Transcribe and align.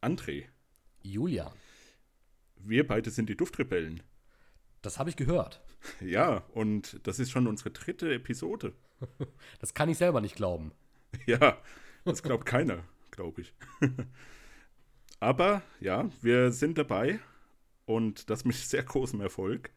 André. 0.00 0.46
Julia. 1.02 1.52
Wir 2.56 2.86
beide 2.86 3.10
sind 3.10 3.28
die 3.28 3.36
Duftrebellen. 3.36 4.02
Das 4.82 4.98
habe 4.98 5.10
ich 5.10 5.16
gehört. 5.16 5.62
Ja, 6.00 6.38
und 6.54 6.98
das 7.06 7.20
ist 7.20 7.30
schon 7.30 7.46
unsere 7.46 7.70
dritte 7.70 8.12
Episode. 8.12 8.74
Das 9.60 9.74
kann 9.74 9.88
ich 9.88 9.98
selber 9.98 10.20
nicht 10.20 10.36
glauben. 10.36 10.72
Ja, 11.26 11.58
das 12.04 12.22
glaubt 12.22 12.46
keiner, 12.46 12.84
glaube 13.10 13.42
ich. 13.42 13.54
Aber 15.20 15.62
ja, 15.80 16.10
wir 16.20 16.52
sind 16.52 16.78
dabei 16.78 17.20
und 17.86 18.28
das 18.28 18.44
mit 18.44 18.56
sehr 18.56 18.82
großem 18.82 19.20
Erfolg. 19.20 19.70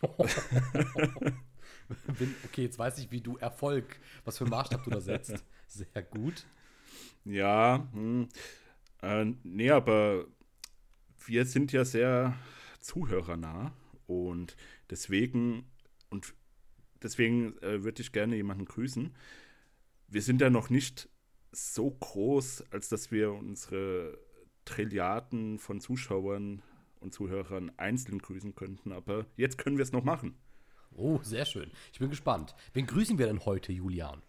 okay, 0.00 1.34
jetzt 2.62 2.78
weiß 2.78 2.98
ich, 2.98 3.10
wie 3.10 3.20
du 3.20 3.36
Erfolg, 3.36 4.00
was 4.24 4.38
für 4.38 4.44
einen 4.44 4.52
Maßstab 4.52 4.84
du 4.84 4.90
da 4.90 5.00
setzt. 5.00 5.44
Sehr 5.66 6.02
gut. 6.02 6.46
Ja, 7.24 7.88
hm, 7.92 8.28
äh, 9.02 9.26
nee, 9.42 9.70
aber 9.70 10.26
wir 11.26 11.44
sind 11.44 11.72
ja 11.72 11.84
sehr 11.84 12.34
zuhörernah 12.80 13.72
und 14.06 14.56
deswegen 14.90 15.64
und 16.10 16.34
deswegen 17.02 17.56
äh, 17.58 17.84
würde 17.84 18.02
ich 18.02 18.12
gerne 18.12 18.36
jemanden 18.36 18.64
grüßen. 18.64 19.14
Wir 20.08 20.22
sind 20.22 20.40
ja 20.40 20.50
noch 20.50 20.70
nicht 20.70 21.08
so 21.52 21.90
groß, 21.90 22.64
als 22.70 22.88
dass 22.88 23.10
wir 23.10 23.32
unsere 23.32 24.18
Trilliarden 24.64 25.58
von 25.58 25.80
Zuschauern 25.80 26.62
und 27.00 27.12
Zuhörern 27.12 27.72
einzeln 27.76 28.18
grüßen 28.18 28.54
könnten, 28.54 28.92
aber 28.92 29.26
jetzt 29.36 29.58
können 29.58 29.76
wir 29.76 29.82
es 29.82 29.92
noch 29.92 30.04
machen. 30.04 30.36
Oh, 30.94 31.20
sehr 31.22 31.46
schön. 31.46 31.70
Ich 31.92 31.98
bin 31.98 32.10
gespannt. 32.10 32.54
Wen 32.74 32.86
grüßen 32.86 33.18
wir 33.18 33.26
denn 33.26 33.44
heute, 33.44 33.72
Julian? 33.72 34.22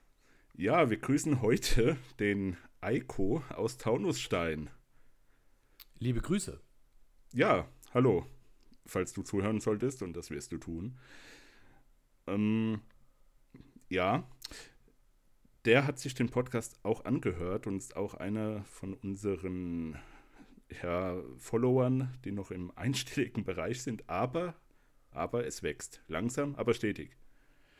Ja, 0.56 0.90
wir 0.90 0.98
grüßen 0.98 1.42
heute 1.42 1.98
den 2.20 2.58
Eiko 2.84 3.42
aus 3.48 3.78
Taunusstein. 3.78 4.70
Liebe 6.00 6.20
Grüße. 6.20 6.60
Ja, 7.32 7.66
hallo. 7.94 8.28
Falls 8.86 9.14
du 9.14 9.24
zuhören 9.24 9.62
solltest, 9.62 10.02
und 10.02 10.12
das 10.18 10.30
wirst 10.32 10.52
du 10.52 10.58
tun. 10.58 11.00
Ähm, 12.28 12.82
ja, 13.88 14.28
der 15.64 15.88
hat 15.88 15.98
sich 15.98 16.14
den 16.14 16.30
Podcast 16.30 16.78
auch 16.84 17.06
angehört 17.06 17.68
und 17.68 17.78
ist 17.78 17.96
auch 17.96 18.16
einer 18.16 18.66
von 18.66 18.94
unseren 18.96 19.98
ja, 20.82 21.16
Followern, 21.38 22.14
die 22.26 22.34
noch 22.34 22.52
im 22.52 22.70
einstelligen 22.76 23.46
Bereich 23.46 23.82
sind, 23.82 24.10
aber, 24.10 24.56
aber 25.10 25.48
es 25.48 25.64
wächst. 25.64 26.02
Langsam, 26.10 26.56
aber 26.56 26.74
stetig. 26.74 27.16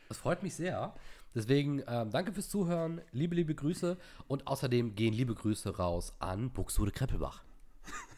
Das 0.08 0.16
freut 0.16 0.42
mich 0.42 0.54
sehr. 0.54 0.94
Deswegen 1.34 1.82
ähm, 1.88 2.10
danke 2.10 2.32
fürs 2.32 2.48
Zuhören, 2.48 3.00
liebe, 3.10 3.34
liebe 3.34 3.54
Grüße 3.54 3.98
und 4.28 4.46
außerdem 4.46 4.94
gehen 4.94 5.12
liebe 5.12 5.34
Grüße 5.34 5.76
raus 5.76 6.14
an 6.20 6.50
Buxtehude 6.50 6.92
Kreppelbach. 6.92 7.42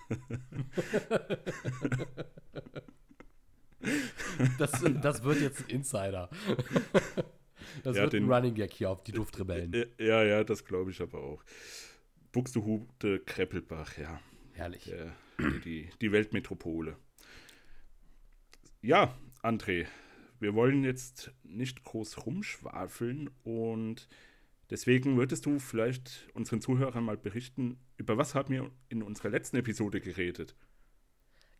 das, 4.58 4.84
das 5.03 5.25
wird 5.25 5.41
jetzt 5.41 5.64
ein 5.64 5.70
Insider. 5.70 6.31
Das 7.83 7.97
ja, 7.97 8.03
wird 8.03 8.12
den, 8.12 8.25
ein 8.25 8.33
Running 8.33 8.55
Gag 8.55 8.73
hier 8.73 8.91
auf 8.91 9.03
die 9.03 9.12
Duftrebellen. 9.12 9.73
Ja, 9.98 10.23
ja, 10.23 10.45
das 10.45 10.64
glaube 10.64 10.91
ich 10.91 11.01
aber 11.01 11.19
auch. 11.19 11.42
Buxtehude 12.33 13.20
Kreppelbach, 13.20 13.97
ja. 13.98 14.20
Herrlich. 14.53 14.84
Der, 14.84 15.12
die, 15.64 15.91
die 16.01 16.12
Weltmetropole. 16.12 16.97
Ja, 18.83 19.17
André, 19.42 19.86
wir 20.47 20.55
wollen 20.55 20.84
jetzt 20.84 21.33
nicht 21.42 21.83
groß 21.83 22.25
rumschwafeln 22.25 23.30
und 23.42 24.08
deswegen 24.70 25.16
würdest 25.16 25.44
du 25.44 25.58
vielleicht 25.58 26.28
unseren 26.34 26.61
Zuhörern 26.61 27.02
mal 27.02 27.16
berichten, 27.16 27.80
über 27.97 28.16
was 28.16 28.36
haben 28.36 28.55
wir 28.55 28.70
in 28.89 29.02
unserer 29.02 29.30
letzten 29.30 29.56
Episode 29.56 30.00
geredet? 30.00 30.55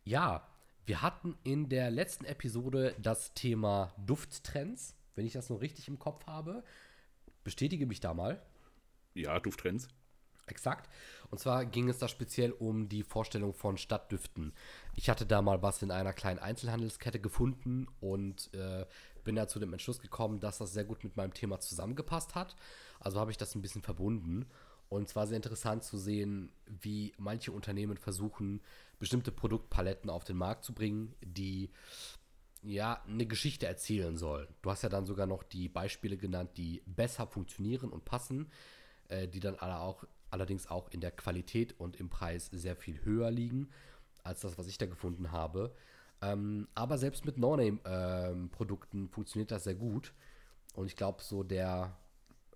Ja, 0.05 0.47
wir 0.85 1.01
hatten 1.01 1.35
in 1.43 1.67
der 1.67 1.91
letzten 1.91 2.23
Episode 2.23 2.95
das 2.97 3.33
Thema 3.33 3.93
Dufttrends, 4.05 4.95
wenn 5.15 5.25
ich 5.25 5.33
das 5.33 5.49
noch 5.49 5.59
richtig 5.59 5.89
im 5.89 5.99
Kopf 5.99 6.25
habe. 6.25 6.63
Bestätige 7.43 7.87
mich 7.87 7.99
da 7.99 8.13
mal. 8.13 8.41
Ja, 9.15 9.37
Dufttrends. 9.41 9.89
Exakt. 10.47 10.89
Und 11.29 11.39
zwar 11.39 11.65
ging 11.65 11.89
es 11.89 11.97
da 11.97 12.07
speziell 12.07 12.51
um 12.51 12.89
die 12.89 13.03
Vorstellung 13.03 13.53
von 13.53 13.77
Stadtdüften. 13.77 14.53
Ich 14.95 15.09
hatte 15.09 15.25
da 15.25 15.41
mal 15.41 15.61
was 15.61 15.81
in 15.81 15.91
einer 15.91 16.13
kleinen 16.13 16.39
Einzelhandelskette 16.39 17.19
gefunden 17.19 17.87
und 17.99 18.53
äh, 18.53 18.85
bin 19.23 19.35
da 19.35 19.47
zu 19.47 19.59
dem 19.59 19.73
Entschluss 19.73 19.99
gekommen, 19.99 20.39
dass 20.39 20.57
das 20.57 20.73
sehr 20.73 20.85
gut 20.85 21.03
mit 21.03 21.17
meinem 21.17 21.33
Thema 21.33 21.59
zusammengepasst 21.59 22.33
hat. 22.33 22.55
Also 22.99 23.19
habe 23.19 23.31
ich 23.31 23.37
das 23.37 23.55
ein 23.55 23.61
bisschen 23.61 23.81
verbunden. 23.81 24.45
Und 24.89 25.09
zwar 25.09 25.27
sehr 25.27 25.35
interessant 25.35 25.83
zu 25.83 25.97
sehen, 25.97 26.51
wie 26.65 27.13
manche 27.17 27.51
Unternehmen 27.51 27.97
versuchen, 27.97 28.61
bestimmte 28.99 29.33
Produktpaletten 29.33 30.09
auf 30.09 30.23
den 30.23 30.37
Markt 30.37 30.63
zu 30.63 30.73
bringen, 30.73 31.13
die 31.21 31.69
ja 32.63 33.03
eine 33.07 33.25
Geschichte 33.25 33.67
erzählen 33.67 34.17
sollen. 34.17 34.47
Du 34.61 34.71
hast 34.71 34.83
ja 34.83 34.89
dann 34.89 35.05
sogar 35.05 35.27
noch 35.27 35.43
die 35.43 35.69
Beispiele 35.69 36.17
genannt, 36.17 36.51
die 36.57 36.81
besser 36.85 37.27
funktionieren 37.27 37.89
und 37.89 38.05
passen, 38.05 38.49
äh, 39.09 39.27
die 39.27 39.39
dann 39.39 39.55
alle 39.55 39.79
auch 39.79 40.05
allerdings 40.29 40.67
auch 40.67 40.89
in 40.89 41.01
der 41.01 41.11
Qualität 41.11 41.79
und 41.79 41.97
im 41.97 42.09
Preis 42.09 42.49
sehr 42.51 42.75
viel 42.75 43.03
höher 43.03 43.31
liegen 43.31 43.69
als 44.23 44.41
das, 44.41 44.57
was 44.57 44.67
ich 44.67 44.77
da 44.77 44.85
gefunden 44.85 45.31
habe. 45.31 45.73
Ähm, 46.21 46.67
aber 46.75 46.97
selbst 46.97 47.25
mit 47.25 47.37
No-Name-Produkten 47.37 48.97
ähm, 49.03 49.09
funktioniert 49.09 49.51
das 49.51 49.63
sehr 49.63 49.75
gut. 49.75 50.13
Und 50.73 50.87
ich 50.87 50.95
glaube, 50.95 51.23
so 51.23 51.43
der 51.43 51.97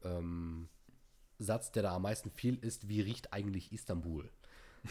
ähm, 0.04 0.68
Satz, 1.40 1.72
der 1.72 1.84
da 1.84 1.96
am 1.96 2.02
meisten 2.02 2.30
fiel, 2.31 2.58
ist, 2.62 2.88
wie 2.88 3.02
riecht 3.02 3.34
eigentlich 3.34 3.72
Istanbul? 3.72 4.30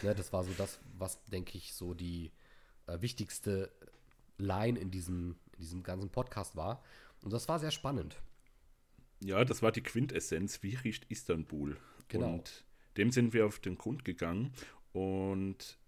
ne, 0.02 0.14
das 0.14 0.32
war 0.32 0.44
so 0.44 0.52
das, 0.56 0.80
was, 0.96 1.22
denke 1.24 1.58
ich, 1.58 1.74
so 1.74 1.94
die 1.94 2.32
äh, 2.86 3.00
wichtigste 3.00 3.70
Line 4.38 4.78
in 4.78 4.90
diesem, 4.90 5.36
in 5.52 5.60
diesem 5.60 5.82
ganzen 5.82 6.10
Podcast 6.10 6.56
war. 6.56 6.82
Und 7.22 7.32
das 7.32 7.48
war 7.48 7.58
sehr 7.58 7.70
spannend. 7.70 8.20
Ja, 9.22 9.44
das 9.44 9.62
war 9.62 9.72
die 9.72 9.82
Quintessenz. 9.82 10.62
Wie 10.62 10.76
riecht 10.76 11.04
Istanbul? 11.10 11.76
Genau. 12.08 12.34
Und 12.34 12.64
dem 13.00 13.10
sind 13.10 13.32
wir 13.32 13.46
auf 13.46 13.58
den 13.58 13.78
Grund 13.78 14.04
gegangen 14.04 14.52
und 14.92 15.78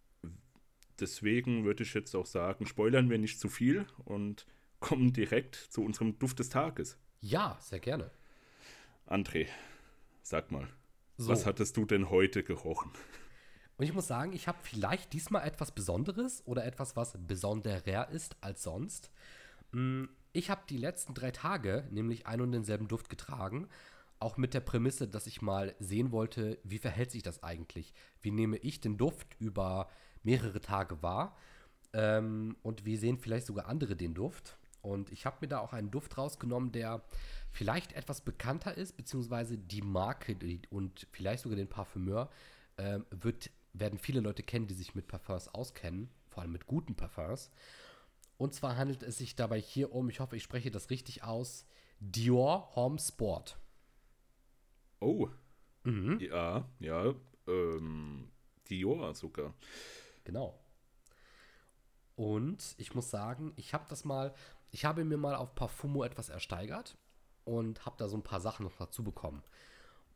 deswegen 0.98 1.64
würde 1.64 1.82
ich 1.82 1.92
jetzt 1.92 2.16
auch 2.16 2.24
sagen, 2.24 2.64
spoilern 2.64 3.10
wir 3.10 3.18
nicht 3.18 3.38
zu 3.38 3.50
viel 3.50 3.84
und 4.06 4.46
kommen 4.80 5.12
direkt 5.12 5.56
zu 5.56 5.84
unserem 5.84 6.18
Duft 6.18 6.38
des 6.38 6.48
Tages. 6.48 6.96
Ja, 7.20 7.58
sehr 7.60 7.80
gerne. 7.80 8.10
André, 9.06 9.46
sag 10.22 10.50
mal, 10.50 10.66
so. 11.18 11.28
was 11.28 11.44
hattest 11.44 11.76
du 11.76 11.84
denn 11.84 12.08
heute 12.08 12.42
gerochen? 12.42 12.90
Und 13.76 13.84
ich 13.84 13.92
muss 13.92 14.06
sagen, 14.06 14.32
ich 14.32 14.48
habe 14.48 14.58
vielleicht 14.62 15.12
diesmal 15.12 15.46
etwas 15.46 15.72
Besonderes 15.72 16.42
oder 16.46 16.64
etwas, 16.64 16.96
was 16.96 17.18
besonderer 17.26 18.08
ist 18.08 18.36
als 18.40 18.62
sonst. 18.62 19.10
Mm, 19.72 20.04
ich 20.32 20.48
habe 20.48 20.62
die 20.66 20.78
letzten 20.78 21.12
drei 21.12 21.30
Tage 21.30 21.86
nämlich 21.90 22.26
einen 22.26 22.40
und 22.40 22.52
denselben 22.52 22.88
Duft 22.88 23.10
getragen 23.10 23.68
auch 24.22 24.36
mit 24.36 24.54
der 24.54 24.60
Prämisse, 24.60 25.08
dass 25.08 25.26
ich 25.26 25.42
mal 25.42 25.74
sehen 25.78 26.12
wollte, 26.12 26.58
wie 26.64 26.78
verhält 26.78 27.10
sich 27.10 27.22
das 27.22 27.42
eigentlich? 27.42 27.92
Wie 28.20 28.30
nehme 28.30 28.56
ich 28.56 28.80
den 28.80 28.96
Duft 28.96 29.36
über 29.38 29.88
mehrere 30.22 30.60
Tage 30.60 31.02
wahr? 31.02 31.36
Ähm, 31.92 32.56
und 32.62 32.84
wie 32.84 32.96
sehen 32.96 33.18
vielleicht 33.18 33.46
sogar 33.46 33.66
andere 33.66 33.96
den 33.96 34.14
Duft? 34.14 34.56
Und 34.80 35.12
ich 35.12 35.26
habe 35.26 35.38
mir 35.40 35.48
da 35.48 35.60
auch 35.60 35.72
einen 35.72 35.90
Duft 35.90 36.18
rausgenommen, 36.18 36.72
der 36.72 37.02
vielleicht 37.52 37.92
etwas 37.92 38.20
bekannter 38.20 38.76
ist, 38.76 38.96
beziehungsweise 38.96 39.56
die 39.56 39.82
Marke 39.82 40.36
und 40.70 41.06
vielleicht 41.12 41.42
sogar 41.44 41.56
den 41.56 41.68
Parfümeur 41.68 42.30
äh, 42.76 42.98
wird, 43.10 43.50
werden 43.72 43.98
viele 43.98 44.20
Leute 44.20 44.42
kennen, 44.42 44.66
die 44.66 44.74
sich 44.74 44.94
mit 44.94 45.06
Parfums 45.06 45.48
auskennen, 45.48 46.08
vor 46.28 46.42
allem 46.42 46.52
mit 46.52 46.66
guten 46.66 46.96
Parfums. 46.96 47.50
Und 48.38 48.54
zwar 48.54 48.76
handelt 48.76 49.04
es 49.04 49.18
sich 49.18 49.36
dabei 49.36 49.60
hier 49.60 49.92
um, 49.92 50.08
ich 50.08 50.18
hoffe, 50.18 50.36
ich 50.36 50.42
spreche 50.42 50.70
das 50.70 50.90
richtig 50.90 51.22
aus, 51.22 51.64
Dior 52.00 52.74
Home 52.74 52.98
Sport. 52.98 53.56
Oh. 55.02 55.28
Mhm. 55.84 56.20
Ja, 56.20 56.68
ja. 56.78 57.14
Ähm, 57.46 58.30
Dior 58.68 59.14
sogar. 59.14 59.54
Genau. 60.24 60.58
Und 62.14 62.74
ich 62.78 62.94
muss 62.94 63.10
sagen, 63.10 63.52
ich 63.56 63.74
habe 63.74 63.84
das 63.88 64.04
mal, 64.04 64.32
ich 64.70 64.84
habe 64.84 65.04
mir 65.04 65.16
mal 65.16 65.34
auf 65.34 65.54
Parfumo 65.54 66.04
etwas 66.04 66.28
ersteigert 66.28 66.96
und 67.44 67.84
habe 67.84 67.96
da 67.98 68.08
so 68.08 68.16
ein 68.16 68.22
paar 68.22 68.40
Sachen 68.40 68.64
noch 68.64 68.76
dazu 68.76 69.02
bekommen. 69.02 69.42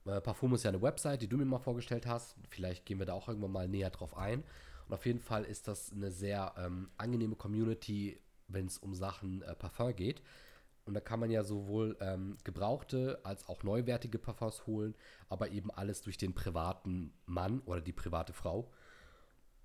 Äh, 0.05 0.21
Parfumo 0.21 0.55
ist 0.55 0.63
ja 0.63 0.71
eine 0.71 0.83
Website, 0.83 1.23
die 1.23 1.29
du 1.29 1.37
mir 1.37 1.45
mal 1.45 1.59
vorgestellt 1.59 2.07
hast. 2.07 2.37
Vielleicht 2.49 2.87
gehen 2.87 2.99
wir 2.99 3.07
da 3.07 3.15
auch 3.15 3.29
irgendwann 3.29 3.53
mal 3.53 3.69
näher 3.69 3.91
drauf 3.91 4.17
ein. 4.17 4.45
Und 4.87 4.95
auf 4.95 5.05
jeden 5.05 5.21
Fall 5.21 5.45
ist 5.45 5.67
das 5.67 5.93
eine 5.93 6.13
sehr 6.13 6.55
ähm, 6.57 6.91
angenehme 6.97 7.35
Community, 7.35 8.21
wenn 8.47 8.67
es 8.67 8.79
um 8.79 8.95
Sachen 8.95 9.43
äh, 9.43 9.55
Parfum 9.57 9.97
geht. 9.97 10.23
Und 10.87 10.95
da 10.95 11.01
kann 11.01 11.21
man 11.21 11.31
ja 11.31 11.43
sowohl 11.43 11.97
ähm, 12.01 12.39
gebrauchte 12.45 13.21
als 13.25 13.49
auch 13.49 13.65
neuwertige 13.65 14.19
Parfums 14.19 14.67
holen, 14.67 14.95
aber 15.29 15.51
eben 15.51 15.71
alles 15.71 16.01
durch 16.01 16.17
den 16.17 16.33
privaten 16.33 17.13
Mann 17.27 17.61
oder 17.67 17.81
die 17.81 17.93
private 17.93 18.33
Frau. 18.33 18.71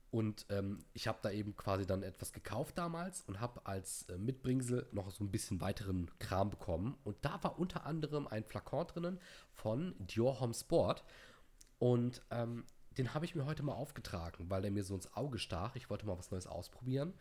Und 0.09 0.45
ähm, 0.49 0.83
ich 0.93 1.07
habe 1.07 1.19
da 1.21 1.31
eben 1.31 1.55
quasi 1.55 1.85
dann 1.85 2.03
etwas 2.03 2.33
gekauft 2.33 2.77
damals 2.77 3.21
und 3.21 3.39
habe 3.39 3.65
als 3.65 4.03
äh, 4.09 4.17
Mitbringsel 4.17 4.87
noch 4.91 5.09
so 5.09 5.23
ein 5.23 5.31
bisschen 5.31 5.61
weiteren 5.61 6.11
Kram 6.19 6.49
bekommen. 6.49 6.97
Und 7.05 7.15
da 7.21 7.41
war 7.43 7.57
unter 7.57 7.85
anderem 7.85 8.27
ein 8.27 8.43
Flakon 8.43 8.87
drinnen 8.87 9.19
von 9.53 9.95
Dior 9.99 10.41
Home 10.41 10.53
Sport. 10.53 11.05
Und 11.79 12.21
ähm, 12.29 12.65
den 12.97 13.13
habe 13.13 13.23
ich 13.23 13.35
mir 13.35 13.45
heute 13.45 13.63
mal 13.63 13.73
aufgetragen, 13.73 14.49
weil 14.49 14.61
der 14.61 14.71
mir 14.71 14.83
so 14.83 14.95
ins 14.95 15.13
Auge 15.15 15.39
stach. 15.39 15.77
Ich 15.77 15.89
wollte 15.89 16.05
mal 16.05 16.17
was 16.17 16.29
Neues 16.29 16.45
ausprobieren. 16.45 17.13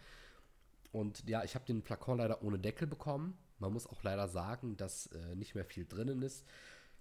Und 0.90 1.28
ja, 1.28 1.44
ich 1.44 1.54
habe 1.54 1.64
den 1.66 1.82
Flakon 1.82 2.18
leider 2.18 2.42
ohne 2.42 2.58
Deckel 2.58 2.88
bekommen. 2.88 3.38
Man 3.60 3.72
muss 3.72 3.86
auch 3.86 4.02
leider 4.02 4.26
sagen, 4.28 4.76
dass 4.76 5.06
äh, 5.08 5.36
nicht 5.36 5.54
mehr 5.54 5.64
viel 5.64 5.86
drinnen 5.86 6.22
ist. 6.22 6.44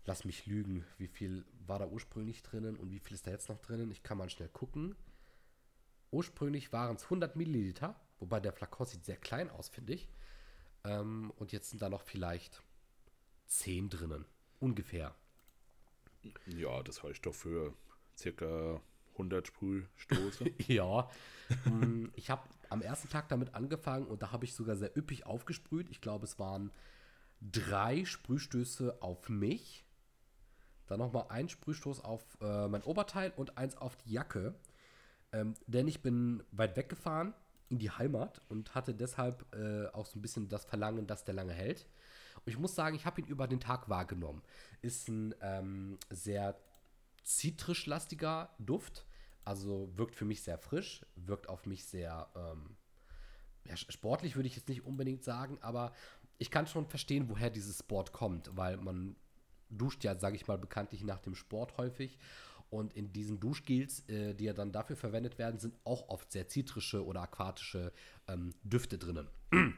Lass 0.06 0.26
mich 0.26 0.46
lügen, 0.46 0.86
wie 0.98 1.08
viel 1.08 1.46
war 1.66 1.80
da 1.80 1.88
ursprünglich 1.88 2.44
drinnen 2.44 2.76
und 2.78 2.92
wie 2.92 3.00
viel 3.00 3.16
ist 3.16 3.28
da 3.28 3.32
jetzt 3.32 3.50
noch 3.50 3.60
drinnen? 3.60 3.92
Ich 3.92 4.04
kann 4.04 4.18
mal 4.18 4.30
schnell 4.30 4.50
gucken. 4.50 4.96
Ursprünglich 6.12 6.74
waren 6.74 6.96
es 6.96 7.04
100 7.06 7.36
Milliliter, 7.36 7.96
wobei 8.20 8.40
der 8.40 8.54
Flakon 8.54 8.86
sieht 8.86 9.06
sehr 9.06 9.18
klein 9.18 9.50
aus, 9.50 9.70
finde 9.70 9.94
ich. 9.94 10.10
Ähm, 10.84 11.32
und 11.38 11.52
jetzt 11.52 11.70
sind 11.70 11.82
da 11.82 11.90
noch 11.90 12.02
vielleicht 12.02 12.64
10 13.48 13.90
drinnen, 13.90 14.26
ungefähr. 14.60 15.16
Ja, 16.48 16.82
das 16.84 17.04
reicht 17.04 17.26
doch 17.26 17.36
für 17.36 17.74
circa 18.18 18.82
100 19.14 19.48
Sprühstoße. 19.48 20.52
ja, 20.68 21.10
mm, 21.66 22.08
ich 22.16 22.30
habe 22.30 22.44
am 22.70 22.82
ersten 22.82 23.10
Tag 23.10 23.30
damit 23.30 23.56
angefangen 23.56 24.08
und 24.08 24.22
da 24.22 24.32
habe 24.32 24.46
ich 24.46 24.54
sogar 24.54 24.76
sehr 24.76 24.96
üppig 24.96 25.26
aufgesprüht. 25.26 25.90
Ich 25.90 26.02
glaube, 26.02 26.26
es 26.26 26.40
waren 26.40 26.72
drei 27.42 28.06
Sprühstöße 28.06 29.02
auf 29.02 29.30
mich. 29.30 29.86
Dann 30.88 31.00
nochmal 31.00 31.26
ein 31.30 31.50
Sprühstoß 31.50 32.04
auf 32.04 32.38
äh, 32.42 32.68
mein 32.68 32.84
Oberteil 32.84 33.32
und 33.36 33.58
eins 33.58 33.78
auf 33.78 33.96
die 33.98 34.12
Jacke. 34.12 34.56
Ähm, 35.32 35.54
denn 35.68 35.88
ich 35.88 36.02
bin 36.02 36.44
weit 36.52 36.76
weggefahren 36.76 37.34
in 37.70 37.78
die 37.78 37.92
Heimat 37.92 38.42
und 38.50 38.74
hatte 38.74 38.96
deshalb 38.96 39.46
äh, 39.56 39.88
auch 39.88 40.08
so 40.08 40.18
ein 40.18 40.22
bisschen 40.22 40.50
das 40.50 40.66
Verlangen, 40.66 41.06
dass 41.06 41.24
der 41.24 41.36
lange 41.36 41.54
hält. 41.54 41.86
Und 42.38 42.48
ich 42.48 42.58
muss 42.58 42.74
sagen, 42.74 42.96
ich 42.96 43.06
habe 43.06 43.22
ihn 43.22 43.28
über 43.28 43.48
den 43.48 43.60
Tag 43.60 43.90
wahrgenommen. 43.90 44.42
Ist 44.82 45.08
ein 45.08 45.36
ähm, 45.42 45.98
sehr 46.10 46.60
zitrischlastiger 47.24 48.50
Duft. 48.58 49.06
Also 49.46 49.90
wirkt 49.96 50.16
für 50.16 50.26
mich 50.26 50.44
sehr 50.44 50.58
frisch, 50.58 51.06
wirkt 51.16 51.50
auf 51.50 51.66
mich 51.66 51.86
sehr 51.86 52.28
ähm, 52.36 52.76
ja, 53.66 53.76
sportlich, 53.78 54.36
würde 54.36 54.48
ich 54.48 54.56
jetzt 54.56 54.70
nicht 54.70 54.86
unbedingt 54.86 55.24
sagen, 55.24 55.58
aber 55.62 55.94
ich 56.38 56.52
kann 56.52 56.68
schon 56.68 56.88
verstehen, 56.88 57.30
woher 57.30 57.50
dieses 57.50 57.80
Sport 57.80 58.14
kommt, 58.14 58.56
weil 58.56 58.78
man 58.78 59.16
duscht 59.70 60.04
ja, 60.04 60.18
sage 60.18 60.36
ich 60.36 60.48
mal, 60.48 60.58
bekanntlich 60.58 61.04
nach 61.04 61.20
dem 61.20 61.36
Sport 61.36 61.78
häufig. 61.78 62.18
Und 62.70 62.94
in 62.94 63.12
diesen 63.12 63.40
Duschgels, 63.40 64.08
äh, 64.08 64.36
die 64.36 64.46
ja 64.46 64.54
dann 64.54 64.72
dafür 64.72 64.96
verwendet 64.96 65.38
werden, 65.38 65.60
sind 65.60 65.76
auch 65.84 66.08
oft 66.10 66.32
sehr 66.32 66.48
zitrische 66.48 67.04
oder 67.04 67.22
aquatische 67.22 67.92
ähm, 68.28 68.54
Düfte 68.64 68.98
drinnen. 68.98 69.28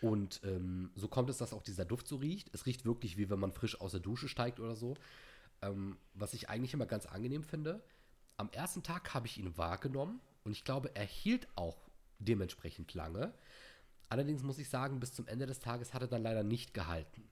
Und 0.00 0.40
ähm, 0.44 0.90
so 0.94 1.08
kommt 1.08 1.30
es, 1.30 1.38
dass 1.38 1.52
auch 1.52 1.62
dieser 1.62 1.84
Duft 1.84 2.08
so 2.08 2.16
riecht. 2.16 2.50
Es 2.54 2.66
riecht 2.66 2.84
wirklich 2.84 3.16
wie 3.18 3.30
wenn 3.30 3.38
man 3.38 3.52
frisch 3.52 3.80
aus 3.80 3.92
der 3.92 4.00
Dusche 4.00 4.28
steigt 4.28 4.58
oder 4.58 4.74
so. 4.74 4.94
Ähm, 5.62 5.96
was 6.14 6.34
ich 6.34 6.48
eigentlich 6.48 6.74
immer 6.74 6.86
ganz 6.86 7.06
angenehm 7.06 7.44
finde. 7.44 7.82
Am 8.40 8.48
ersten 8.52 8.82
Tag 8.82 9.12
habe 9.12 9.26
ich 9.26 9.36
ihn 9.36 9.58
wahrgenommen 9.58 10.18
und 10.44 10.52
ich 10.52 10.64
glaube, 10.64 10.96
er 10.96 11.04
hielt 11.04 11.46
auch 11.56 11.76
dementsprechend 12.20 12.94
lange. 12.94 13.34
Allerdings 14.08 14.42
muss 14.42 14.58
ich 14.58 14.70
sagen, 14.70 14.98
bis 14.98 15.12
zum 15.12 15.26
Ende 15.26 15.44
des 15.44 15.58
Tages 15.58 15.92
hat 15.92 16.00
er 16.00 16.08
dann 16.08 16.22
leider 16.22 16.42
nicht 16.42 16.72
gehalten. 16.72 17.28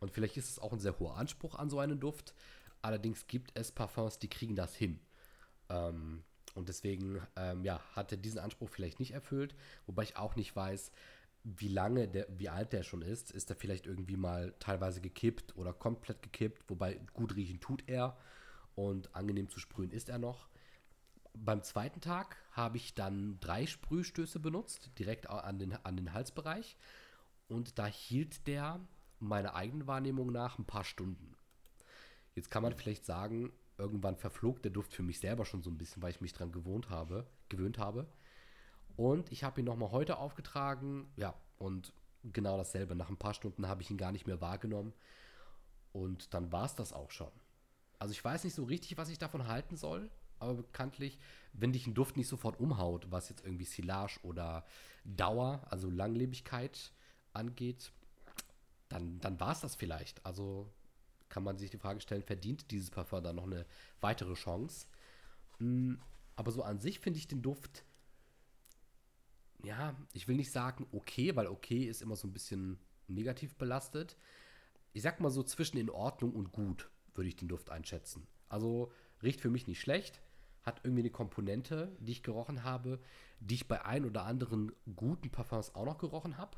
Und 0.00 0.10
vielleicht 0.10 0.36
ist 0.36 0.50
es 0.50 0.58
auch 0.58 0.74
ein 0.74 0.78
sehr 0.78 0.98
hoher 0.98 1.16
Anspruch 1.16 1.54
an 1.54 1.70
so 1.70 1.78
einen 1.78 1.98
Duft. 1.98 2.34
Allerdings 2.82 3.26
gibt 3.26 3.52
es 3.54 3.72
Parfums, 3.72 4.18
die 4.18 4.28
kriegen 4.28 4.54
das 4.54 4.74
hin. 4.74 5.00
Ähm, 5.70 6.24
und 6.54 6.68
deswegen 6.68 7.22
ähm, 7.36 7.64
ja, 7.64 7.80
hat 7.96 8.12
er 8.12 8.18
diesen 8.18 8.38
Anspruch 8.38 8.68
vielleicht 8.68 9.00
nicht 9.00 9.12
erfüllt. 9.12 9.54
Wobei 9.86 10.02
ich 10.02 10.18
auch 10.18 10.36
nicht 10.36 10.54
weiß, 10.54 10.92
wie 11.42 11.68
lange 11.68 12.06
der, 12.06 12.26
wie 12.36 12.50
alt 12.50 12.74
der 12.74 12.82
schon 12.82 13.00
ist. 13.00 13.30
Ist 13.30 13.48
er 13.48 13.56
vielleicht 13.56 13.86
irgendwie 13.86 14.18
mal 14.18 14.52
teilweise 14.58 15.00
gekippt 15.00 15.56
oder 15.56 15.72
komplett 15.72 16.20
gekippt, 16.20 16.68
wobei 16.68 17.00
gut 17.14 17.34
riechen 17.34 17.60
tut 17.60 17.82
er 17.86 18.18
und 18.88 19.14
angenehm 19.14 19.50
zu 19.50 19.60
sprühen 19.60 19.90
ist 19.90 20.08
er 20.08 20.18
noch. 20.18 20.48
Beim 21.34 21.62
zweiten 21.62 22.00
Tag 22.00 22.36
habe 22.52 22.78
ich 22.78 22.94
dann 22.94 23.38
drei 23.40 23.66
Sprühstöße 23.66 24.40
benutzt, 24.40 24.90
direkt 24.98 25.28
an 25.28 25.58
den, 25.58 25.72
an 25.84 25.96
den 25.96 26.14
Halsbereich. 26.14 26.76
Und 27.48 27.78
da 27.78 27.86
hielt 27.86 28.46
der 28.46 28.80
meiner 29.18 29.54
eigenen 29.54 29.86
Wahrnehmung 29.86 30.32
nach 30.32 30.58
ein 30.58 30.64
paar 30.64 30.84
Stunden. 30.84 31.36
Jetzt 32.34 32.50
kann 32.50 32.62
man 32.62 32.74
vielleicht 32.74 33.04
sagen, 33.04 33.52
irgendwann 33.76 34.16
verflog 34.16 34.62
der 34.62 34.70
Duft 34.70 34.94
für 34.94 35.02
mich 35.02 35.20
selber 35.20 35.44
schon 35.44 35.62
so 35.62 35.70
ein 35.70 35.78
bisschen, 35.78 36.02
weil 36.02 36.10
ich 36.10 36.22
mich 36.22 36.32
dran 36.32 36.50
gewohnt 36.50 36.88
habe, 36.88 37.26
gewöhnt 37.50 37.78
habe. 37.78 38.06
Und 38.96 39.30
ich 39.30 39.44
habe 39.44 39.60
ihn 39.60 39.66
nochmal 39.66 39.90
heute 39.90 40.16
aufgetragen. 40.16 41.12
Ja, 41.16 41.34
und 41.58 41.92
genau 42.24 42.56
dasselbe. 42.56 42.94
Nach 42.94 43.10
ein 43.10 43.18
paar 43.18 43.34
Stunden 43.34 43.68
habe 43.68 43.82
ich 43.82 43.90
ihn 43.90 43.98
gar 43.98 44.12
nicht 44.12 44.26
mehr 44.26 44.40
wahrgenommen. 44.40 44.94
Und 45.92 46.32
dann 46.32 46.50
war 46.50 46.64
es 46.64 46.74
das 46.74 46.94
auch 46.94 47.10
schon. 47.10 47.30
Also 48.00 48.10
ich 48.10 48.24
weiß 48.24 48.42
nicht 48.42 48.54
so 48.54 48.64
richtig, 48.64 48.98
was 48.98 49.08
ich 49.08 49.18
davon 49.18 49.46
halten 49.46 49.76
soll. 49.76 50.10
Aber 50.40 50.54
bekanntlich, 50.54 51.20
wenn 51.52 51.72
dich 51.72 51.86
ein 51.86 51.94
Duft 51.94 52.16
nicht 52.16 52.26
sofort 52.26 52.58
umhaut, 52.58 53.06
was 53.10 53.28
jetzt 53.28 53.44
irgendwie 53.44 53.66
Silage 53.66 54.18
oder 54.22 54.64
Dauer, 55.04 55.64
also 55.70 55.88
Langlebigkeit 55.90 56.92
angeht, 57.34 57.92
dann, 58.88 59.20
dann 59.20 59.38
war 59.38 59.52
es 59.52 59.60
das 59.60 59.76
vielleicht. 59.76 60.26
Also 60.26 60.72
kann 61.28 61.44
man 61.44 61.58
sich 61.58 61.70
die 61.70 61.78
Frage 61.78 62.00
stellen, 62.00 62.22
verdient 62.22 62.72
dieses 62.72 62.90
Parfum 62.90 63.22
dann 63.22 63.36
noch 63.36 63.44
eine 63.44 63.66
weitere 64.00 64.34
Chance? 64.34 64.86
Hm, 65.58 66.00
aber 66.34 66.50
so 66.50 66.64
an 66.64 66.80
sich 66.80 66.98
finde 66.98 67.18
ich 67.18 67.28
den 67.28 67.42
Duft 67.42 67.84
ja, 69.62 69.94
ich 70.12 70.28
will 70.28 70.36
nicht 70.36 70.52
sagen 70.52 70.86
okay, 70.92 71.36
weil 71.36 71.46
okay 71.46 71.84
ist 71.84 72.02
immer 72.02 72.16
so 72.16 72.26
ein 72.26 72.32
bisschen 72.32 72.78
negativ 73.08 73.56
belastet. 73.56 74.16
Ich 74.92 75.02
sag 75.02 75.20
mal 75.20 75.30
so 75.30 75.42
zwischen 75.42 75.78
in 75.78 75.90
Ordnung 75.90 76.32
und 76.32 76.52
gut 76.52 76.90
würde 77.20 77.28
ich 77.28 77.36
den 77.36 77.48
Duft 77.48 77.68
einschätzen. 77.68 78.26
Also 78.48 78.90
riecht 79.22 79.42
für 79.42 79.50
mich 79.50 79.66
nicht 79.66 79.78
schlecht, 79.78 80.22
hat 80.62 80.80
irgendwie 80.84 81.02
eine 81.02 81.10
Komponente, 81.10 81.94
die 82.00 82.12
ich 82.12 82.22
gerochen 82.22 82.64
habe, 82.64 82.98
die 83.40 83.56
ich 83.56 83.68
bei 83.68 83.84
ein 83.84 84.06
oder 84.06 84.24
anderen 84.24 84.72
guten 84.96 85.28
Parfums 85.28 85.74
auch 85.74 85.84
noch 85.84 85.98
gerochen 85.98 86.38
habe. 86.38 86.56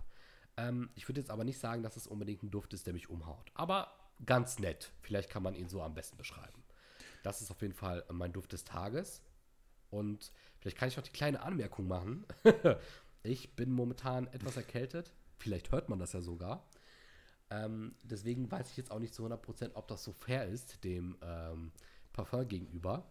Ähm, 0.56 0.88
ich 0.94 1.08
würde 1.08 1.20
jetzt 1.20 1.30
aber 1.30 1.42
nicht 1.42 1.58
sagen, 1.58 1.82
dass 1.82 1.96
es 1.96 2.06
unbedingt 2.06 2.44
ein 2.44 2.52
Duft 2.52 2.74
ist, 2.74 2.86
der 2.86 2.94
mich 2.94 3.10
umhaut. 3.10 3.50
Aber 3.54 3.92
ganz 4.24 4.60
nett. 4.60 4.92
Vielleicht 5.00 5.30
kann 5.30 5.42
man 5.42 5.56
ihn 5.56 5.68
so 5.68 5.82
am 5.82 5.94
besten 5.94 6.16
beschreiben. 6.16 6.62
Das 7.24 7.42
ist 7.42 7.50
auf 7.50 7.60
jeden 7.60 7.74
Fall 7.74 8.04
mein 8.12 8.32
Duft 8.32 8.52
des 8.52 8.62
Tages. 8.62 9.20
Und 9.90 10.30
vielleicht 10.60 10.78
kann 10.78 10.88
ich 10.88 10.96
noch 10.96 11.02
die 11.02 11.10
kleine 11.10 11.42
Anmerkung 11.42 11.88
machen. 11.88 12.24
ich 13.24 13.56
bin 13.56 13.72
momentan 13.72 14.28
etwas 14.28 14.56
erkältet. 14.56 15.12
Vielleicht 15.38 15.72
hört 15.72 15.88
man 15.88 15.98
das 15.98 16.12
ja 16.12 16.20
sogar. 16.20 16.64
Ähm, 17.52 17.94
deswegen 18.02 18.50
weiß 18.50 18.70
ich 18.70 18.76
jetzt 18.76 18.90
auch 18.90 18.98
nicht 18.98 19.14
zu 19.14 19.26
100%, 19.26 19.72
ob 19.74 19.86
das 19.88 20.02
so 20.02 20.12
fair 20.12 20.46
ist 20.46 20.82
dem 20.84 21.16
ähm, 21.22 21.70
Parfum 22.12 22.48
gegenüber. 22.48 23.04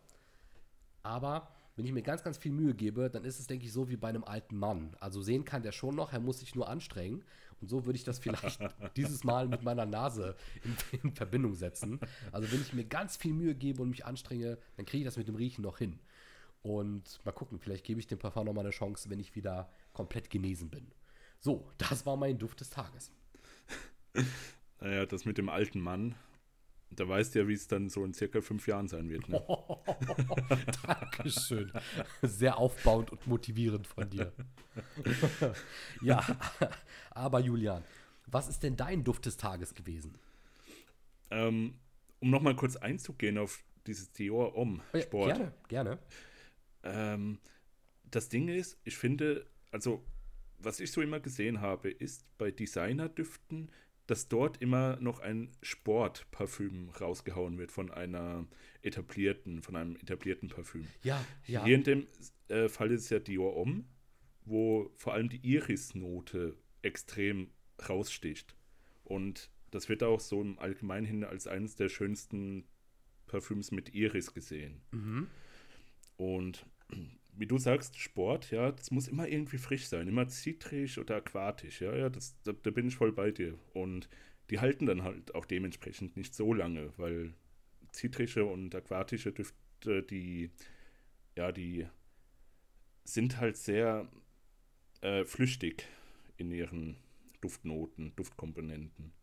Aber 1.04 1.48
wenn 1.76 1.86
ich 1.86 1.92
mir 1.92 2.02
ganz, 2.02 2.24
ganz 2.24 2.38
viel 2.38 2.52
Mühe 2.52 2.74
gebe, 2.74 3.10
dann 3.10 3.24
ist 3.24 3.40
es, 3.40 3.48
denke 3.48 3.66
ich, 3.66 3.72
so 3.72 3.90
wie 3.90 3.98
bei 3.98 4.10
einem 4.10 4.24
alten 4.24 4.58
Mann. 4.58 4.96
Also 5.00 5.22
sehen 5.22 5.46
kann 5.46 5.64
der 5.64 5.72
schon 5.72 5.96
noch, 5.96 6.12
er 6.12 6.20
muss 6.20 6.40
sich 6.40 6.56
nur 6.56 6.68
anstrengen. 6.68 7.24
Und 7.62 7.70
so 7.70 7.86
würde 7.86 7.98
ich 7.98 8.04
das 8.04 8.18
vielleicht 8.18 8.60
dieses 8.98 9.24
Mal 9.24 9.48
mit 9.48 9.62
meiner 9.62 9.86
Nase 9.86 10.36
in, 10.64 10.76
in, 11.04 11.12
Verbindung 11.12 11.54
setzen. 11.54 12.00
Also 12.32 12.52
wenn 12.52 12.62
ich 12.62 12.74
mir 12.74 12.86
ganz 12.86 13.18
viel 13.18 13.34
Mühe 13.34 13.54
gebe 13.54 13.82
und 13.82 13.90
mich 13.90 14.06
anstrenge, 14.06 14.58
dann 14.76 14.86
kriege 14.86 15.04
ich 15.04 15.06
das 15.06 15.18
mit 15.18 15.28
dem 15.28 15.36
Riechen 15.36 15.62
noch 15.62 15.78
hin. 15.78 16.00
Und 16.64 17.20
mal 17.26 17.32
gucken, 17.32 17.60
vielleicht 17.60 17.86
gebe 17.86 18.00
ich 18.00 18.08
dem 18.08 18.20
Parfum 18.20 18.46
nochmal 18.46 18.66
eine 18.66 18.72
Chance, 18.72 19.10
wenn 19.10 19.20
ich 19.20 19.36
wieder 19.36 19.70
komplett 19.94 20.30
genesen 20.30 20.70
bin. 20.70 20.88
So, 21.40 21.68
das 21.78 22.06
war 22.06 22.18
mein 22.18 22.38
Duft 22.38 22.60
des 22.60 22.70
Tages. 22.70 23.12
Naja, 24.80 25.06
das 25.06 25.26
mit 25.26 25.38
dem 25.38 25.50
alten 25.50 25.80
Mann, 25.80 26.16
da 26.92 27.08
weißt 27.08 27.34
du 27.34 27.40
ja, 27.40 27.48
wie 27.48 27.54
es 27.54 27.68
dann 27.68 27.90
so 27.90 28.04
in 28.04 28.14
circa 28.14 28.42
fünf 28.42 28.68
Jahren 28.68 28.88
sein 28.88 29.10
wird. 29.10 29.30
Ne? 29.30 29.42
Dankeschön. 30.84 31.72
Sehr 32.22 32.58
aufbauend 32.58 33.12
und 33.12 33.26
motivierend 33.28 33.88
von 33.88 34.10
dir. 34.10 34.34
ja, 36.02 36.26
aber 37.12 37.40
Julian, 37.40 37.84
was 38.28 38.50
ist 38.50 38.64
denn 38.64 38.76
dein 38.76 39.04
Duft 39.04 39.26
des 39.26 39.38
Tages 39.38 39.74
gewesen? 39.74 40.16
Ähm, 41.30 41.76
um 42.20 42.30
nochmal 42.30 42.56
kurz 42.56 42.76
einzugehen 42.76 43.38
auf 43.38 43.64
dieses 43.88 44.12
Dior 44.12 44.56
Om 44.56 44.82
Sport. 45.02 45.30
Ja, 45.30 45.36
gerne, 45.38 45.54
gerne. 45.68 46.00
Ähm, 46.84 47.40
das 48.04 48.28
Ding 48.28 48.50
ist, 48.50 48.78
ich 48.84 48.98
finde, 48.98 49.48
also 49.72 50.04
was 50.60 50.80
ich 50.80 50.92
so 50.92 51.02
immer 51.02 51.20
gesehen 51.20 51.62
habe, 51.62 51.90
ist 51.90 52.26
bei 52.38 52.52
Designerdüften, 52.52 53.72
dass 54.12 54.28
dort 54.28 54.62
immer 54.62 54.98
noch 55.00 55.20
ein 55.22 55.48
Sportparfüm 55.62 56.90
rausgehauen 56.90 57.58
wird 57.58 57.72
von 57.72 57.90
einer 57.90 58.46
etablierten, 58.82 59.62
von 59.62 59.78
einem 59.78 59.96
etablierten 59.96 60.50
Parfüm. 60.50 60.86
Ja, 61.02 61.26
ja. 61.48 61.64
Hier 61.64 61.76
in 61.76 61.84
dem 61.86 62.08
äh, 62.50 62.68
Fall 62.68 62.92
ist 62.92 63.04
es 63.04 63.10
ja 63.10 63.20
Dior 63.20 63.56
Om, 63.56 63.86
wo 64.44 64.92
vor 64.98 65.14
allem 65.14 65.30
die 65.30 65.40
Iris-Note 65.50 66.58
extrem 66.82 67.52
raussticht. 67.88 68.54
Und 69.06 69.50
das 69.70 69.88
wird 69.88 70.04
auch 70.04 70.20
so 70.20 70.42
im 70.42 70.60
Allgemeinen 70.60 71.24
als 71.24 71.48
eines 71.48 71.78
der 71.78 71.88
schönsten 71.88 72.66
Parfüms 73.28 73.72
mit 73.72 73.94
Iris 73.96 74.34
gesehen. 74.34 74.82
Mhm. 74.92 75.28
Und 76.18 76.66
wie 77.42 77.48
du 77.48 77.58
sagst, 77.58 77.98
Sport, 77.98 78.52
ja, 78.52 78.72
das 78.72 78.92
muss 78.92 79.08
immer 79.08 79.28
irgendwie 79.28 79.58
frisch 79.58 79.88
sein, 79.88 80.08
immer 80.08 80.28
zitrisch 80.28 81.00
oder 81.00 81.16
aquatisch, 81.16 81.82
ja, 81.82 81.96
ja, 81.96 82.10
das, 82.10 82.40
da, 82.44 82.54
da, 82.54 82.70
bin 82.70 82.88
ich 82.88 82.96
voll 82.96 83.12
bei 83.12 83.32
dir. 83.32 83.58
Und 83.74 84.10
die 84.52 84.60
halten 84.60 84.86
dann 84.86 85.04
halt 85.04 85.34
auch 85.34 85.46
dementsprechend 85.46 86.16
nicht 86.16 86.36
so 86.36 86.54
lange, 86.54 86.94
weil 86.98 87.34
zitrische 87.92 88.46
und 88.46 88.76
aquatische 88.76 89.32
Düfte, 89.32 90.04
die, 90.04 90.52
ja, 91.36 91.52
die 91.52 91.88
sind 93.06 93.40
halt 93.40 93.58
sehr 93.58 94.08
äh, 95.02 95.26
flüchtig 95.26 95.88
in 96.38 96.52
ihren 96.52 96.98
Duftnoten, 97.42 98.16
Duftkomponenten. 98.16 99.14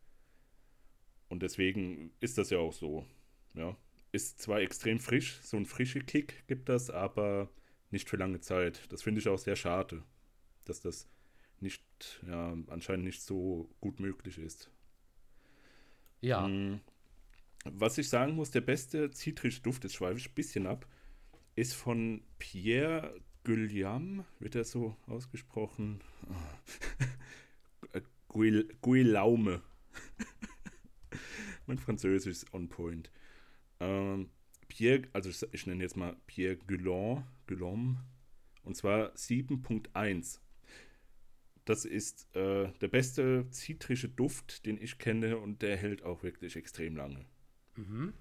Und 1.28 1.44
deswegen 1.44 2.10
ist 2.18 2.36
das 2.36 2.50
ja 2.50 2.58
auch 2.58 2.72
so. 2.72 3.06
Ja. 3.54 3.76
Ist 4.10 4.40
zwar 4.40 4.60
extrem 4.60 4.98
frisch, 4.98 5.38
so 5.42 5.56
ein 5.56 5.66
frischer 5.66 6.00
Kick 6.00 6.48
gibt 6.48 6.68
das, 6.68 6.90
aber 6.90 7.48
nicht 7.90 8.08
für 8.08 8.16
lange 8.16 8.40
Zeit. 8.40 8.90
Das 8.92 9.02
finde 9.02 9.20
ich 9.20 9.28
auch 9.28 9.38
sehr 9.38 9.56
schade, 9.56 10.02
dass 10.64 10.80
das 10.80 11.08
nicht, 11.60 11.82
ja, 12.26 12.56
anscheinend 12.68 13.04
nicht 13.04 13.22
so 13.22 13.70
gut 13.80 14.00
möglich 14.00 14.38
ist. 14.38 14.70
Ja. 16.20 16.46
Mm, 16.48 16.80
Was 17.64 17.98
ich 17.98 18.08
sagen 18.08 18.34
muss, 18.34 18.50
der 18.50 18.60
beste 18.62 19.10
zitrische 19.10 19.62
Duft, 19.62 19.84
das 19.84 19.94
schweife 19.94 20.18
ich 20.18 20.28
ein 20.30 20.34
bisschen 20.34 20.66
ab, 20.66 20.86
ist 21.56 21.74
von 21.74 22.22
Pierre 22.38 23.20
Guillaume, 23.44 24.24
wird 24.40 24.54
er 24.54 24.64
so 24.64 24.96
ausgesprochen? 25.06 26.02
Guil- 28.28 28.68
Guillaume. 28.82 29.62
mein 31.66 31.78
Französisch 31.78 32.30
ist 32.42 32.54
on 32.54 32.68
point. 32.68 33.10
Ähm, 33.80 34.30
Pierre, 34.78 35.08
also 35.12 35.28
ich, 35.28 35.42
ich 35.52 35.66
nenne 35.66 35.82
jetzt 35.82 35.96
mal 35.96 36.16
Pierre 36.28 36.56
Guillaume, 36.56 37.26
Guillaume 37.48 37.96
und 38.62 38.76
zwar 38.76 39.12
7.1. 39.16 40.38
Das 41.64 41.84
ist 41.84 42.32
äh, 42.36 42.70
der 42.80 42.86
beste 42.86 43.50
zitrische 43.50 44.08
Duft, 44.08 44.66
den 44.66 44.80
ich 44.80 44.98
kenne 44.98 45.38
und 45.38 45.62
der 45.62 45.76
hält 45.76 46.04
auch 46.04 46.22
wirklich 46.22 46.54
extrem 46.54 46.94
lange. 46.94 47.24
Mhm. 47.74 48.14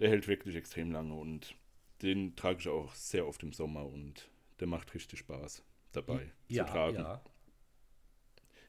Der 0.00 0.10
hält 0.10 0.26
wirklich 0.26 0.56
extrem 0.56 0.90
lange 0.90 1.14
und 1.14 1.54
den 2.02 2.34
trage 2.34 2.58
ich 2.58 2.68
auch 2.68 2.92
sehr 2.96 3.24
oft 3.24 3.44
im 3.44 3.52
Sommer 3.52 3.86
und 3.86 4.28
der 4.58 4.66
macht 4.66 4.92
richtig 4.92 5.20
Spaß 5.20 5.62
dabei 5.92 6.32
Ja, 6.48 6.66
zu 6.66 6.72
tragen. 6.72 6.96
ja. 6.96 7.22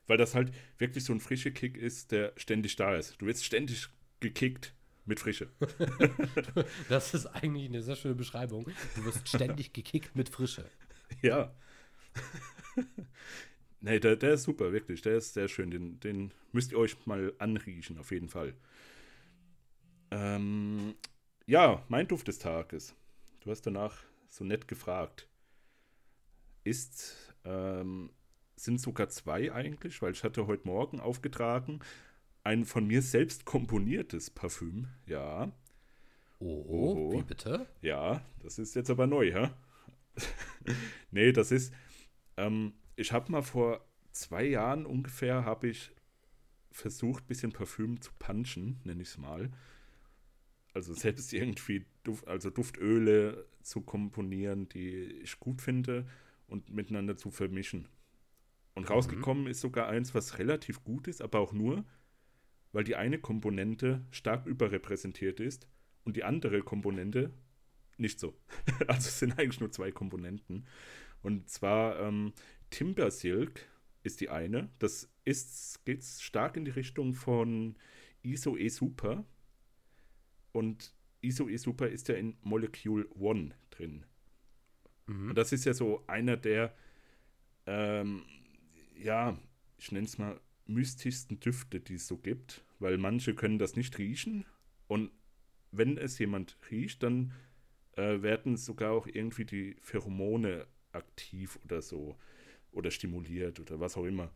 Weil 0.05 0.17
das 0.17 0.35
halt 0.35 0.53
wirklich 0.77 1.03
so 1.03 1.13
ein 1.13 1.19
frischer 1.19 1.49
Kick 1.51 1.77
ist, 1.77 2.11
der 2.11 2.33
ständig 2.37 2.75
da 2.75 2.95
ist. 2.95 3.19
Du 3.19 3.25
wirst 3.25 3.43
ständig 3.43 3.87
gekickt 4.19 4.75
mit 5.07 5.19
Frische. 5.19 5.49
Das 6.89 7.13
ist 7.13 7.25
eigentlich 7.27 7.69
eine 7.69 7.81
sehr 7.81 7.95
schöne 7.95 8.15
Beschreibung. 8.15 8.65
Du 8.95 9.05
wirst 9.05 9.27
ständig 9.27 9.73
gekickt 9.73 10.15
mit 10.15 10.29
Frische. 10.29 10.69
ja. 11.21 11.53
nee, 13.81 13.99
der, 13.99 14.15
der 14.15 14.33
ist 14.33 14.43
super, 14.43 14.71
wirklich. 14.71 15.01
Der 15.01 15.17
ist 15.17 15.33
sehr 15.33 15.47
schön. 15.47 15.71
Den, 15.71 15.99
den 15.99 16.31
müsst 16.51 16.71
ihr 16.71 16.77
euch 16.77 17.05
mal 17.05 17.33
anriechen, 17.39 17.97
auf 17.97 18.11
jeden 18.11 18.29
Fall. 18.29 18.53
Ähm, 20.11 20.95
ja, 21.45 21.83
mein 21.87 22.07
Duft 22.07 22.27
des 22.27 22.39
Tages. 22.39 22.95
Du 23.41 23.51
hast 23.51 23.61
danach 23.61 23.97
so 24.29 24.43
nett 24.43 24.67
gefragt. 24.67 25.27
Ist, 26.63 27.33
ähm, 27.45 28.11
sind 28.55 28.81
sogar 28.81 29.09
zwei 29.09 29.53
eigentlich, 29.53 30.01
weil 30.01 30.11
ich 30.11 30.23
hatte 30.23 30.47
heute 30.47 30.67
Morgen 30.67 30.99
aufgetragen 30.99 31.79
ein 32.47 32.63
von 32.65 32.87
mir 32.87 33.01
selbst 33.01 33.43
komponiertes 33.45 34.29
Parfüm. 34.29 34.87
Ja, 35.05 35.51
Oh, 36.39 36.63
Oh. 36.67 37.11
wie 37.13 37.23
bitte? 37.23 37.67
ja, 37.81 38.21
das 38.41 38.57
ist 38.57 38.75
jetzt 38.75 38.89
aber 38.89 39.05
neu, 39.07 39.31
hä? 39.33 39.49
nee, 41.11 41.31
das 41.31 41.51
ist, 41.51 41.73
ähm, 42.37 42.73
ich 42.95 43.11
habe 43.11 43.31
mal 43.31 43.41
vor 43.41 43.85
zwei 44.11 44.45
Jahren 44.45 44.85
ungefähr, 44.85 45.45
habe 45.45 45.67
ich 45.67 45.91
versucht, 46.71 47.23
ein 47.23 47.27
bisschen 47.27 47.51
Parfüm 47.51 47.99
zu 48.01 48.11
punchen, 48.19 48.79
nenne 48.83 49.01
ich 49.01 49.09
es 49.09 49.17
mal. 49.17 49.51
Also 50.73 50.93
selbst 50.93 51.33
irgendwie 51.33 51.85
Duft, 52.03 52.27
also 52.27 52.49
Duftöle 52.49 53.45
zu 53.61 53.81
komponieren, 53.81 54.69
die 54.69 54.95
ich 55.23 55.39
gut 55.39 55.61
finde 55.61 56.07
und 56.47 56.69
miteinander 56.69 57.17
zu 57.17 57.29
vermischen. 57.31 57.87
Und 58.75 58.89
rausgekommen 58.89 59.47
ist 59.47 59.59
sogar 59.61 59.87
eins, 59.89 60.13
was 60.13 60.37
relativ 60.37 60.83
gut 60.83 61.07
ist, 61.07 61.21
aber 61.21 61.39
auch 61.39 61.51
nur, 61.51 61.83
weil 62.77 62.83
die 62.83 62.95
eine 62.95 63.17
Komponente 63.17 64.05
stark 64.11 64.45
überrepräsentiert 64.45 65.39
ist 65.39 65.67
und 66.03 66.15
die 66.15 66.23
andere 66.23 66.61
Komponente 66.61 67.33
nicht 67.97 68.19
so. 68.19 68.39
Also 68.87 69.07
es 69.07 69.17
sind 69.17 69.39
eigentlich 69.39 69.59
nur 69.59 69.71
zwei 69.71 69.91
Komponenten. 69.91 70.67
Und 71.23 71.49
zwar 71.49 71.99
ähm, 71.99 72.33
Timber 72.69 73.09
Silk 73.09 73.67
ist 74.03 74.21
die 74.21 74.29
eine. 74.29 74.69
Das 74.77 75.11
ist, 75.25 75.83
geht 75.85 76.03
stark 76.03 76.55
in 76.55 76.65
die 76.65 76.71
Richtung 76.71 77.15
von 77.15 77.79
ISO 78.21 78.55
E 78.55 78.69
Super. 78.69 79.25
Und 80.51 80.93
ISO 81.21 81.49
E 81.49 81.57
Super 81.57 81.87
ist 81.87 82.09
ja 82.09 82.13
in 82.13 82.37
Molecule 82.43 83.07
One 83.15 83.55
drin. 83.71 84.05
Mhm. 85.07 85.29
Und 85.29 85.35
das 85.35 85.51
ist 85.51 85.65
ja 85.65 85.73
so 85.73 86.03
einer 86.05 86.37
der, 86.37 86.75
ähm, 87.65 88.21
ja, 88.95 89.35
ich 89.79 89.91
nenne 89.91 90.05
es 90.05 90.19
mal 90.19 90.39
mystischsten 90.67 91.39
Düfte, 91.39 91.79
die 91.79 91.95
es 91.95 92.07
so 92.07 92.17
gibt, 92.17 92.63
weil 92.79 92.97
manche 92.97 93.35
können 93.35 93.59
das 93.59 93.75
nicht 93.75 93.97
riechen 93.97 94.45
und 94.87 95.11
wenn 95.71 95.97
es 95.97 96.17
jemand 96.19 96.57
riecht, 96.71 97.03
dann 97.03 97.33
äh, 97.95 98.21
werden 98.21 98.57
sogar 98.57 98.91
auch 98.91 99.07
irgendwie 99.07 99.45
die 99.45 99.75
Pheromone 99.81 100.67
aktiv 100.91 101.59
oder 101.63 101.81
so 101.81 102.17
oder 102.71 102.91
stimuliert 102.91 103.59
oder 103.59 103.79
was 103.79 103.97
auch 103.97 104.05
immer. 104.05 104.31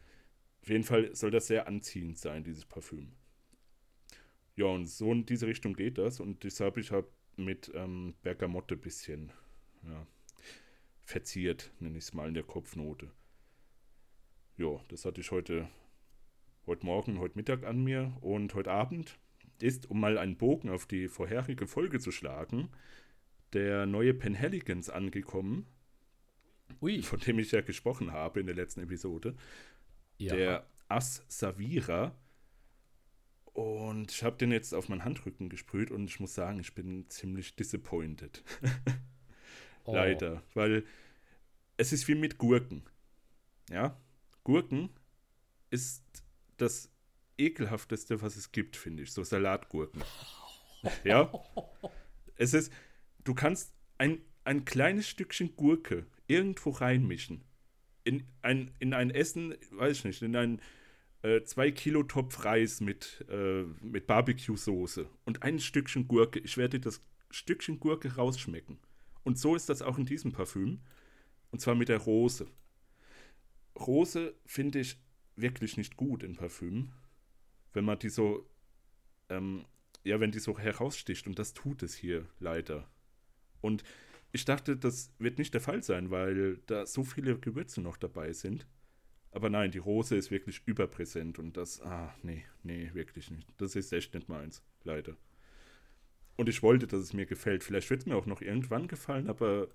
Auf 0.61 0.69
jeden 0.69 0.83
Fall 0.83 1.15
soll 1.15 1.31
das 1.31 1.47
sehr 1.47 1.67
anziehend 1.67 2.17
sein, 2.17 2.43
dieses 2.43 2.65
Parfüm. 2.65 3.13
Ja, 4.55 4.65
und 4.65 4.85
so 4.88 5.11
in 5.11 5.25
diese 5.25 5.47
Richtung 5.47 5.73
geht 5.73 5.97
das 5.97 6.19
und 6.19 6.43
das 6.43 6.59
habe 6.59 6.81
ich 6.81 6.91
halt 6.91 7.05
mit 7.38 7.71
ähm, 7.73 8.13
Bergamotte 8.21 8.75
ein 8.75 8.81
bisschen 8.81 9.31
ja, 9.83 10.05
verziert, 11.01 11.71
nenne 11.79 11.97
ich 11.97 12.03
es 12.05 12.13
mal 12.13 12.27
in 12.27 12.33
der 12.33 12.43
Kopfnote. 12.43 13.11
Ja, 14.57 14.79
das 14.89 15.05
hatte 15.05 15.21
ich 15.21 15.31
heute, 15.31 15.67
heute 16.65 16.85
Morgen, 16.85 17.19
heute 17.19 17.37
Mittag 17.37 17.65
an 17.65 17.83
mir 17.83 18.15
und 18.21 18.53
heute 18.53 18.71
Abend 18.71 19.17
ist, 19.61 19.89
um 19.89 19.99
mal 19.99 20.17
einen 20.17 20.37
Bogen 20.37 20.69
auf 20.69 20.85
die 20.85 21.07
vorherige 21.07 21.67
Folge 21.67 21.99
zu 21.99 22.11
schlagen, 22.11 22.69
der 23.53 23.85
neue 23.85 24.13
Penhaligans 24.13 24.89
angekommen, 24.89 25.65
Ui, 26.81 27.01
von 27.01 27.19
dem 27.19 27.39
ich 27.39 27.51
ja 27.51 27.61
gesprochen 27.61 28.11
habe 28.11 28.39
in 28.39 28.45
der 28.45 28.55
letzten 28.55 28.81
Episode. 28.81 29.35
ja. 30.17 30.35
Der 30.35 30.67
As 30.87 31.23
Savira. 31.27 32.15
Und 33.53 34.11
ich 34.11 34.23
habe 34.23 34.37
den 34.37 34.51
jetzt 34.51 34.73
auf 34.73 34.89
meinen 34.89 35.03
Handrücken 35.03 35.49
gesprüht 35.49 35.91
und 35.91 36.05
ich 36.05 36.19
muss 36.19 36.33
sagen, 36.33 36.59
ich 36.59 36.73
bin 36.73 37.09
ziemlich 37.09 37.55
disappointed. 37.55 38.43
Oh. 39.83 39.95
Leider. 39.95 40.43
Weil 40.53 40.85
es 41.77 41.91
ist 41.91 42.07
wie 42.07 42.13
mit 42.13 42.37
Gurken. 42.37 42.83
Ja? 43.71 43.99
Gurken 44.43 44.91
ist 45.71 46.23
das 46.61 46.91
ekelhafteste, 47.37 48.21
was 48.21 48.35
es 48.35 48.51
gibt, 48.51 48.75
finde 48.77 49.03
ich. 49.03 49.11
So 49.11 49.23
Salatgurken. 49.23 50.03
Ja? 51.03 51.31
Es 52.35 52.53
ist, 52.53 52.71
du 53.23 53.33
kannst 53.33 53.73
ein, 53.97 54.21
ein 54.43 54.65
kleines 54.65 55.07
Stückchen 55.07 55.55
Gurke 55.55 56.05
irgendwo 56.27 56.71
reinmischen. 56.71 57.43
In 58.03 58.23
ein, 58.41 58.71
in 58.79 58.93
ein 58.93 59.11
Essen, 59.11 59.55
weiß 59.71 59.97
ich 59.97 60.05
nicht, 60.05 60.21
in 60.23 60.35
ein 60.35 60.61
äh, 61.21 61.43
zwei 61.43 61.71
Kilo 61.71 62.01
Topf 62.01 62.45
Reis 62.45 62.81
mit, 62.81 63.23
äh, 63.29 63.63
mit 63.81 64.07
Barbecue-Soße 64.07 65.07
und 65.25 65.43
ein 65.43 65.59
Stückchen 65.59 66.07
Gurke. 66.07 66.39
Ich 66.39 66.57
werde 66.57 66.79
das 66.79 67.01
Stückchen 67.29 67.79
Gurke 67.79 68.15
rausschmecken. 68.15 68.79
Und 69.23 69.37
so 69.37 69.55
ist 69.55 69.69
das 69.69 69.83
auch 69.83 69.99
in 69.99 70.05
diesem 70.05 70.31
Parfüm. 70.31 70.81
Und 71.51 71.59
zwar 71.59 71.75
mit 71.75 71.89
der 71.89 71.99
Rose. 71.99 72.47
Rose 73.75 74.33
finde 74.45 74.79
ich 74.79 74.97
wirklich 75.35 75.77
nicht 75.77 75.97
gut 75.97 76.23
in 76.23 76.35
Parfüm. 76.35 76.91
Wenn 77.73 77.85
man 77.85 78.00
die 78.00 78.09
so, 78.09 78.50
ähm, 79.29 79.65
ja, 80.03 80.19
wenn 80.19 80.31
die 80.31 80.39
so 80.39 80.57
heraussticht. 80.57 81.27
Und 81.27 81.39
das 81.39 81.53
tut 81.53 81.83
es 81.83 81.95
hier 81.95 82.27
leider. 82.39 82.89
Und 83.61 83.83
ich 84.31 84.45
dachte, 84.45 84.77
das 84.77 85.13
wird 85.19 85.38
nicht 85.38 85.53
der 85.53 85.61
Fall 85.61 85.83
sein, 85.83 86.09
weil 86.09 86.57
da 86.67 86.85
so 86.85 87.03
viele 87.03 87.38
Gewürze 87.38 87.81
noch 87.81 87.97
dabei 87.97 88.33
sind. 88.33 88.65
Aber 89.31 89.50
nein, 89.50 89.71
die 89.71 89.77
Rose 89.77 90.15
ist 90.15 90.31
wirklich 90.31 90.61
überpräsent 90.65 91.39
und 91.39 91.55
das, 91.55 91.81
ah, 91.81 92.13
nee, 92.21 92.45
nee, 92.63 92.89
wirklich 92.93 93.31
nicht. 93.31 93.47
Das 93.57 93.75
ist 93.75 93.93
echt 93.93 94.13
nicht 94.13 94.27
meins, 94.27 94.61
leider. 94.83 95.15
Und 96.35 96.50
ich 96.50 96.63
wollte, 96.63 96.88
dass 96.88 97.01
es 97.01 97.13
mir 97.13 97.25
gefällt. 97.25 97.63
Vielleicht 97.63 97.89
wird 97.89 98.01
es 98.01 98.05
mir 98.05 98.15
auch 98.15 98.25
noch 98.25 98.41
irgendwann 98.41 98.88
gefallen, 98.88 99.29
aber 99.29 99.69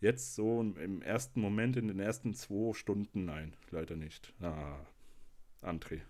jetzt 0.00 0.34
so 0.34 0.60
im, 0.60 1.02
ersten 1.02 1.40
Moment, 1.40 1.76
in 1.76 1.88
den 1.88 2.00
ersten 2.00 2.34
zwei 2.34 2.74
Stunden, 2.74 3.24
nein, 3.24 3.56
leider 3.70 3.96
nicht. 3.96 4.32
Ah, 4.40 4.78
André. 5.62 6.00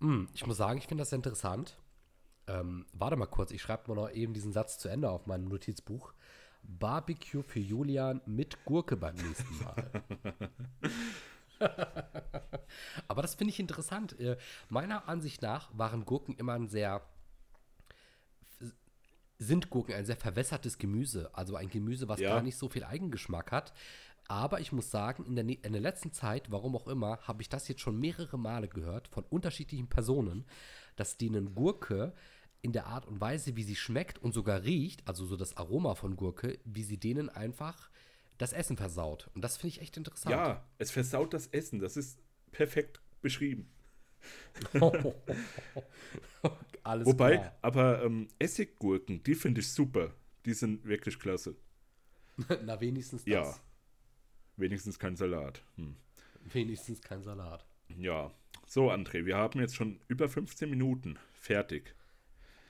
Hm, 0.00 0.28
ich 0.34 0.46
muss 0.46 0.56
sagen, 0.56 0.78
ich 0.78 0.86
finde 0.86 1.02
das 1.02 1.12
interessant. 1.12 1.78
Ähm, 2.46 2.86
warte 2.92 3.16
mal 3.16 3.26
kurz, 3.26 3.52
ich 3.52 3.62
schreibe 3.62 3.88
mal 3.88 4.02
noch 4.02 4.10
eben 4.10 4.34
diesen 4.34 4.52
Satz 4.52 4.78
zu 4.78 4.88
Ende 4.88 5.10
auf 5.10 5.26
meinem 5.26 5.44
Notizbuch. 5.44 6.12
Barbecue 6.62 7.42
für 7.42 7.60
Julian 7.60 8.20
mit 8.26 8.64
Gurke 8.64 8.96
beim 8.96 9.14
nächsten 9.16 9.58
Mal. 9.64 9.90
Aber 13.08 13.22
das 13.22 13.34
finde 13.34 13.52
ich 13.52 13.60
interessant. 13.60 14.18
Äh, 14.18 14.36
meiner 14.68 15.08
Ansicht 15.08 15.42
nach 15.42 15.70
waren 15.76 16.04
Gurken 16.04 16.34
immer 16.36 16.54
ein 16.54 16.68
sehr 16.68 17.02
sind 19.42 19.70
Gurken 19.70 19.94
ein 19.94 20.04
sehr 20.06 20.16
verwässertes 20.16 20.78
Gemüse. 20.78 21.30
Also 21.34 21.56
ein 21.56 21.68
Gemüse, 21.68 22.08
was 22.08 22.20
Ja. 22.20 22.30
gar 22.34 22.42
nicht 22.42 22.56
so 22.56 22.68
viel 22.68 22.84
Eigengeschmack 22.84 23.52
hat. 23.52 23.72
Aber 24.28 24.60
ich 24.60 24.72
muss 24.72 24.90
sagen, 24.90 25.24
in 25.26 25.34
der, 25.34 25.44
ne- 25.44 25.58
in 25.62 25.72
der 25.72 25.82
letzten 25.82 26.12
Zeit, 26.12 26.50
warum 26.50 26.76
auch 26.76 26.86
immer, 26.88 27.18
habe 27.22 27.42
ich 27.42 27.48
das 27.48 27.68
jetzt 27.68 27.80
schon 27.80 27.98
mehrere 27.98 28.38
Male 28.38 28.68
gehört 28.68 29.08
von 29.08 29.24
unterschiedlichen 29.24 29.88
Personen, 29.88 30.44
dass 30.96 31.16
denen 31.18 31.54
Gurke 31.54 32.14
in 32.62 32.72
der 32.72 32.86
Art 32.86 33.06
und 33.06 33.20
Weise, 33.20 33.56
wie 33.56 33.64
sie 33.64 33.74
schmeckt 33.74 34.18
und 34.18 34.32
sogar 34.32 34.62
riecht, 34.62 35.06
also 35.08 35.26
so 35.26 35.36
das 35.36 35.56
Aroma 35.56 35.96
von 35.96 36.16
Gurke, 36.16 36.58
wie 36.64 36.84
sie 36.84 36.98
denen 36.98 37.28
einfach 37.28 37.90
das 38.38 38.52
Essen 38.52 38.76
versaut. 38.76 39.28
Und 39.34 39.42
das 39.42 39.56
finde 39.56 39.68
ich 39.76 39.80
echt 39.82 39.96
interessant. 39.96 40.32
Ja, 40.34 40.64
es 40.78 40.90
versaut 40.92 41.34
das 41.34 41.48
Essen. 41.48 41.80
Das 41.80 41.96
ist 41.96 42.18
perfekt 42.52 43.00
beschrieben. 43.20 43.68
Alles 46.84 47.06
Wobei, 47.06 47.36
klar. 47.36 47.56
aber 47.62 48.02
ähm, 48.04 48.28
Essiggurken, 48.38 49.22
die 49.22 49.34
finde 49.34 49.60
ich 49.60 49.68
super. 49.70 50.12
Die 50.44 50.54
sind 50.54 50.84
wirklich 50.84 51.18
klasse. 51.18 51.56
Na, 52.64 52.80
wenigstens 52.80 53.24
das. 53.24 53.32
Ja. 53.32 53.54
Wenigstens 54.56 54.98
kein 54.98 55.14
Salat. 55.16 55.62
Hm. 55.76 55.96
Wenigstens 56.44 57.00
kein 57.00 57.22
Salat. 57.22 57.64
Ja. 57.96 58.32
So, 58.66 58.90
André, 58.90 59.24
wir 59.26 59.36
haben 59.36 59.60
jetzt 59.60 59.76
schon 59.76 60.00
über 60.08 60.28
15 60.28 60.68
Minuten 60.68 61.18
fertig. 61.34 61.94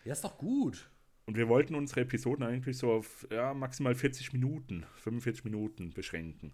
Ja, 0.04 0.12
ist 0.12 0.24
doch 0.24 0.36
gut. 0.36 0.90
Und 1.24 1.36
wir 1.36 1.48
wollten 1.48 1.74
unsere 1.74 2.00
Episoden 2.00 2.44
eigentlich 2.44 2.76
so 2.76 2.92
auf 2.92 3.26
ja, 3.30 3.54
maximal 3.54 3.94
40 3.94 4.32
Minuten, 4.32 4.84
45 4.96 5.44
Minuten 5.44 5.90
beschränken. 5.90 6.52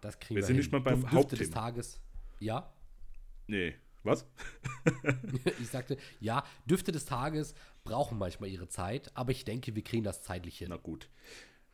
Das 0.00 0.18
kriegen 0.18 0.36
Wir 0.36 0.42
wir, 0.42 0.46
sind 0.46 0.56
hin. 0.56 0.62
nicht 0.62 0.72
mal 0.72 0.80
beim 0.80 1.00
Düfte 1.00 1.36
des 1.36 1.48
Hauptthema. 1.48 1.54
Tages. 1.54 2.00
Ja, 2.38 2.72
Nee, 3.48 3.74
was? 4.06 4.26
ich 5.60 5.68
sagte, 5.68 5.96
ja, 6.20 6.44
Düfte 6.64 6.92
des 6.92 7.04
Tages 7.04 7.54
brauchen 7.84 8.18
manchmal 8.18 8.48
ihre 8.48 8.68
Zeit, 8.68 9.10
aber 9.14 9.32
ich 9.32 9.44
denke, 9.44 9.74
wir 9.74 9.82
kriegen 9.82 10.04
das 10.04 10.22
zeitlich 10.22 10.58
hin. 10.58 10.68
Na 10.70 10.76
gut. 10.76 11.10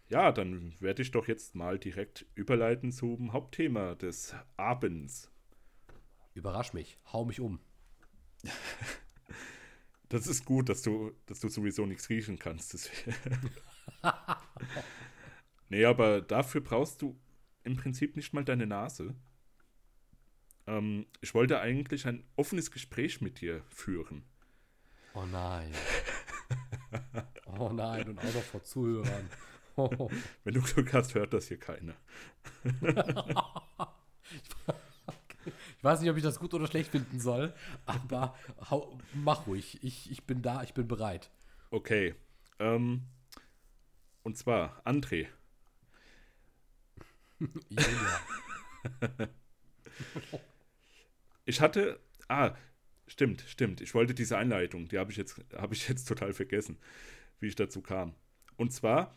Ja, 0.09 0.33
dann 0.33 0.75
werde 0.81 1.03
ich 1.03 1.11
doch 1.11 1.29
jetzt 1.29 1.55
mal 1.55 1.79
direkt 1.79 2.27
überleiten 2.35 2.93
zum 2.93 3.33
Hauptthema 3.33 3.95
des 3.95 4.35
Abends. 4.57 5.31
Überrasch 6.35 6.73
mich, 6.73 6.99
hau 7.13 7.25
mich 7.25 7.41
um. 7.41 7.61
Das 10.09 10.27
ist 10.27 10.45
gut, 10.45 10.69
dass 10.69 10.83
du, 10.83 11.13
dass 11.25 11.41
du 11.41 11.49
sowieso 11.49 11.87
nichts 11.87 12.11
riechen 12.11 12.39
kannst. 12.39 12.91
Nee, 15.73 15.87
aber 15.87 16.21
dafür 16.21 16.61
brauchst 16.61 17.01
du 17.01 17.19
im 17.65 17.79
Prinzip 17.79 18.15
nicht 18.15 18.35
mal 18.35 18.45
deine 18.45 18.67
Nase. 18.67 19.15
Ähm, 20.67 21.07
ich 21.21 21.35
wollte 21.35 21.61
eigentlich 21.61 22.07
ein 22.07 22.25
offenes 22.37 22.71
Gespräch 22.71 23.21
mit 23.21 23.41
dir 23.41 23.63
führen. 23.69 24.25
Oh 25.15 25.25
nein. 25.25 25.73
Oh 27.47 27.71
nein, 27.71 28.09
und 28.09 28.19
auch 28.19 28.35
noch 28.35 28.43
vor 28.43 28.63
Zuhörern. 28.63 29.29
Oh, 29.77 30.11
Wenn 30.45 30.55
du 30.55 30.63
Glück 30.63 30.93
hast, 30.93 31.15
hört 31.15 31.33
das 31.33 31.49
hier 31.49 31.59
keiner. 31.59 31.95
Ich 35.83 35.85
weiß 35.85 36.01
nicht, 36.01 36.11
ob 36.11 36.17
ich 36.17 36.23
das 36.23 36.39
gut 36.39 36.55
oder 36.55 36.69
schlecht 36.69 36.93
finden 36.93 37.19
soll, 37.19 37.53
aber 37.87 38.37
hau, 38.71 39.01
mach 39.15 39.49
ruhig. 39.49 39.83
Ich, 39.83 40.09
ich 40.13 40.23
bin 40.23 40.41
da, 40.41 40.63
ich 40.63 40.75
bin 40.75 40.87
bereit. 40.87 41.29
Okay. 41.73 42.15
Ähm, 42.61 43.03
und 44.23 44.39
zwar, 44.39 44.81
André, 44.87 45.27
Julia. 47.69 48.21
Ich 51.45 51.61
hatte. 51.61 52.01
Ah, 52.29 52.55
stimmt, 53.07 53.43
stimmt. 53.49 53.81
Ich 53.81 53.95
wollte 53.95 54.15
diese 54.15 54.39
Einleitung, 54.39 54.89
die 54.89 54.99
habe 54.99 55.11
ich, 55.11 55.17
jetzt- 55.17 55.41
habe 55.57 55.75
ich 55.75 55.89
jetzt 55.89 56.07
total 56.07 56.33
vergessen, 56.33 56.79
wie 57.41 57.49
ich 57.49 57.55
dazu 57.57 57.83
kam. 57.83 58.15
Und 58.57 58.73
zwar 58.73 59.17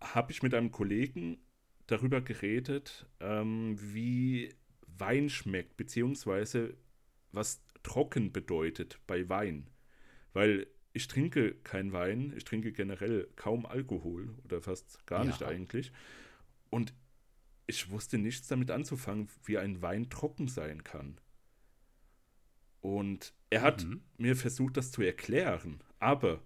habe 0.00 0.32
ich 0.32 0.42
mit 0.42 0.54
einem 0.54 0.70
Kollegen 0.70 1.38
darüber 1.86 2.20
geredet, 2.20 3.06
ähm, 3.20 3.76
wie 3.80 4.54
Wein 4.86 5.28
schmeckt, 5.28 5.76
beziehungsweise 5.76 6.76
was 7.32 7.62
trocken 7.82 8.32
bedeutet 8.32 8.98
bei 9.06 9.28
Wein. 9.28 9.68
Weil 10.32 10.66
ich 10.92 11.08
trinke 11.08 11.54
kein 11.62 11.92
Wein, 11.92 12.32
ich 12.36 12.44
trinke 12.44 12.72
generell 12.72 13.28
kaum 13.36 13.66
Alkohol 13.66 14.34
oder 14.44 14.60
fast 14.62 15.06
gar 15.06 15.20
Ja. 15.20 15.26
nicht 15.26 15.42
eigentlich. 15.42 15.92
Und 16.70 16.94
ich 17.66 17.90
wusste 17.90 18.18
nichts 18.18 18.48
damit 18.48 18.70
anzufangen, 18.70 19.28
wie 19.44 19.58
ein 19.58 19.82
Wein 19.82 20.08
trocken 20.08 20.48
sein 20.48 20.84
kann. 20.84 21.18
Und 22.86 23.34
er 23.50 23.62
hat 23.62 23.84
Mhm. 23.84 24.00
mir 24.16 24.36
versucht, 24.36 24.76
das 24.76 24.92
zu 24.92 25.02
erklären, 25.02 25.82
aber 25.98 26.40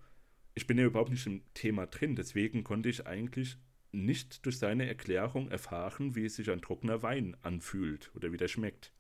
ich 0.55 0.67
bin 0.67 0.79
ja 0.79 0.87
überhaupt 0.87 1.11
nicht 1.11 1.27
im 1.27 1.43
Thema 1.53 1.87
drin, 1.87 2.17
deswegen 2.17 2.65
konnte 2.65 2.89
ich 2.89 3.07
eigentlich 3.07 3.59
nicht 3.93 4.47
durch 4.47 4.59
seine 4.59 4.87
Erklärung 4.87 5.51
erfahren, 5.51 6.15
wie 6.15 6.31
sich 6.31 6.51
ein 6.51 6.63
trockener 6.63 7.03
Wein 7.03 7.37
anfühlt 7.43 8.11
oder 8.15 8.33
wie 8.33 8.39
der 8.39 8.49
schmeckt. 8.49 8.91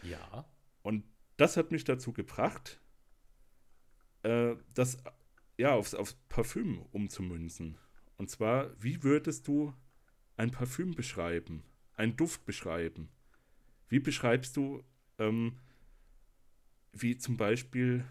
Ja. 0.00 0.48
Und 0.80 1.04
das 1.36 1.58
hat 1.58 1.70
mich 1.70 1.84
dazu 1.84 2.14
gebracht, 2.14 2.80
äh, 4.22 4.56
das 4.72 4.96
ja 5.58 5.74
aufs, 5.74 5.92
aufs 5.94 6.14
Parfüm 6.30 6.80
umzumünzen. 6.92 7.76
Und 8.16 8.30
zwar, 8.30 8.70
wie 8.82 9.02
würdest 9.02 9.48
du 9.48 9.74
ein 10.38 10.50
Parfüm 10.50 10.94
beschreiben, 10.94 11.62
einen 11.94 12.16
Duft 12.16 12.46
beschreiben? 12.46 13.10
Wie 13.90 13.98
beschreibst 14.00 14.56
du, 14.56 14.82
ähm, 15.18 15.58
wie 16.94 17.16
zum 17.18 17.36
Beispiel 17.36 18.04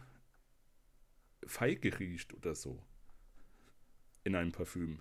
Feige 1.45 1.99
riecht 1.99 2.33
oder 2.33 2.55
so 2.55 2.81
in 4.23 4.35
einem 4.35 4.51
Parfüm? 4.51 4.99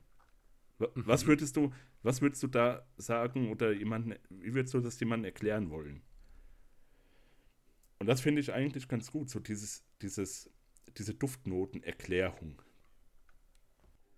Wa- 0.79 0.91
Was 0.95 1.27
würdest 1.27 1.57
du, 1.57 1.73
was 2.03 2.23
würdest 2.23 2.43
du 2.43 2.49
da 2.49 2.87
sagen 2.97 3.51
oder 3.51 3.73
jemanden, 3.73 4.15
wie 4.31 4.55
würdest 4.55 4.75
du 4.75 4.81
das 4.81 4.99
jemandem 5.01 5.27
erklären 5.27 5.71
wollen? 5.71 6.03
Und 7.99 8.07
das 8.07 8.21
finde 8.21 8.41
ich 8.41 8.53
eigentlich 8.53 8.89
ganz 8.89 9.11
gut, 9.13 9.31
so 9.31 9.39
dieses, 9.39 9.85
dieses, 10.03 10.51
diese 10.99 11.15
Duftnotenerklärung. 11.15 12.61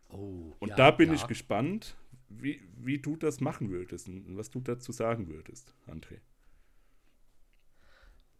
Oh. 0.08 0.54
Und 0.60 0.70
ja, 0.70 0.76
da 0.76 0.90
bin 0.90 1.08
ja. 1.08 1.14
ich 1.14 1.26
gespannt, 1.26 1.96
wie, 2.28 2.62
wie 2.76 2.98
du 2.98 3.16
das 3.16 3.40
machen 3.40 3.70
würdest 3.70 4.08
und 4.08 4.36
was 4.36 4.50
du 4.50 4.60
dazu 4.60 4.92
sagen 4.92 5.28
würdest, 5.28 5.74
André. 5.86 6.20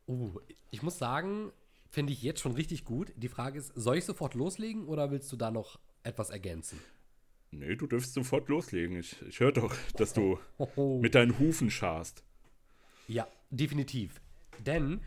Oh, 0.07 0.33
ich 0.71 0.83
muss 0.83 0.99
sagen, 0.99 1.53
finde 1.91 2.13
ich 2.13 2.23
jetzt 2.23 2.41
schon 2.41 2.53
richtig 2.53 2.85
gut. 2.85 3.13
Die 3.17 3.29
Frage 3.29 3.59
ist, 3.59 3.73
soll 3.75 3.97
ich 3.97 4.05
sofort 4.05 4.35
loslegen 4.35 4.87
oder 4.87 5.11
willst 5.11 5.31
du 5.33 5.37
da 5.37 5.51
noch 5.51 5.79
etwas 6.03 6.31
ergänzen? 6.31 6.79
Nee, 7.51 7.77
du 7.77 7.87
dürfst 7.87 8.13
sofort 8.13 8.49
loslegen. 8.49 8.97
Ich, 8.97 9.21
ich 9.23 9.41
höre 9.41 9.53
doch, 9.53 9.75
dass 9.97 10.13
du 10.13 10.39
mit 11.01 11.15
deinen 11.15 11.39
Hufen 11.39 11.71
scharst. 11.71 12.25
Ja, 13.07 13.29
definitiv. 13.51 14.21
Denn 14.59 15.01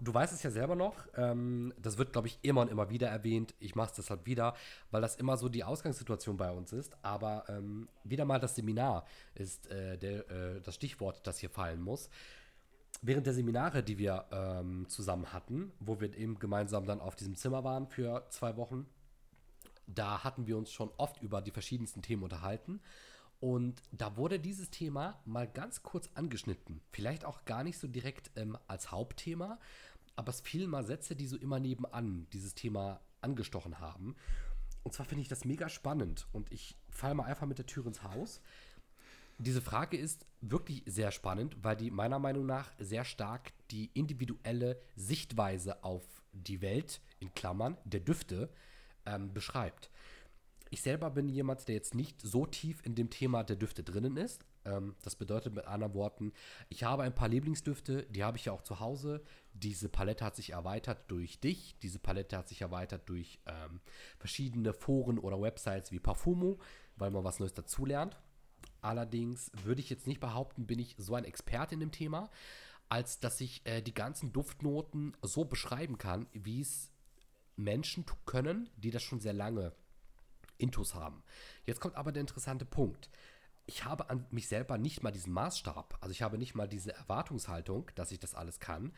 du 0.00 0.12
weißt 0.12 0.32
es 0.32 0.42
ja 0.42 0.50
selber 0.50 0.76
noch, 0.76 0.94
ähm, 1.16 1.72
das 1.78 1.98
wird, 1.98 2.12
glaube 2.12 2.28
ich, 2.28 2.38
immer 2.42 2.60
und 2.60 2.70
immer 2.70 2.90
wieder 2.90 3.08
erwähnt. 3.08 3.54
Ich 3.58 3.74
mache 3.74 3.90
es 3.90 3.96
deshalb 3.96 4.26
wieder, 4.26 4.54
weil 4.90 5.00
das 5.00 5.16
immer 5.16 5.36
so 5.36 5.48
die 5.48 5.64
Ausgangssituation 5.64 6.36
bei 6.36 6.50
uns 6.50 6.72
ist. 6.72 6.96
Aber 7.02 7.44
ähm, 7.48 7.88
wieder 8.04 8.24
mal 8.24 8.38
das 8.38 8.56
Seminar 8.56 9.06
ist 9.34 9.68
äh, 9.70 9.96
der, 9.96 10.30
äh, 10.30 10.60
das 10.60 10.74
Stichwort, 10.74 11.26
das 11.26 11.38
hier 11.38 11.50
fallen 11.50 11.80
muss. 11.80 12.10
Während 13.02 13.26
der 13.26 13.34
Seminare, 13.34 13.82
die 13.82 13.98
wir 13.98 14.26
ähm, 14.30 14.88
zusammen 14.88 15.32
hatten, 15.32 15.72
wo 15.80 16.00
wir 16.00 16.16
eben 16.16 16.38
gemeinsam 16.38 16.86
dann 16.86 17.00
auf 17.00 17.14
diesem 17.14 17.36
Zimmer 17.36 17.62
waren 17.62 17.86
für 17.86 18.26
zwei 18.30 18.56
Wochen, 18.56 18.86
da 19.86 20.24
hatten 20.24 20.46
wir 20.46 20.56
uns 20.56 20.72
schon 20.72 20.90
oft 20.96 21.22
über 21.22 21.40
die 21.40 21.50
verschiedensten 21.50 22.02
Themen 22.02 22.22
unterhalten. 22.22 22.80
Und 23.38 23.82
da 23.92 24.16
wurde 24.16 24.40
dieses 24.40 24.70
Thema 24.70 25.20
mal 25.24 25.46
ganz 25.46 25.82
kurz 25.82 26.08
angeschnitten. 26.14 26.80
Vielleicht 26.90 27.24
auch 27.24 27.44
gar 27.44 27.62
nicht 27.64 27.78
so 27.78 27.86
direkt 27.86 28.30
ähm, 28.36 28.56
als 28.66 28.90
Hauptthema, 28.90 29.58
aber 30.16 30.30
es 30.30 30.40
fielen 30.40 30.70
mal 30.70 30.84
Sätze, 30.84 31.14
die 31.14 31.26
so 31.26 31.36
immer 31.36 31.60
nebenan 31.60 32.26
dieses 32.32 32.54
Thema 32.54 33.00
angestochen 33.20 33.78
haben. 33.78 34.16
Und 34.82 34.92
zwar 34.94 35.04
finde 35.04 35.22
ich 35.22 35.28
das 35.28 35.44
mega 35.44 35.68
spannend. 35.68 36.26
Und 36.32 36.50
ich 36.50 36.76
falle 36.88 37.14
mal 37.14 37.24
einfach 37.24 37.46
mit 37.46 37.58
der 37.58 37.66
Tür 37.66 37.86
ins 37.86 38.02
Haus. 38.02 38.40
Diese 39.38 39.60
Frage 39.60 39.96
ist 39.98 40.26
wirklich 40.40 40.82
sehr 40.86 41.10
spannend, 41.10 41.56
weil 41.62 41.76
die 41.76 41.90
meiner 41.90 42.18
Meinung 42.18 42.46
nach 42.46 42.72
sehr 42.78 43.04
stark 43.04 43.52
die 43.70 43.90
individuelle 43.92 44.80
Sichtweise 44.94 45.84
auf 45.84 46.04
die 46.32 46.62
Welt, 46.62 47.00
in 47.18 47.34
Klammern, 47.34 47.76
der 47.84 48.00
Düfte, 48.00 48.50
ähm, 49.04 49.32
beschreibt. 49.32 49.90
Ich 50.70 50.82
selber 50.82 51.10
bin 51.10 51.28
jemand, 51.28 51.68
der 51.68 51.74
jetzt 51.74 51.94
nicht 51.94 52.20
so 52.20 52.46
tief 52.46 52.84
in 52.84 52.94
dem 52.94 53.10
Thema 53.10 53.44
der 53.44 53.56
Düfte 53.56 53.84
drinnen 53.84 54.16
ist. 54.16 54.44
Ähm, 54.64 54.96
das 55.02 55.14
bedeutet 55.16 55.54
mit 55.54 55.66
anderen 55.66 55.94
Worten, 55.94 56.32
ich 56.68 56.82
habe 56.82 57.02
ein 57.02 57.14
paar 57.14 57.28
Lieblingsdüfte, 57.28 58.04
die 58.10 58.24
habe 58.24 58.36
ich 58.36 58.46
ja 58.46 58.52
auch 58.52 58.62
zu 58.62 58.80
Hause. 58.80 59.22
Diese 59.52 59.88
Palette 59.88 60.24
hat 60.24 60.36
sich 60.36 60.50
erweitert 60.50 61.10
durch 61.10 61.40
dich. 61.40 61.78
Diese 61.82 61.98
Palette 61.98 62.36
hat 62.36 62.48
sich 62.48 62.62
erweitert 62.62 63.08
durch 63.08 63.38
ähm, 63.46 63.80
verschiedene 64.18 64.72
Foren 64.72 65.18
oder 65.18 65.40
Websites 65.40 65.92
wie 65.92 66.00
Parfumo, 66.00 66.58
weil 66.96 67.10
man 67.10 67.24
was 67.24 67.38
Neues 67.38 67.54
dazulernt. 67.54 68.18
Allerdings 68.80 69.50
würde 69.64 69.80
ich 69.80 69.90
jetzt 69.90 70.06
nicht 70.06 70.20
behaupten, 70.20 70.66
bin 70.66 70.78
ich 70.78 70.94
so 70.98 71.14
ein 71.14 71.24
Experte 71.24 71.74
in 71.74 71.80
dem 71.80 71.92
Thema, 71.92 72.30
als 72.88 73.20
dass 73.20 73.40
ich 73.40 73.66
äh, 73.66 73.82
die 73.82 73.94
ganzen 73.94 74.32
Duftnoten 74.32 75.16
so 75.22 75.44
beschreiben 75.44 75.98
kann, 75.98 76.26
wie 76.32 76.60
es 76.60 76.90
Menschen 77.56 78.04
können, 78.26 78.70
die 78.76 78.90
das 78.90 79.02
schon 79.02 79.20
sehr 79.20 79.32
lange 79.32 79.72
Intus 80.58 80.94
haben. 80.94 81.22
Jetzt 81.64 81.80
kommt 81.80 81.96
aber 81.96 82.12
der 82.12 82.20
interessante 82.20 82.64
Punkt. 82.64 83.10
Ich 83.66 83.84
habe 83.84 84.10
an 84.10 84.26
mich 84.30 84.46
selber 84.46 84.78
nicht 84.78 85.02
mal 85.02 85.10
diesen 85.10 85.32
Maßstab, 85.32 85.98
also 86.00 86.12
ich 86.12 86.22
habe 86.22 86.38
nicht 86.38 86.54
mal 86.54 86.68
diese 86.68 86.92
Erwartungshaltung, 86.94 87.90
dass 87.96 88.12
ich 88.12 88.20
das 88.20 88.34
alles 88.34 88.60
kann, 88.60 88.92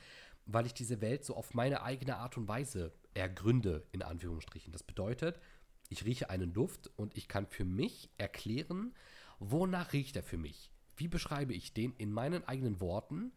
weil 0.45 0.67
ich 0.67 0.75
diese 0.75 1.01
Welt 1.01 1.25
so 1.25 1.37
auf 1.37 1.55
meine 1.55 1.83
eigene 1.83 2.17
Art 2.17 2.37
und 2.37 2.49
Weise 2.49 2.93
ergründe, 3.15 3.87
in 3.93 4.03
Anführungsstrichen. 4.03 4.73
Das 4.73 4.83
bedeutet, 4.83 5.41
ich 5.89 6.05
rieche 6.05 6.29
einen 6.29 6.53
Duft 6.53 6.91
und 6.97 7.17
ich 7.17 7.29
kann 7.29 7.47
für 7.47 7.65
mich 7.65 8.11
erklären, 8.19 8.95
wonach 9.39 9.93
riecht 9.93 10.17
er 10.17 10.23
für 10.23 10.39
mich. 10.39 10.71
Wie 10.97 11.09
beschreibe 11.09 11.55
ich 11.55 11.73
den 11.73 11.95
in 11.97 12.13
meinen 12.13 12.47
eigenen 12.47 12.81
Worten, 12.81 13.33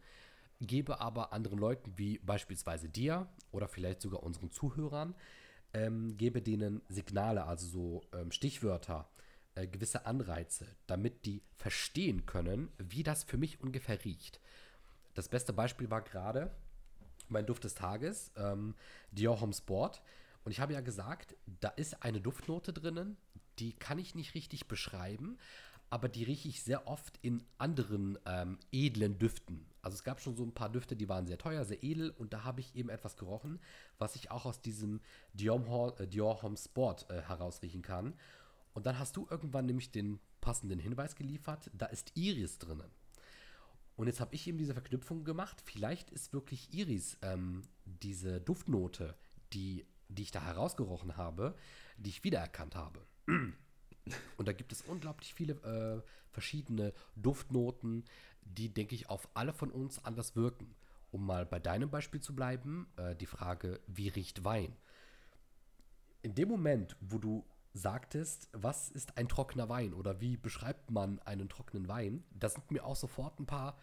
gebe 0.60 1.00
aber 1.00 1.32
anderen 1.32 1.58
Leuten, 1.58 1.92
wie 1.96 2.18
beispielsweise 2.18 2.88
dir 2.88 3.28
oder 3.50 3.68
vielleicht 3.68 4.00
sogar 4.00 4.22
unseren 4.22 4.50
Zuhörern, 4.50 5.14
ähm, 5.74 6.16
gebe 6.16 6.42
denen 6.42 6.82
Signale, 6.88 7.44
also 7.44 7.66
so 7.66 8.02
ähm, 8.12 8.30
Stichwörter, 8.30 9.08
äh, 9.54 9.66
gewisse 9.66 10.06
Anreize, 10.06 10.66
damit 10.86 11.24
die 11.26 11.42
verstehen 11.56 12.26
können, 12.26 12.70
wie 12.78 13.02
das 13.02 13.24
für 13.24 13.36
mich 13.36 13.60
ungefähr 13.60 14.04
riecht. 14.04 14.40
Das 15.14 15.28
beste 15.28 15.52
Beispiel 15.52 15.90
war 15.90 16.02
gerade 16.02 16.50
mein 17.28 17.46
Duft 17.46 17.64
des 17.64 17.74
Tages, 17.74 18.32
ähm, 18.36 18.74
Dior 19.10 19.40
Home 19.40 19.52
Sport. 19.52 20.02
Und 20.44 20.52
ich 20.52 20.60
habe 20.60 20.72
ja 20.72 20.80
gesagt, 20.80 21.36
da 21.60 21.68
ist 21.68 22.02
eine 22.02 22.20
Duftnote 22.20 22.72
drinnen, 22.72 23.16
die 23.58 23.72
kann 23.72 23.98
ich 23.98 24.14
nicht 24.14 24.34
richtig 24.34 24.68
beschreiben, 24.68 25.38
aber 25.92 26.08
die 26.08 26.24
rieche 26.24 26.48
ich 26.48 26.62
sehr 26.62 26.88
oft 26.88 27.18
in 27.20 27.44
anderen 27.58 28.18
ähm, 28.24 28.58
edlen 28.72 29.18
Düften. 29.18 29.66
Also 29.82 29.96
es 29.96 30.04
gab 30.04 30.22
schon 30.22 30.34
so 30.34 30.42
ein 30.42 30.54
paar 30.54 30.72
Düfte, 30.72 30.96
die 30.96 31.06
waren 31.06 31.26
sehr 31.26 31.36
teuer, 31.36 31.66
sehr 31.66 31.84
edel 31.84 32.08
und 32.16 32.32
da 32.32 32.44
habe 32.44 32.60
ich 32.60 32.74
eben 32.74 32.88
etwas 32.88 33.18
gerochen, 33.18 33.60
was 33.98 34.16
ich 34.16 34.30
auch 34.30 34.46
aus 34.46 34.62
diesem 34.62 35.02
Dior, 35.34 36.00
äh, 36.00 36.06
Dior 36.06 36.40
Home 36.40 36.56
Sport 36.56 37.10
äh, 37.10 37.20
herausriechen 37.20 37.82
kann. 37.82 38.14
Und 38.72 38.86
dann 38.86 38.98
hast 38.98 39.18
du 39.18 39.26
irgendwann 39.28 39.66
nämlich 39.66 39.92
den 39.92 40.18
passenden 40.40 40.78
Hinweis 40.78 41.14
geliefert, 41.14 41.70
da 41.74 41.84
ist 41.84 42.12
Iris 42.14 42.58
drinnen. 42.58 42.90
Und 43.96 44.06
jetzt 44.06 44.20
habe 44.20 44.34
ich 44.34 44.46
eben 44.46 44.56
diese 44.56 44.72
Verknüpfung 44.72 45.24
gemacht. 45.24 45.60
Vielleicht 45.62 46.10
ist 46.10 46.32
wirklich 46.32 46.72
Iris 46.72 47.18
ähm, 47.20 47.60
diese 47.84 48.40
Duftnote, 48.40 49.14
die, 49.52 49.84
die 50.08 50.22
ich 50.22 50.30
da 50.30 50.42
herausgerochen 50.42 51.18
habe, 51.18 51.54
die 51.98 52.08
ich 52.08 52.24
wiedererkannt 52.24 52.76
habe. 52.76 53.04
Und 54.36 54.48
da 54.48 54.52
gibt 54.52 54.72
es 54.72 54.82
unglaublich 54.82 55.34
viele 55.34 55.54
äh, 55.62 56.02
verschiedene 56.30 56.92
Duftnoten, 57.16 58.04
die, 58.42 58.68
denke 58.68 58.94
ich, 58.94 59.08
auf 59.08 59.28
alle 59.34 59.52
von 59.52 59.70
uns 59.70 60.04
anders 60.04 60.34
wirken. 60.36 60.74
Um 61.10 61.26
mal 61.26 61.44
bei 61.44 61.58
deinem 61.58 61.90
Beispiel 61.90 62.20
zu 62.20 62.34
bleiben, 62.34 62.86
äh, 62.96 63.14
die 63.14 63.26
Frage, 63.26 63.80
wie 63.86 64.08
riecht 64.08 64.44
Wein? 64.44 64.74
In 66.22 66.34
dem 66.34 66.48
Moment, 66.48 66.96
wo 67.00 67.18
du 67.18 67.44
sagtest, 67.74 68.48
was 68.52 68.90
ist 68.90 69.16
ein 69.16 69.28
trockener 69.28 69.68
Wein 69.68 69.94
oder 69.94 70.20
wie 70.20 70.36
beschreibt 70.36 70.90
man 70.90 71.18
einen 71.20 71.48
trockenen 71.48 71.88
Wein, 71.88 72.24
da 72.30 72.48
sind 72.48 72.70
mir 72.70 72.84
auch 72.84 72.96
sofort 72.96 73.38
ein 73.40 73.46
paar, 73.46 73.78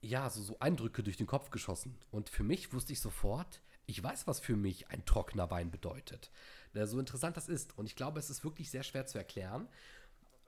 ja, 0.00 0.30
so, 0.30 0.42
so 0.42 0.58
Eindrücke 0.60 1.02
durch 1.02 1.16
den 1.16 1.26
Kopf 1.26 1.50
geschossen. 1.50 1.96
Und 2.10 2.28
für 2.28 2.44
mich 2.44 2.72
wusste 2.72 2.92
ich 2.92 3.00
sofort, 3.00 3.60
ich 3.86 4.02
weiß, 4.02 4.26
was 4.26 4.40
für 4.40 4.56
mich 4.56 4.90
ein 4.90 5.04
trockener 5.04 5.50
Wein 5.50 5.70
bedeutet. 5.70 6.30
So 6.74 6.98
interessant 6.98 7.36
das 7.36 7.48
ist. 7.48 7.78
Und 7.78 7.86
ich 7.86 7.96
glaube, 7.96 8.18
es 8.18 8.28
ist 8.28 8.44
wirklich 8.44 8.70
sehr 8.70 8.82
schwer 8.82 9.06
zu 9.06 9.16
erklären. 9.18 9.68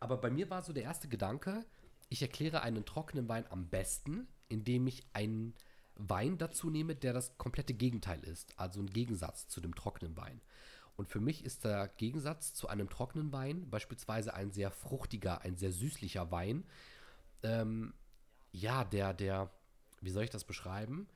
Aber 0.01 0.18
bei 0.18 0.31
mir 0.31 0.51
war 0.51 0.62
so 0.62 0.72
der 0.72 0.83
erste 0.83 1.09
Gedanke, 1.09 1.64
ich 2.09 2.22
erkläre 2.22 2.62
einen 2.62 2.85
trockenen 2.85 3.29
Wein 3.29 3.44
am 3.51 3.68
besten, 3.68 4.27
indem 4.48 4.87
ich 4.87 5.07
einen 5.12 5.55
Wein 5.96 6.38
dazu 6.38 6.70
nehme, 6.70 6.94
der 6.94 7.12
das 7.12 7.37
komplette 7.38 7.74
Gegenteil 7.74 8.22
ist. 8.24 8.59
Also 8.59 8.81
ein 8.81 8.90
Gegensatz 8.90 9.48
zu 9.48 9.61
dem 9.61 9.74
trockenen 9.74 10.16
Wein. 10.16 10.40
Und 10.96 11.09
für 11.09 11.20
mich 11.20 11.44
ist 11.44 11.64
der 11.64 11.88
Gegensatz 11.88 12.55
zu 12.55 12.68
einem 12.68 12.88
trockenen 12.88 13.33
Wein 13.33 13.70
beispielsweise 13.70 14.35
ein 14.35 14.51
sehr 14.51 14.70
fruchtiger, 14.70 15.42
ein 15.42 15.57
sehr 15.57 15.70
süßlicher 15.72 16.31
Wein. 16.31 16.64
Ähm, 17.42 17.94
ja, 18.53 18.85
der, 18.85 19.14
der, 19.14 19.51
wie 20.01 20.11
soll 20.11 20.24
ich 20.24 20.31
das 20.31 20.44
beschreiben? 20.44 21.09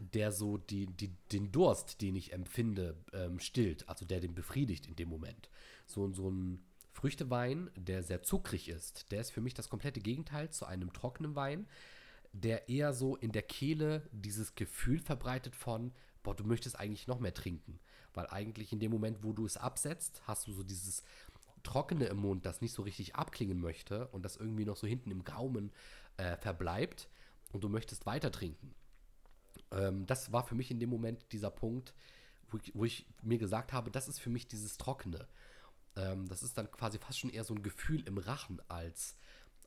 Der 0.00 0.32
so 0.32 0.56
die, 0.56 0.86
die, 0.86 1.14
den 1.30 1.52
Durst, 1.52 2.00
den 2.00 2.16
ich 2.16 2.32
empfinde, 2.32 2.96
ähm, 3.12 3.38
stillt. 3.38 3.88
Also 3.88 4.04
der 4.04 4.20
den 4.20 4.34
befriedigt 4.34 4.86
in 4.86 4.96
dem 4.96 5.08
Moment. 5.08 5.50
So, 5.86 6.10
so 6.12 6.30
ein 6.30 6.64
Früchtewein, 6.92 7.70
der 7.76 8.02
sehr 8.02 8.22
zuckrig 8.22 8.68
ist, 8.68 9.10
der 9.12 9.20
ist 9.20 9.30
für 9.30 9.40
mich 9.40 9.54
das 9.54 9.68
komplette 9.68 10.00
Gegenteil 10.00 10.50
zu 10.50 10.66
einem 10.66 10.92
trockenen 10.92 11.36
Wein, 11.36 11.66
der 12.32 12.68
eher 12.68 12.92
so 12.92 13.16
in 13.16 13.32
der 13.32 13.42
Kehle 13.42 14.08
dieses 14.12 14.54
Gefühl 14.54 14.98
verbreitet 14.98 15.54
von, 15.54 15.92
boah, 16.22 16.34
du 16.34 16.44
möchtest 16.44 16.78
eigentlich 16.78 17.06
noch 17.06 17.20
mehr 17.20 17.34
trinken. 17.34 17.78
Weil 18.12 18.26
eigentlich 18.28 18.72
in 18.72 18.80
dem 18.80 18.90
Moment, 18.90 19.22
wo 19.22 19.32
du 19.32 19.46
es 19.46 19.56
absetzt, 19.56 20.22
hast 20.26 20.46
du 20.46 20.52
so 20.52 20.62
dieses 20.62 21.04
Trockene 21.62 22.06
im 22.06 22.18
Mund, 22.18 22.46
das 22.46 22.60
nicht 22.60 22.72
so 22.72 22.82
richtig 22.82 23.14
abklingen 23.14 23.60
möchte 23.60 24.08
und 24.08 24.24
das 24.24 24.36
irgendwie 24.36 24.64
noch 24.64 24.76
so 24.76 24.86
hinten 24.86 25.10
im 25.10 25.24
Gaumen 25.24 25.72
äh, 26.16 26.36
verbleibt 26.36 27.08
und 27.52 27.64
du 27.64 27.68
möchtest 27.68 28.06
weiter 28.06 28.32
trinken. 28.32 28.74
Ähm, 29.72 30.06
das 30.06 30.32
war 30.32 30.44
für 30.44 30.54
mich 30.54 30.70
in 30.70 30.80
dem 30.80 30.90
Moment 30.90 31.32
dieser 31.32 31.50
Punkt, 31.50 31.94
wo 32.48 32.58
ich, 32.58 32.72
wo 32.74 32.84
ich, 32.84 33.06
mir 33.22 33.38
gesagt 33.38 33.72
habe, 33.72 33.90
das 33.90 34.08
ist 34.08 34.18
für 34.18 34.30
mich 34.30 34.48
dieses 34.48 34.76
Trockene. 34.76 35.26
Ähm, 35.96 36.28
das 36.28 36.42
ist 36.42 36.58
dann 36.58 36.70
quasi 36.70 36.98
fast 36.98 37.18
schon 37.18 37.30
eher 37.30 37.44
so 37.44 37.54
ein 37.54 37.62
Gefühl 37.62 38.06
im 38.06 38.18
Rachen 38.18 38.60
als, 38.68 39.16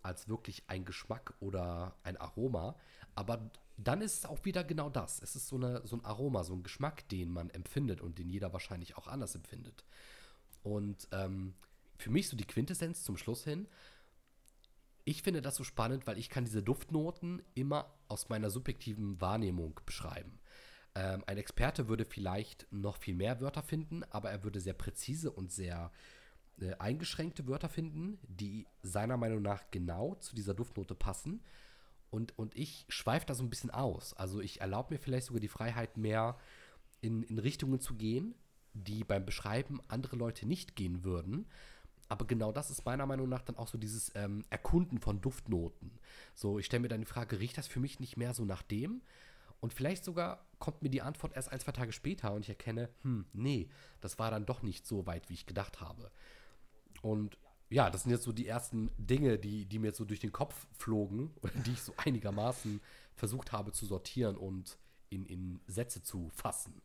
als 0.01 0.27
wirklich 0.27 0.63
ein 0.67 0.85
Geschmack 0.85 1.33
oder 1.39 1.95
ein 2.03 2.17
Aroma. 2.17 2.75
Aber 3.15 3.51
dann 3.77 4.01
ist 4.01 4.19
es 4.19 4.25
auch 4.25 4.43
wieder 4.45 4.63
genau 4.63 4.89
das. 4.89 5.21
Es 5.21 5.35
ist 5.35 5.47
so, 5.47 5.55
eine, 5.55 5.85
so 5.85 5.95
ein 5.95 6.05
Aroma, 6.05 6.43
so 6.43 6.53
ein 6.53 6.63
Geschmack, 6.63 7.07
den 7.09 7.31
man 7.31 7.49
empfindet 7.49 8.01
und 8.01 8.19
den 8.19 8.29
jeder 8.29 8.53
wahrscheinlich 8.53 8.97
auch 8.97 9.07
anders 9.07 9.35
empfindet. 9.35 9.83
Und 10.61 11.07
ähm, 11.11 11.53
für 11.97 12.09
mich 12.09 12.29
so 12.29 12.37
die 12.37 12.45
Quintessenz 12.45 13.03
zum 13.03 13.17
Schluss 13.17 13.43
hin. 13.43 13.67
Ich 15.05 15.21
finde 15.21 15.41
das 15.41 15.55
so 15.55 15.63
spannend, 15.63 16.07
weil 16.07 16.17
ich 16.17 16.29
kann 16.29 16.45
diese 16.45 16.63
Duftnoten 16.63 17.41
immer 17.55 17.93
aus 18.07 18.29
meiner 18.29 18.49
subjektiven 18.49 19.19
Wahrnehmung 19.19 19.79
beschreiben. 19.85 20.39
Ähm, 20.95 21.23
ein 21.27 21.37
Experte 21.37 21.87
würde 21.87 22.05
vielleicht 22.05 22.67
noch 22.71 22.97
viel 22.97 23.15
mehr 23.15 23.41
Wörter 23.41 23.63
finden, 23.63 24.03
aber 24.11 24.29
er 24.29 24.43
würde 24.43 24.61
sehr 24.61 24.73
präzise 24.73 25.31
und 25.31 25.51
sehr 25.51 25.91
äh, 26.61 26.73
eingeschränkte 26.75 27.47
Wörter 27.47 27.69
finden, 27.69 28.19
die 28.27 28.67
seiner 28.81 29.17
Meinung 29.17 29.41
nach 29.41 29.63
genau 29.71 30.15
zu 30.15 30.35
dieser 30.35 30.53
Duftnote 30.53 30.95
passen. 30.95 31.43
Und, 32.09 32.37
und 32.37 32.55
ich 32.55 32.85
schweife 32.89 33.25
da 33.25 33.33
so 33.33 33.43
ein 33.43 33.49
bisschen 33.49 33.71
aus. 33.71 34.13
Also 34.13 34.39
ich 34.39 34.61
erlaube 34.61 34.93
mir 34.93 34.99
vielleicht 34.99 35.27
sogar 35.27 35.39
die 35.39 35.47
Freiheit, 35.47 35.97
mehr 35.97 36.37
in, 37.01 37.23
in 37.23 37.39
Richtungen 37.39 37.79
zu 37.79 37.95
gehen, 37.95 38.35
die 38.73 39.03
beim 39.03 39.25
Beschreiben 39.25 39.81
andere 39.87 40.15
Leute 40.15 40.45
nicht 40.45 40.75
gehen 40.75 41.03
würden. 41.03 41.47
Aber 42.13 42.27
genau 42.27 42.51
das 42.51 42.69
ist 42.69 42.85
meiner 42.85 43.07
Meinung 43.07 43.27
nach 43.27 43.41
dann 43.41 43.57
auch 43.57 43.67
so 43.67 43.79
dieses 43.79 44.11
ähm, 44.13 44.45
Erkunden 44.51 44.99
von 44.99 45.19
Duftnoten. 45.19 45.89
So, 46.35 46.59
ich 46.59 46.67
stelle 46.67 46.81
mir 46.81 46.87
dann 46.87 46.99
die 46.99 47.07
Frage, 47.07 47.39
riecht 47.39 47.57
das 47.57 47.65
für 47.65 47.79
mich 47.79 47.99
nicht 47.99 48.17
mehr 48.17 48.35
so 48.35 48.45
nach 48.45 48.61
dem? 48.61 49.01
Und 49.61 49.73
vielleicht 49.73 50.03
sogar 50.03 50.45
kommt 50.59 50.83
mir 50.83 50.91
die 50.91 51.01
Antwort 51.01 51.35
erst 51.35 51.51
ein, 51.51 51.59
zwei 51.59 51.71
Tage 51.71 51.91
später 51.91 52.31
und 52.33 52.41
ich 52.41 52.49
erkenne, 52.49 52.89
hm, 53.01 53.25
nee, 53.33 53.67
das 53.99 54.19
war 54.19 54.29
dann 54.29 54.45
doch 54.45 54.61
nicht 54.61 54.85
so 54.85 55.07
weit, 55.07 55.27
wie 55.27 55.33
ich 55.33 55.47
gedacht 55.47 55.81
habe. 55.81 56.11
Und 57.01 57.39
ja, 57.71 57.89
das 57.89 58.03
sind 58.03 58.11
jetzt 58.11 58.25
so 58.25 58.31
die 58.31 58.47
ersten 58.47 58.91
Dinge, 58.99 59.39
die, 59.39 59.65
die 59.65 59.79
mir 59.79 59.87
jetzt 59.87 59.97
so 59.97 60.05
durch 60.05 60.19
den 60.19 60.31
Kopf 60.31 60.67
flogen, 60.71 61.33
die 61.65 61.71
ich 61.71 61.81
so 61.81 61.95
einigermaßen 61.97 62.79
versucht 63.15 63.51
habe 63.51 63.71
zu 63.71 63.87
sortieren 63.87 64.37
und 64.37 64.77
in, 65.09 65.25
in 65.25 65.61
Sätze 65.65 66.03
zu 66.03 66.29
fassen. 66.35 66.79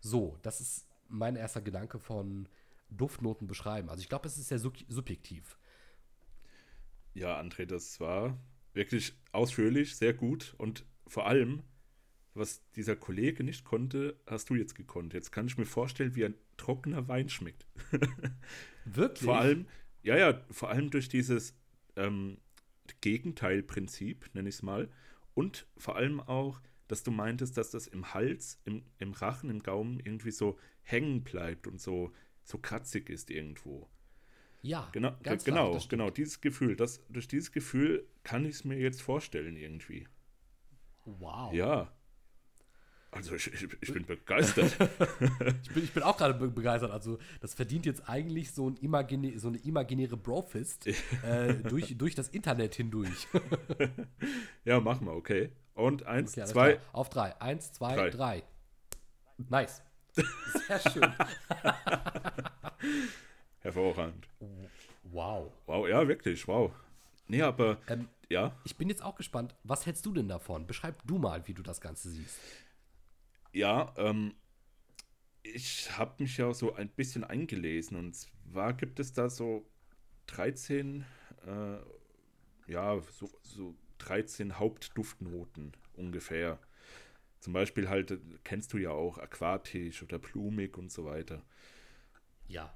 So, 0.00 0.36
das 0.42 0.60
ist 0.60 0.86
mein 1.08 1.36
erster 1.36 1.62
Gedanke 1.62 1.98
von 1.98 2.50
Duftnoten 2.90 3.46
beschreiben. 3.46 3.88
Also 3.88 4.00
ich 4.00 4.08
glaube, 4.08 4.26
es 4.26 4.38
ist 4.38 4.48
sehr 4.48 4.58
subjektiv. 4.58 5.58
Ja, 7.14 7.38
André, 7.40 7.66
das 7.66 8.00
war 8.00 8.38
wirklich 8.72 9.14
ausführlich, 9.32 9.96
sehr 9.96 10.14
gut 10.14 10.54
und 10.58 10.84
vor 11.06 11.26
allem, 11.26 11.62
was 12.34 12.62
dieser 12.72 12.94
Kollege 12.96 13.42
nicht 13.42 13.64
konnte, 13.64 14.20
hast 14.26 14.50
du 14.50 14.54
jetzt 14.54 14.74
gekonnt. 14.74 15.14
Jetzt 15.14 15.32
kann 15.32 15.46
ich 15.46 15.58
mir 15.58 15.66
vorstellen, 15.66 16.14
wie 16.14 16.24
ein 16.24 16.34
trockener 16.56 17.08
Wein 17.08 17.28
schmeckt. 17.28 17.66
Wirklich? 18.84 19.24
Vor 19.24 19.38
allem, 19.38 19.66
ja, 20.02 20.16
ja, 20.16 20.44
vor 20.50 20.70
allem 20.70 20.90
durch 20.90 21.08
dieses 21.08 21.54
ähm, 21.96 22.38
Gegenteilprinzip, 23.00 24.30
nenne 24.34 24.48
ich 24.48 24.56
es 24.56 24.62
mal. 24.62 24.88
Und 25.34 25.66
vor 25.76 25.96
allem 25.96 26.20
auch, 26.20 26.60
dass 26.86 27.02
du 27.02 27.10
meintest, 27.10 27.56
dass 27.56 27.70
das 27.70 27.86
im 27.86 28.14
Hals, 28.14 28.60
im, 28.64 28.82
im 28.98 29.12
Rachen, 29.12 29.50
im 29.50 29.62
Gaumen 29.62 30.00
irgendwie 30.00 30.30
so 30.30 30.58
hängen 30.82 31.22
bleibt 31.22 31.66
und 31.66 31.80
so, 31.80 32.12
so 32.48 32.58
kratzig 32.58 33.10
ist 33.10 33.30
irgendwo. 33.30 33.88
Ja, 34.62 34.88
genau, 34.92 35.14
ganz 35.22 35.44
genau, 35.44 35.70
klar, 35.70 35.82
genau, 35.88 36.10
dieses 36.10 36.40
Gefühl, 36.40 36.76
das, 36.76 37.00
durch 37.08 37.28
dieses 37.28 37.52
Gefühl 37.52 38.06
kann 38.24 38.44
ich 38.44 38.56
es 38.56 38.64
mir 38.64 38.78
jetzt 38.78 39.02
vorstellen 39.02 39.56
irgendwie. 39.56 40.08
Wow. 41.04 41.52
Ja. 41.52 41.92
Also 43.10 43.34
ich, 43.34 43.52
ich, 43.52 43.68
ich 43.80 43.92
bin 43.92 44.04
begeistert. 44.04 44.76
ich, 45.62 45.72
bin, 45.72 45.84
ich 45.84 45.92
bin 45.92 46.02
auch 46.02 46.16
gerade 46.16 46.34
begeistert. 46.34 46.90
Also 46.90 47.18
das 47.40 47.54
verdient 47.54 47.86
jetzt 47.86 48.08
eigentlich 48.08 48.52
so, 48.52 48.68
ein 48.68 48.76
imagine, 48.76 49.38
so 49.38 49.48
eine 49.48 49.58
imaginäre 49.58 50.16
Brofist 50.16 50.86
äh, 50.86 51.54
durch, 51.54 51.96
durch 51.96 52.14
das 52.14 52.28
Internet 52.28 52.74
hindurch. 52.74 53.28
ja, 54.64 54.80
machen 54.80 55.06
wir, 55.06 55.14
okay. 55.14 55.50
Und 55.74 56.04
eins, 56.04 56.36
okay, 56.36 56.46
zwei. 56.46 56.80
Auf 56.92 57.08
drei. 57.08 57.40
Eins, 57.40 57.72
zwei, 57.72 57.94
drei. 57.94 58.10
drei. 58.10 58.42
Nice. 59.48 59.82
Sehr 60.66 60.80
schön. 60.80 61.14
hervorragend. 63.60 64.28
Wow. 65.02 65.52
Wow, 65.66 65.88
ja, 65.88 66.06
wirklich, 66.06 66.46
wow. 66.48 66.72
Nee, 67.26 67.42
aber 67.42 67.80
Ähm, 67.86 68.08
ja, 68.28 68.56
Ich 68.64 68.76
bin 68.76 68.88
jetzt 68.88 69.02
auch 69.02 69.16
gespannt, 69.16 69.54
was 69.64 69.86
hältst 69.86 70.04
du 70.06 70.12
denn 70.12 70.28
davon? 70.28 70.66
Beschreib 70.66 71.02
du 71.06 71.18
mal, 71.18 71.46
wie 71.46 71.54
du 71.54 71.62
das 71.62 71.80
Ganze 71.80 72.10
siehst. 72.10 72.38
ja, 73.52 73.92
ähm, 73.96 74.34
ich 75.42 75.96
habe 75.98 76.22
mich 76.22 76.36
ja 76.36 76.52
so 76.52 76.74
ein 76.74 76.88
bisschen 76.90 77.24
eingelesen 77.24 77.96
und 77.96 78.14
zwar 78.14 78.74
gibt 78.74 79.00
es 79.00 79.12
da 79.12 79.30
so 79.30 79.66
13, 80.26 81.04
äh, 81.46 81.76
ja, 82.66 83.00
so, 83.10 83.30
so 83.42 83.74
13 83.98 84.58
Hauptduftnoten 84.58 85.72
ungefähr. 85.94 86.58
Zum 87.40 87.52
Beispiel 87.52 87.88
halt, 87.88 88.18
kennst 88.44 88.72
du 88.72 88.78
ja 88.78 88.90
auch 88.90 89.18
aquatisch 89.18 90.02
oder 90.02 90.18
blumig 90.18 90.76
und 90.76 90.90
so 90.90 91.04
weiter. 91.04 91.42
Ja. 92.48 92.74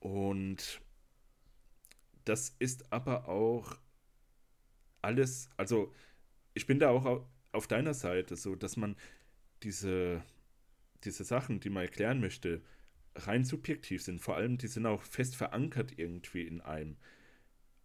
Und 0.00 0.80
das 2.24 2.54
ist 2.58 2.92
aber 2.92 3.28
auch 3.28 3.78
alles, 5.02 5.48
also 5.56 5.92
ich 6.54 6.66
bin 6.66 6.78
da 6.78 6.90
auch 6.90 7.04
au- 7.06 7.30
auf 7.52 7.66
deiner 7.68 7.94
Seite, 7.94 8.36
so 8.36 8.54
dass 8.56 8.76
man 8.76 8.96
diese, 9.62 10.22
diese 11.04 11.24
Sachen, 11.24 11.60
die 11.60 11.70
man 11.70 11.84
erklären 11.84 12.20
möchte, 12.20 12.62
rein 13.16 13.44
subjektiv 13.44 14.02
sind. 14.02 14.20
Vor 14.20 14.36
allem, 14.36 14.58
die 14.58 14.68
sind 14.68 14.86
auch 14.86 15.02
fest 15.02 15.36
verankert 15.36 15.98
irgendwie 15.98 16.42
in 16.46 16.60
einem. 16.60 16.96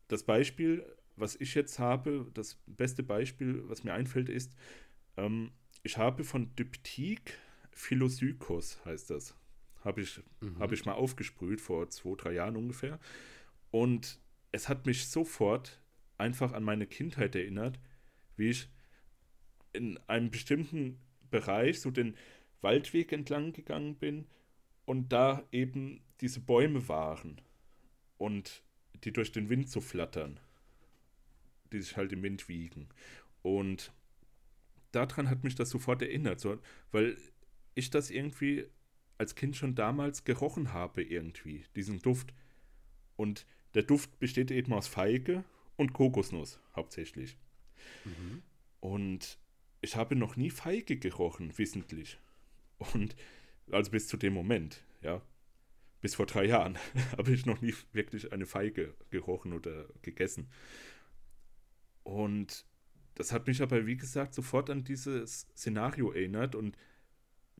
Das 0.08 0.24
Beispiel, 0.24 0.86
was 1.16 1.36
ich 1.36 1.56
jetzt 1.56 1.80
habe, 1.80 2.30
das 2.34 2.60
beste 2.68 3.04
Beispiel, 3.04 3.64
was 3.70 3.84
mir 3.84 3.94
einfällt, 3.94 4.30
ist, 4.30 4.56
ähm, 5.18 5.52
ich 5.86 5.98
habe 5.98 6.24
von 6.24 6.54
Diptyque 6.56 7.34
Philosykos, 7.71 8.84
heißt 8.86 9.12
das. 9.12 9.36
Habe 9.84 10.02
ich, 10.02 10.19
habe 10.60 10.74
ich 10.74 10.84
mal 10.84 10.93
aufgesprüht 10.93 11.62
vor 11.62 11.91
zwei, 11.91 12.15
drei 12.15 12.34
Jahren 12.34 12.56
ungefähr. 12.56 13.00
Und 13.69 14.19
es 14.52 14.67
hat 14.67 14.88
mich 14.88 15.08
sofort 15.08 15.80
einfach 16.17 16.54
an 16.54 16.63
meine 16.63 16.88
Kindheit 16.88 17.36
erinnert, 17.36 17.80
wie 18.36 18.50
ich 18.50 18.67
in 19.74 20.00
einem 20.08 20.32
bestimmten 20.32 20.98
Bereich 21.30 21.82
so 21.82 21.91
den 21.91 22.17
Waldweg 22.62 23.12
entlang 23.12 23.54
gegangen 23.54 23.95
bin 23.95 24.26
und 24.86 25.10
da 25.10 25.43
eben 25.52 26.02
diese 26.19 26.39
Bäume 26.39 26.88
waren 26.88 27.41
und 28.17 28.63
die 29.04 29.13
durch 29.13 29.32
den 29.32 29.50
Wind 29.50 29.69
so 29.69 29.82
flattern, 29.82 30.39
die 31.71 31.82
sich 31.82 31.95
halt 31.95 32.12
im 32.12 32.24
Wind 32.24 32.50
wiegen. 32.50 32.89
Und 33.43 33.91
daran 34.96 35.30
hat 35.30 35.44
mich 35.44 35.56
das 35.56 35.70
sofort 35.70 36.02
erinnert, 36.02 36.40
so, 36.40 36.58
weil 36.92 37.18
ich 37.76 37.90
das 37.90 38.10
irgendwie 38.10 38.66
als 39.18 39.36
Kind 39.36 39.56
schon 39.56 39.76
damals 39.76 40.24
gerochen 40.24 40.74
habe 40.74 41.04
irgendwie, 41.04 41.66
diesen 41.76 42.02
Duft. 42.02 42.34
Und 43.16 43.46
der 43.74 43.84
Duft 43.84 44.20
besteht 44.20 44.52
eben 44.52 44.74
aus 44.74 44.88
Feige 44.88 45.44
und 45.78 45.94
Kokosnuss 45.94 46.60
hauptsächlich. 46.76 47.38
Und 48.80 49.38
ich 49.82 49.96
habe 49.96 50.16
noch 50.16 50.36
nie 50.36 50.50
Feige 50.50 50.98
gerochen, 50.98 51.58
wissentlich. 51.58 52.18
Und 52.78 53.16
also 53.72 53.92
bis 53.92 54.08
zu 54.08 54.18
dem 54.18 54.34
Moment, 54.34 54.84
ja. 55.02 55.22
Bis 56.02 56.16
vor 56.16 56.26
drei 56.26 56.46
Jahren 56.46 56.78
habe 57.18 57.34
ich 57.34 57.46
noch 57.46 57.62
nie 57.62 57.74
wirklich 57.94 58.32
eine 58.32 58.46
Feige 58.46 58.94
gerochen 59.10 59.54
oder 59.54 59.86
gegessen. 60.02 60.50
Und 62.04 62.66
das 63.15 63.32
hat 63.32 63.47
mich 63.47 63.62
aber, 63.62 63.86
wie 63.86 63.97
gesagt, 63.97 64.34
sofort 64.34 64.69
an 64.69 64.84
dieses 64.84 65.47
Szenario 65.58 66.12
erinnert 66.12 66.56
und 66.56 66.78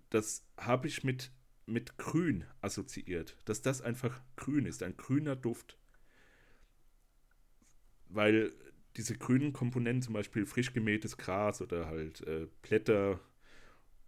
das 0.10 0.46
habe 0.58 0.88
ich 0.88 1.04
mit, 1.04 1.32
mit 1.66 1.98
grün 1.98 2.46
assoziiert, 2.62 3.38
dass 3.46 3.62
das 3.62 3.82
einfach 3.82 4.22
grün 4.36 4.66
ist, 4.66 4.84
ein 4.84 4.98
grüner 4.98 5.36
Duft. 5.36 5.78
Weil 8.10 8.54
diese 8.98 9.18
grünen 9.18 9.52
Komponenten, 9.54 10.02
zum 10.02 10.14
Beispiel 10.14 10.46
frisch 10.46 10.74
gemähtes 10.74 11.18
Gras 11.18 11.62
oder 11.62 11.88
halt 11.88 12.22
äh, 12.22 12.48
Blätter 12.62 13.20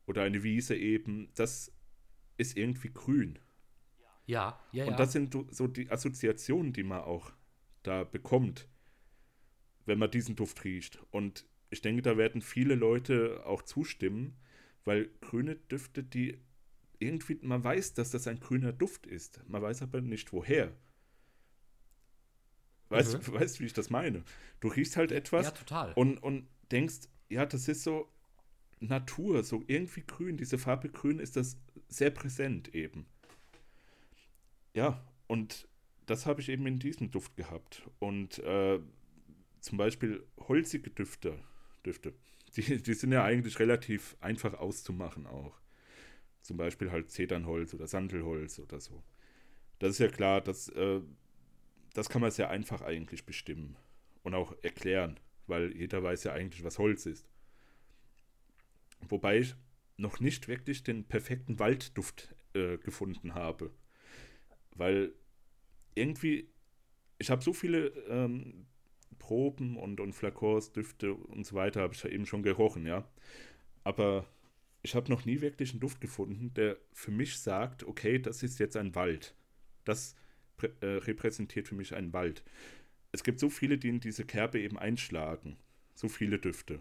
oder 0.05 0.23
eine 0.23 0.43
Wiese 0.43 0.75
eben, 0.75 1.29
das 1.35 1.73
ist 2.37 2.55
irgendwie 2.55 2.91
grün. 2.93 3.39
Ja, 4.25 4.59
ja, 4.71 4.85
ja. 4.85 4.91
Und 4.91 4.99
das 4.99 5.11
sind 5.13 5.33
so- 5.33 5.47
so 5.51 5.67
die 5.67 5.89
Assoziationen, 5.89 6.73
die 6.73 6.83
man 6.83 7.01
auch 7.01 7.31
da 7.83 8.03
bekommt, 8.03 8.67
wenn 9.87 9.97
man 9.97 10.11
diesen 10.11 10.35
Duft 10.35 10.63
riecht. 10.63 10.99
Und 11.09 11.45
ich 11.71 11.81
denke, 11.81 12.03
da 12.03 12.17
werden 12.17 12.41
viele 12.41 12.75
Leute 12.75 13.43
auch 13.45 13.63
zustimmen, 13.63 14.37
weil 14.85 15.09
grüne 15.21 15.55
Düfte, 15.55 16.03
die 16.03 16.37
irgendwie, 16.99 17.39
man 17.41 17.63
weiß, 17.63 17.93
dass 17.93 18.11
das 18.11 18.27
ein 18.27 18.39
grüner 18.39 18.73
Duft 18.73 19.07
ist. 19.07 19.41
Man 19.47 19.61
weiß 19.61 19.81
aber 19.81 20.01
nicht 20.01 20.31
woher. 20.33 20.71
Weißt 22.89 23.13
du, 23.13 23.33
weißt, 23.33 23.59
wie 23.59 23.65
ich 23.65 23.73
das 23.73 23.89
meine? 23.89 24.23
Du 24.59 24.69
riechst 24.69 24.95
halt 24.97 25.11
etwas 25.11 25.47
ja, 25.47 25.51
total. 25.51 25.93
und, 25.93 26.17
und 26.17 26.47
denkst, 26.71 27.09
ja, 27.29 27.45
das 27.45 27.67
ist 27.67 27.83
so 27.83 28.09
Natur, 28.79 29.43
so 29.43 29.63
irgendwie 29.67 30.03
grün. 30.05 30.37
Diese 30.37 30.57
Farbe 30.57 30.89
grün 30.89 31.19
ist 31.19 31.35
das 31.35 31.57
sehr 31.89 32.11
präsent 32.11 32.73
eben. 32.73 33.05
Ja, 34.73 35.03
und 35.27 35.67
das 36.05 36.25
habe 36.25 36.39
ich 36.39 36.49
eben 36.49 36.65
in 36.65 36.79
diesem 36.79 37.11
Duft 37.11 37.35
gehabt. 37.35 37.83
Und 37.99 38.39
äh, 38.39 38.79
zum 39.67 39.77
Beispiel 39.77 40.25
holzige 40.37 40.89
Düfte, 40.91 41.37
Düfte, 41.85 42.13
die, 42.55 42.81
die 42.81 42.93
sind 42.93 43.11
ja 43.11 43.25
eigentlich 43.25 43.59
relativ 43.59 44.15
einfach 44.21 44.53
auszumachen 44.53 45.27
auch. 45.27 45.59
Zum 46.41 46.55
Beispiel 46.55 46.89
halt 46.89 47.11
Zedernholz 47.11 47.73
oder 47.73 47.85
Sandelholz 47.85 48.59
oder 48.59 48.79
so. 48.79 49.03
Das 49.79 49.91
ist 49.91 49.99
ja 49.99 50.07
klar, 50.07 50.39
das, 50.39 50.69
äh, 50.69 51.01
das 51.93 52.07
kann 52.07 52.21
man 52.21 52.31
sehr 52.31 52.49
einfach 52.49 52.81
eigentlich 52.81 53.25
bestimmen 53.25 53.75
und 54.23 54.35
auch 54.35 54.55
erklären, 54.61 55.19
weil 55.47 55.75
jeder 55.75 56.01
weiß 56.01 56.23
ja 56.23 56.31
eigentlich, 56.31 56.63
was 56.63 56.79
Holz 56.79 57.05
ist. 57.05 57.27
Wobei 59.09 59.39
ich 59.39 59.55
noch 59.97 60.21
nicht 60.21 60.47
wirklich 60.47 60.83
den 60.83 61.03
perfekten 61.03 61.59
Waldduft 61.59 62.33
äh, 62.53 62.77
gefunden 62.77 63.35
habe. 63.35 63.69
Weil 64.75 65.11
irgendwie, 65.93 66.49
ich 67.19 67.29
habe 67.29 67.43
so 67.43 67.51
viele 67.51 67.87
ähm, 68.07 68.65
Proben 69.19 69.77
und, 69.77 69.99
und 69.99 70.13
Flakons, 70.13 70.71
Düfte 70.71 71.13
und 71.13 71.45
so 71.45 71.55
weiter, 71.55 71.81
habe 71.81 71.93
ich 71.93 72.03
ja 72.03 72.09
eben 72.09 72.25
schon 72.25 72.43
gerochen, 72.43 72.85
ja. 72.85 73.07
Aber 73.83 74.25
ich 74.83 74.95
habe 74.95 75.09
noch 75.09 75.25
nie 75.25 75.41
wirklich 75.41 75.71
einen 75.71 75.79
Duft 75.79 76.01
gefunden, 76.01 76.53
der 76.53 76.77
für 76.93 77.11
mich 77.11 77.39
sagt, 77.39 77.83
okay, 77.83 78.19
das 78.19 78.43
ist 78.43 78.59
jetzt 78.59 78.77
ein 78.77 78.95
Wald. 78.95 79.35
Das 79.85 80.15
äh, 80.61 80.85
repräsentiert 80.85 81.67
für 81.67 81.75
mich 81.75 81.93
einen 81.95 82.13
Wald. 82.13 82.43
Es 83.11 83.23
gibt 83.23 83.39
so 83.39 83.49
viele, 83.49 83.77
die 83.77 83.89
in 83.89 83.99
diese 83.99 84.25
Kerbe 84.25 84.59
eben 84.59 84.77
einschlagen. 84.77 85.57
So 85.93 86.07
viele 86.07 86.39
Düfte. 86.39 86.79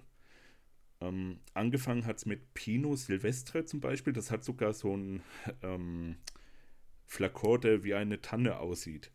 Ähm, 1.00 1.40
angefangen 1.54 2.06
hat 2.06 2.18
es 2.18 2.26
mit 2.26 2.54
Pinot 2.54 2.98
Silvestre 2.98 3.64
zum 3.64 3.80
Beispiel. 3.80 4.12
Das 4.12 4.30
hat 4.30 4.44
sogar 4.44 4.72
so 4.72 4.96
ein 4.96 5.22
ähm, 5.62 6.16
Flakon, 7.06 7.60
der 7.60 7.84
wie 7.84 7.94
eine 7.94 8.20
Tanne 8.20 8.58
aussieht. 8.58 9.10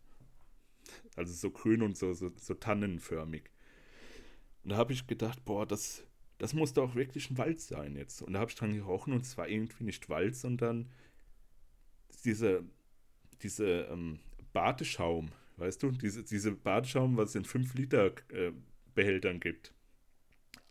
Also 1.16 1.34
so 1.34 1.52
grün 1.52 1.82
und 1.82 1.98
so, 1.98 2.14
so, 2.14 2.32
so 2.38 2.54
tannenförmig. 2.54 3.50
Und 4.64 4.72
da 4.72 4.78
habe 4.78 4.94
ich 4.94 5.08
gedacht, 5.08 5.44
boah, 5.46 5.66
das, 5.66 6.04
das 6.38 6.54
muss 6.54 6.74
doch 6.74 6.96
wirklich 6.96 7.30
ein 7.30 7.38
Wald 7.38 7.60
sein 7.60 7.96
jetzt. 7.96 8.22
Und 8.22 8.34
da 8.34 8.40
habe 8.40 8.50
ich 8.50 8.56
dran 8.56 8.74
gerochen 8.74 9.14
und 9.14 9.22
es 9.22 9.38
war 9.38 9.48
irgendwie 9.48 9.84
nicht 9.84 10.10
Wald, 10.10 10.36
sondern 10.36 10.90
diese, 12.24 12.64
diese 13.42 13.84
ähm, 13.84 14.20
Badeschaum, 14.54 15.32
weißt 15.58 15.84
du? 15.84 15.92
Diese, 15.92 16.24
diese 16.24 16.52
Badeschaum, 16.52 17.18
was 17.18 17.30
es 17.30 17.36
in 17.36 17.46
5 17.46 17.74
Liter 17.74 18.14
äh, 18.30 18.52
Behältern 18.94 19.40
gibt. 19.40 19.74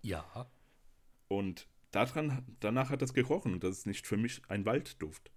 ja. 0.02 0.50
Und 1.28 1.68
daran, 1.92 2.44
danach 2.58 2.90
hat 2.90 3.02
das 3.02 3.14
gerochen 3.14 3.54
und 3.54 3.64
das 3.64 3.78
ist 3.78 3.86
nicht 3.86 4.06
für 4.06 4.16
mich 4.16 4.42
ein 4.48 4.64
Waldduft. 4.66 5.30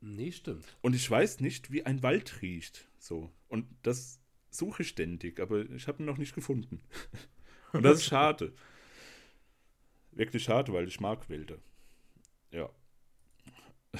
Nee, 0.00 0.32
stimmt. 0.32 0.64
Und 0.80 0.94
ich 0.96 1.10
weiß 1.10 1.40
nicht, 1.40 1.70
wie 1.70 1.84
ein 1.84 2.02
Wald 2.02 2.40
riecht. 2.40 2.88
So. 2.98 3.30
Und 3.48 3.66
das 3.82 4.20
suche 4.50 4.82
ich 4.82 4.88
ständig, 4.88 5.40
aber 5.40 5.68
ich 5.70 5.88
habe 5.88 6.02
ihn 6.02 6.06
noch 6.06 6.16
nicht 6.16 6.34
gefunden. 6.34 6.82
Und 7.72 7.82
das 7.82 7.98
ist 7.98 8.06
schade. 8.06 8.52
Wirklich 10.10 10.42
schade, 10.42 10.72
weil 10.72 10.88
ich 10.88 11.00
mag 11.00 11.28
Wälder. 11.28 11.58
Ja. 12.50 12.68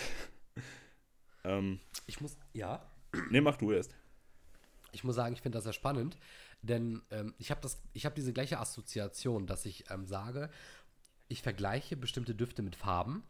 ähm, 1.45 1.79
Ich 2.07 2.21
muss, 2.21 2.37
ja. 2.53 2.85
ne, 3.31 3.41
mach 3.41 3.57
du 3.57 3.71
erst. 3.71 3.95
Ich 4.93 5.05
muss 5.05 5.15
sagen, 5.15 5.35
ich 5.35 5.41
finde 5.41 5.57
das 5.57 5.65
sehr 5.65 5.73
spannend, 5.73 6.19
denn 6.63 7.03
ähm, 7.11 7.33
ich 7.39 7.53
habe 7.53 7.69
habe 7.69 8.15
diese 8.17 8.33
gleiche 8.33 8.59
Assoziation, 8.59 9.47
dass 9.47 9.65
ich 9.67 9.89
ähm, 9.89 10.05
sage, 10.07 10.51
ich 11.29 11.43
vergleiche 11.43 11.97
bestimmte 11.97 12.35
Düfte 12.35 12.63
mit 12.63 12.75
Farben 12.75 13.23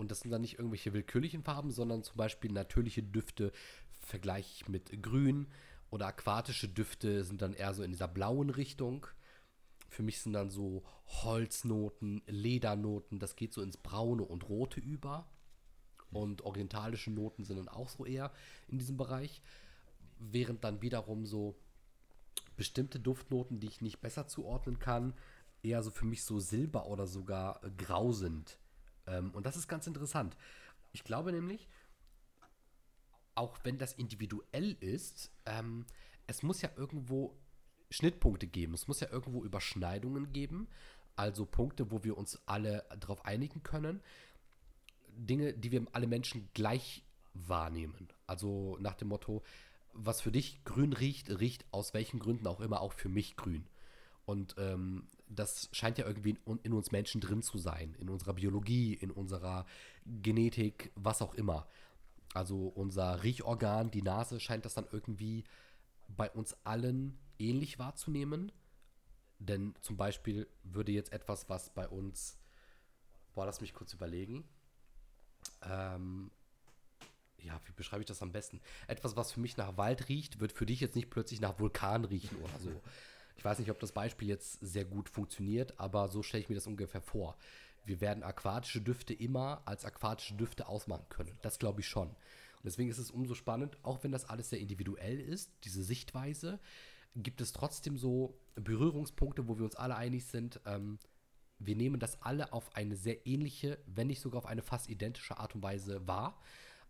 und 0.00 0.10
das 0.10 0.20
sind 0.20 0.30
dann 0.30 0.40
nicht 0.40 0.58
irgendwelche 0.58 0.94
willkürlichen 0.94 1.42
Farben, 1.44 1.70
sondern 1.70 2.02
zum 2.02 2.16
Beispiel 2.16 2.50
natürliche 2.50 3.02
Düfte 3.02 3.52
vergleiche 4.00 4.50
ich 4.54 4.68
mit 4.68 5.02
Grün 5.02 5.46
oder 5.90 6.06
aquatische 6.06 6.68
Düfte 6.68 7.22
sind 7.22 7.42
dann 7.42 7.52
eher 7.52 7.74
so 7.74 7.82
in 7.82 7.90
dieser 7.90 8.08
blauen 8.08 8.48
Richtung. 8.48 9.06
Für 9.90 10.02
mich 10.02 10.20
sind 10.20 10.32
dann 10.32 10.48
so 10.48 10.84
Holznoten, 11.06 12.22
Ledernoten, 12.26 13.18
das 13.18 13.36
geht 13.36 13.52
so 13.52 13.60
ins 13.60 13.76
Braune 13.76 14.22
und 14.22 14.48
Rote 14.48 14.80
über. 14.80 15.28
und 16.12 16.42
orientalische 16.42 17.10
Noten 17.10 17.44
sind 17.44 17.58
dann 17.58 17.68
auch 17.68 17.88
so 17.88 18.04
eher 18.04 18.32
in 18.68 18.78
diesem 18.78 18.96
Bereich. 18.96 19.42
Während 20.18 20.64
dann 20.64 20.82
wiederum 20.82 21.26
so 21.26 21.56
bestimmte 22.56 22.98
Duftnoten, 22.98 23.60
die 23.60 23.68
ich 23.68 23.80
nicht 23.80 24.00
besser 24.00 24.26
zuordnen 24.26 24.78
kann, 24.78 25.14
eher 25.62 25.82
so 25.82 25.90
für 25.90 26.06
mich 26.06 26.24
so 26.24 26.40
silber 26.40 26.86
oder 26.86 27.06
sogar 27.06 27.60
grau 27.76 28.12
sind. 28.12 28.58
Ähm, 29.10 29.30
und 29.32 29.46
das 29.46 29.56
ist 29.56 29.68
ganz 29.68 29.86
interessant. 29.86 30.36
Ich 30.92 31.04
glaube 31.04 31.32
nämlich, 31.32 31.68
auch 33.34 33.58
wenn 33.64 33.78
das 33.78 33.92
individuell 33.92 34.72
ist, 34.80 35.30
ähm, 35.46 35.86
es 36.26 36.42
muss 36.42 36.62
ja 36.62 36.70
irgendwo 36.76 37.36
Schnittpunkte 37.90 38.46
geben. 38.46 38.74
Es 38.74 38.86
muss 38.86 39.00
ja 39.00 39.08
irgendwo 39.10 39.44
Überschneidungen 39.44 40.32
geben. 40.32 40.68
Also 41.16 41.44
Punkte, 41.44 41.90
wo 41.90 42.04
wir 42.04 42.16
uns 42.16 42.40
alle 42.46 42.84
darauf 42.98 43.24
einigen 43.24 43.62
können. 43.62 44.00
Dinge, 45.08 45.52
die 45.52 45.72
wir 45.72 45.84
alle 45.92 46.06
Menschen 46.06 46.48
gleich 46.54 47.04
wahrnehmen. 47.34 48.08
Also 48.26 48.76
nach 48.80 48.94
dem 48.94 49.08
Motto, 49.08 49.42
was 49.92 50.20
für 50.20 50.32
dich 50.32 50.64
grün 50.64 50.92
riecht, 50.92 51.30
riecht 51.40 51.64
aus 51.72 51.94
welchen 51.94 52.20
Gründen 52.20 52.46
auch 52.46 52.60
immer 52.60 52.80
auch 52.80 52.92
für 52.92 53.08
mich 53.08 53.36
grün. 53.36 53.66
Und 54.24 54.54
ähm, 54.58 55.08
das 55.30 55.68
scheint 55.72 55.98
ja 55.98 56.06
irgendwie 56.06 56.36
in, 56.62 56.72
uns 56.72 56.90
Menschen 56.90 57.20
drin 57.20 57.42
zu 57.42 57.56
sein, 57.56 57.94
in 58.00 58.10
unserer 58.10 58.34
Biologie, 58.34 58.94
in 58.94 59.10
unserer 59.10 59.64
Genetik, 60.04 60.90
was 60.96 61.22
auch 61.22 61.34
immer. 61.34 61.66
Also 62.34 62.66
unser 62.68 63.22
Riechorgan, 63.22 63.90
die 63.90 64.02
Nase, 64.02 64.40
scheint 64.40 64.64
das 64.64 64.74
dann 64.74 64.86
irgendwie 64.90 65.44
bei 66.08 66.30
uns 66.30 66.56
allen 66.64 67.18
ähnlich 67.38 67.78
wahrzunehmen. 67.78 68.52
Denn 69.38 69.74
zum 69.80 69.96
Beispiel 69.96 70.48
würde 70.64 70.92
jetzt 70.92 71.12
etwas, 71.12 71.48
was 71.48 71.70
bei 71.70 71.88
uns, 71.88 72.38
boah, 73.34 73.46
lass 73.46 73.60
mich 73.60 73.72
kurz 73.72 73.94
überlegen. 73.94 74.44
Ähm, 75.62 76.30
ja, 77.38 77.58
wie 77.64 77.72
beschreibe 77.72 78.02
ich 78.02 78.08
das 78.08 78.20
am 78.20 78.32
besten? 78.32 78.60
Etwas, 78.86 79.16
was 79.16 79.32
für 79.32 79.40
mich 79.40 79.56
nach 79.56 79.76
Wald 79.76 80.08
riecht, 80.08 80.40
wird 80.40 80.52
für 80.52 80.66
dich 80.66 80.80
jetzt 80.80 80.96
nicht 80.96 81.08
plötzlich 81.08 81.40
nach 81.40 81.58
Vulkan 81.58 82.04
riechen 82.04 82.36
oder 82.36 82.58
so. 82.58 82.70
Ich 83.40 83.44
weiß 83.46 83.58
nicht, 83.58 83.70
ob 83.70 83.80
das 83.80 83.92
Beispiel 83.92 84.28
jetzt 84.28 84.58
sehr 84.60 84.84
gut 84.84 85.08
funktioniert, 85.08 85.80
aber 85.80 86.08
so 86.08 86.22
stelle 86.22 86.42
ich 86.42 86.50
mir 86.50 86.56
das 86.56 86.66
ungefähr 86.66 87.00
vor. 87.00 87.38
Wir 87.86 88.02
werden 88.02 88.22
aquatische 88.22 88.82
Düfte 88.82 89.14
immer 89.14 89.62
als 89.64 89.86
aquatische 89.86 90.34
Düfte 90.34 90.68
ausmachen 90.68 91.06
können. 91.08 91.32
Das 91.40 91.58
glaube 91.58 91.80
ich 91.80 91.88
schon. 91.88 92.08
Und 92.08 92.64
deswegen 92.64 92.90
ist 92.90 92.98
es 92.98 93.10
umso 93.10 93.34
spannend, 93.34 93.78
auch 93.82 94.04
wenn 94.04 94.12
das 94.12 94.26
alles 94.26 94.50
sehr 94.50 94.58
individuell 94.58 95.18
ist, 95.18 95.50
diese 95.64 95.82
Sichtweise, 95.82 96.60
gibt 97.16 97.40
es 97.40 97.54
trotzdem 97.54 97.96
so 97.96 98.38
Berührungspunkte, 98.56 99.48
wo 99.48 99.56
wir 99.56 99.64
uns 99.64 99.74
alle 99.74 99.96
einig 99.96 100.26
sind. 100.26 100.60
Ähm, 100.66 100.98
wir 101.58 101.76
nehmen 101.76 101.98
das 101.98 102.20
alle 102.20 102.52
auf 102.52 102.76
eine 102.76 102.94
sehr 102.94 103.26
ähnliche, 103.26 103.78
wenn 103.86 104.08
nicht 104.08 104.20
sogar 104.20 104.40
auf 104.40 104.46
eine 104.46 104.60
fast 104.60 104.90
identische 104.90 105.38
Art 105.38 105.54
und 105.54 105.62
Weise 105.62 106.06
wahr, 106.06 106.38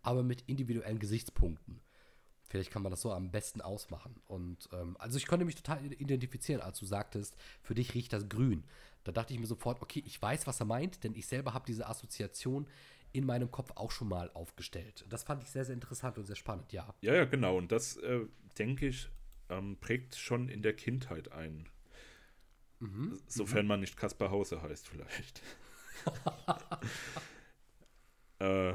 aber 0.01 0.21
mit 0.21 0.41
individuellen 0.47 0.99
Gesichtspunkten. 0.99 1.79
Vielleicht 2.51 2.69
kann 2.69 2.83
man 2.83 2.91
das 2.91 2.99
so 2.99 3.13
am 3.13 3.31
besten 3.31 3.61
ausmachen. 3.61 4.13
Und 4.27 4.67
ähm, 4.73 4.97
also 4.99 5.17
ich 5.17 5.25
konnte 5.25 5.45
mich 5.45 5.55
total 5.55 5.85
identifizieren, 5.93 6.61
als 6.61 6.79
du 6.79 6.85
sagtest, 6.85 7.33
für 7.63 7.75
dich 7.75 7.93
riecht 7.93 8.11
das 8.11 8.27
grün. 8.27 8.65
Da 9.05 9.13
dachte 9.13 9.33
ich 9.33 9.39
mir 9.39 9.47
sofort, 9.47 9.81
okay, 9.81 10.03
ich 10.05 10.21
weiß, 10.21 10.47
was 10.47 10.59
er 10.59 10.65
meint, 10.65 11.05
denn 11.05 11.15
ich 11.15 11.27
selber 11.27 11.53
habe 11.53 11.63
diese 11.65 11.87
Assoziation 11.87 12.67
in 13.13 13.25
meinem 13.25 13.51
Kopf 13.51 13.71
auch 13.75 13.89
schon 13.89 14.09
mal 14.09 14.29
aufgestellt. 14.33 15.05
Das 15.07 15.23
fand 15.23 15.43
ich 15.43 15.49
sehr, 15.49 15.63
sehr 15.63 15.73
interessant 15.73 16.17
und 16.17 16.25
sehr 16.25 16.35
spannend, 16.35 16.73
ja. 16.73 16.93
Ja, 16.99 17.15
ja, 17.15 17.23
genau. 17.23 17.57
Und 17.57 17.71
das, 17.71 17.95
äh, 17.95 18.25
denke 18.59 18.87
ich, 18.87 19.07
ähm, 19.47 19.77
prägt 19.79 20.17
schon 20.17 20.49
in 20.49 20.61
der 20.61 20.75
Kindheit 20.75 21.31
ein. 21.31 21.69
Mhm. 22.79 23.17
Sofern 23.27 23.61
mhm. 23.61 23.67
man 23.69 23.79
nicht 23.79 23.95
Kaspar 23.95 24.29
Hause 24.29 24.61
heißt, 24.61 24.89
vielleicht. 24.89 25.41
äh, 28.39 28.73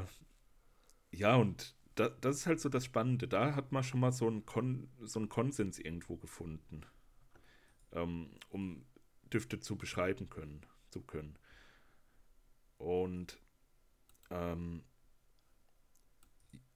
ja, 1.11 1.35
und 1.35 1.76
da, 1.99 2.09
das 2.09 2.37
ist 2.37 2.47
halt 2.47 2.59
so 2.59 2.69
das 2.69 2.85
Spannende. 2.85 3.27
Da 3.27 3.55
hat 3.55 3.71
man 3.71 3.83
schon 3.83 3.99
mal 3.99 4.11
so 4.11 4.27
einen, 4.27 4.45
Kon 4.45 4.89
so 5.01 5.19
einen 5.19 5.29
Konsens 5.29 5.79
irgendwo 5.79 6.15
gefunden, 6.17 6.81
ähm, 7.91 8.31
um 8.49 8.85
Düfte 9.33 9.59
zu 9.59 9.77
beschreiben 9.77 10.29
können, 10.29 10.61
zu 10.89 11.01
können. 11.01 11.37
Und 12.77 13.39
ähm, 14.29 14.83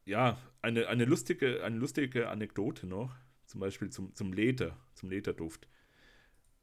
ja, 0.05 0.37
eine, 0.61 0.87
eine, 0.87 1.05
lustige, 1.05 1.63
eine 1.63 1.77
lustige 1.77 2.29
Anekdote 2.29 2.87
noch, 2.87 3.15
zum 3.45 3.59
Beispiel 3.59 3.89
zum, 3.89 4.13
zum 4.15 4.33
Leder, 4.33 4.75
zum 4.95 5.09
Lederduft. 5.09 5.67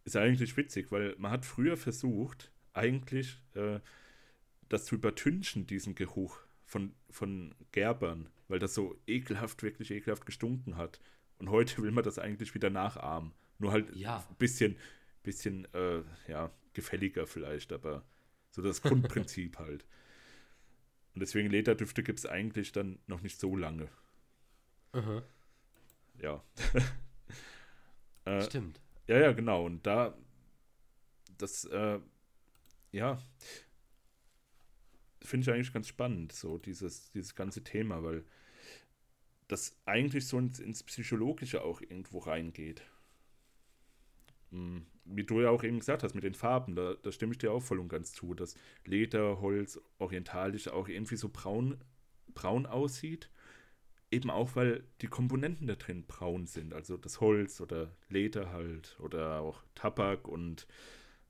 Ist 0.04 0.16
eigentlich 0.16 0.56
witzig, 0.56 0.90
weil 0.90 1.14
man 1.18 1.30
hat 1.30 1.46
früher 1.46 1.76
versucht, 1.76 2.50
eigentlich 2.72 3.40
äh, 3.54 3.80
das 4.68 4.86
zu 4.86 4.96
übertünchen, 4.96 5.66
diesen 5.66 5.94
Geruch 5.94 6.40
von, 6.64 6.94
von 7.10 7.54
Gerbern, 7.72 8.28
weil 8.48 8.58
das 8.58 8.74
so 8.74 8.96
ekelhaft, 9.06 9.62
wirklich 9.62 9.90
ekelhaft 9.90 10.26
gestunken 10.26 10.76
hat. 10.76 11.00
Und 11.38 11.50
heute 11.50 11.82
will 11.82 11.92
man 11.92 12.04
das 12.04 12.18
eigentlich 12.18 12.54
wieder 12.54 12.70
nachahmen. 12.70 13.32
Nur 13.58 13.72
halt 13.72 13.94
ja. 13.94 14.24
ein 14.28 14.36
bisschen, 14.36 14.76
bisschen 15.22 15.72
äh, 15.74 16.02
ja, 16.26 16.50
gefälliger 16.72 17.26
vielleicht, 17.26 17.72
aber 17.72 18.04
so 18.50 18.62
das 18.62 18.82
Grundprinzip 18.82 19.58
halt. 19.58 19.84
Und 21.14 21.20
deswegen 21.20 21.50
Lederdüfte 21.50 22.02
gibt 22.02 22.20
es 22.20 22.26
eigentlich 22.26 22.72
dann 22.72 22.98
noch 23.06 23.22
nicht 23.22 23.38
so 23.38 23.56
lange. 23.56 23.88
Mhm. 24.92 25.22
Ja. 26.20 26.42
äh, 28.24 28.42
Stimmt. 28.42 28.80
Ja, 29.06 29.18
ja, 29.18 29.32
genau. 29.32 29.64
Und 29.64 29.86
da, 29.86 30.16
das, 31.38 31.64
äh, 31.64 31.98
ja, 32.92 33.20
finde 35.28 35.44
ich 35.44 35.54
eigentlich 35.54 35.72
ganz 35.72 35.88
spannend, 35.88 36.32
so 36.32 36.58
dieses, 36.58 37.10
dieses 37.12 37.34
ganze 37.34 37.62
Thema, 37.62 38.02
weil 38.02 38.24
das 39.48 39.78
eigentlich 39.86 40.26
so 40.26 40.38
ins, 40.38 40.60
ins 40.60 40.82
Psychologische 40.82 41.62
auch 41.62 41.80
irgendwo 41.80 42.18
reingeht. 42.18 42.82
Hm, 44.50 44.86
wie 45.04 45.24
du 45.24 45.40
ja 45.40 45.50
auch 45.50 45.64
eben 45.64 45.78
gesagt 45.78 46.02
hast, 46.02 46.14
mit 46.14 46.24
den 46.24 46.34
Farben, 46.34 46.74
da, 46.74 46.94
da 47.02 47.12
stimme 47.12 47.32
ich 47.32 47.38
dir 47.38 47.52
auch 47.52 47.60
voll 47.62 47.80
und 47.80 47.88
ganz 47.88 48.12
zu, 48.12 48.34
dass 48.34 48.54
Leder, 48.84 49.40
Holz, 49.40 49.80
orientalisch 49.98 50.68
auch 50.68 50.88
irgendwie 50.88 51.16
so 51.16 51.28
braun, 51.30 51.78
braun 52.34 52.66
aussieht. 52.66 53.30
Eben 54.10 54.30
auch, 54.30 54.56
weil 54.56 54.84
die 55.02 55.06
Komponenten 55.06 55.66
da 55.66 55.74
drin 55.76 56.06
braun 56.06 56.46
sind. 56.46 56.72
Also 56.72 56.96
das 56.96 57.20
Holz 57.20 57.60
oder 57.60 57.94
Leder 58.08 58.52
halt 58.52 58.98
oder 59.00 59.40
auch 59.40 59.62
Tabak 59.74 60.26
und 60.28 60.66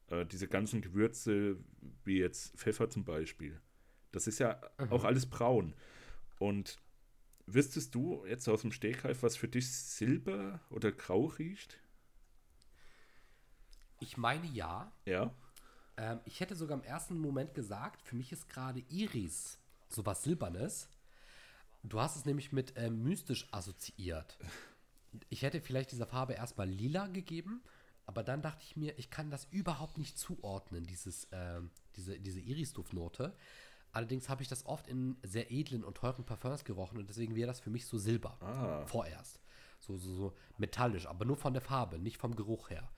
äh, 0.09 0.25
diese 0.27 0.49
ganzen 0.49 0.81
Gewürze, 0.81 1.57
wie 2.05 2.19
jetzt 2.19 2.57
Pfeffer 2.57 2.89
zum 2.91 3.05
Beispiel. 3.05 3.61
Das 4.13 4.27
ist 4.27 4.39
ja 4.39 4.61
mhm. 4.79 4.93
auch 4.93 5.05
alles 5.05 5.27
braun. 5.27 5.75
Und 6.39 6.79
wüsstest 7.47 7.95
du 7.95 8.25
jetzt 8.27 8.49
aus 8.49 8.63
dem 8.63 8.73
Stegreif, 8.73 9.23
was 9.23 9.37
für 9.37 9.49
dich 9.49 9.71
Silber 9.71 10.61
oder 10.71 10.93
Grau 10.93 11.27
riecht? 11.27 11.79
Ich 14.01 14.17
meine 14.17 14.47
ja. 14.47 14.93
Ja. 15.05 15.35
Ähm, 15.97 16.21
ich 16.25 16.41
hätte 16.41 16.55
sogar 16.55 16.79
im 16.79 16.85
ersten 16.85 17.19
Moment 17.19 17.55
gesagt, 17.55 18.03
für 18.03 18.17
mich 18.17 18.33
ist 18.33 18.49
gerade 18.49 18.81
Iris 18.89 19.59
sowas 19.89 20.23
Silbernes. 20.23 20.89
Du 21.83 22.01
hast 22.01 22.17
es 22.17 22.25
nämlich 22.25 22.53
mit 22.53 22.77
äh, 22.77 22.91
mystisch 22.91 23.49
assoziiert. 23.53 24.39
Ich 25.31 25.43
hätte 25.43 25.61
vielleicht 25.61 25.93
dieser 25.93 26.07
Farbe 26.07 26.35
erstmal 26.35 26.69
lila 26.69 27.07
gegeben, 27.07 27.63
aber 28.05 28.23
dann 28.23 28.43
dachte 28.43 28.63
ich 28.63 28.77
mir, 28.77 28.99
ich 28.99 29.11
kann 29.11 29.31
das 29.31 29.47
überhaupt 29.51 29.97
nicht 29.97 30.19
zuordnen, 30.19 30.87
dieses, 30.87 31.25
äh, 31.33 31.61
diese, 31.97 32.21
diese 32.21 32.41
Iris-Duftnote. 32.41 33.35
Allerdings 33.93 34.29
habe 34.29 34.43
ich 34.43 34.49
das 34.49 34.67
oft 34.67 34.87
in 34.87 35.17
sehr 35.23 35.51
edlen 35.51 35.85
und 35.85 35.97
teuren 35.97 36.25
Parfums 36.25 36.65
gerochen 36.65 36.99
und 36.99 37.09
deswegen 37.09 37.35
wäre 37.35 37.47
das 37.47 37.61
für 37.61 37.71
mich 37.71 37.87
so 37.87 37.99
Silber. 37.99 38.37
Ah. 38.41 38.87
Vorerst. 38.87 39.41
So, 39.81 39.97
so, 39.97 40.15
so 40.15 40.35
metallisch, 40.59 41.07
aber 41.07 41.25
nur 41.25 41.37
von 41.37 41.53
der 41.53 41.63
Farbe, 41.63 41.99
nicht 41.99 42.19
vom 42.19 42.35
Geruch 42.35 42.71
her 42.71 42.89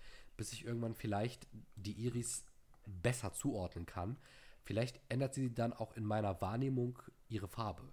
bis 0.41 0.55
ich 0.55 0.65
irgendwann 0.65 0.95
vielleicht 0.95 1.47
die 1.77 1.93
Iris 1.93 2.47
besser 2.87 3.35
zuordnen 3.35 3.85
kann. 3.85 4.17
Vielleicht 4.63 4.99
ändert 5.11 5.35
sie 5.35 5.53
dann 5.53 5.75
auch 5.75 5.95
in 5.99 6.05
meiner 6.07 6.41
Wahrnehmung 6.41 6.99
ihre 7.29 7.47
Farbe. 7.47 7.93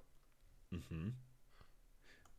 Mhm. 0.70 1.18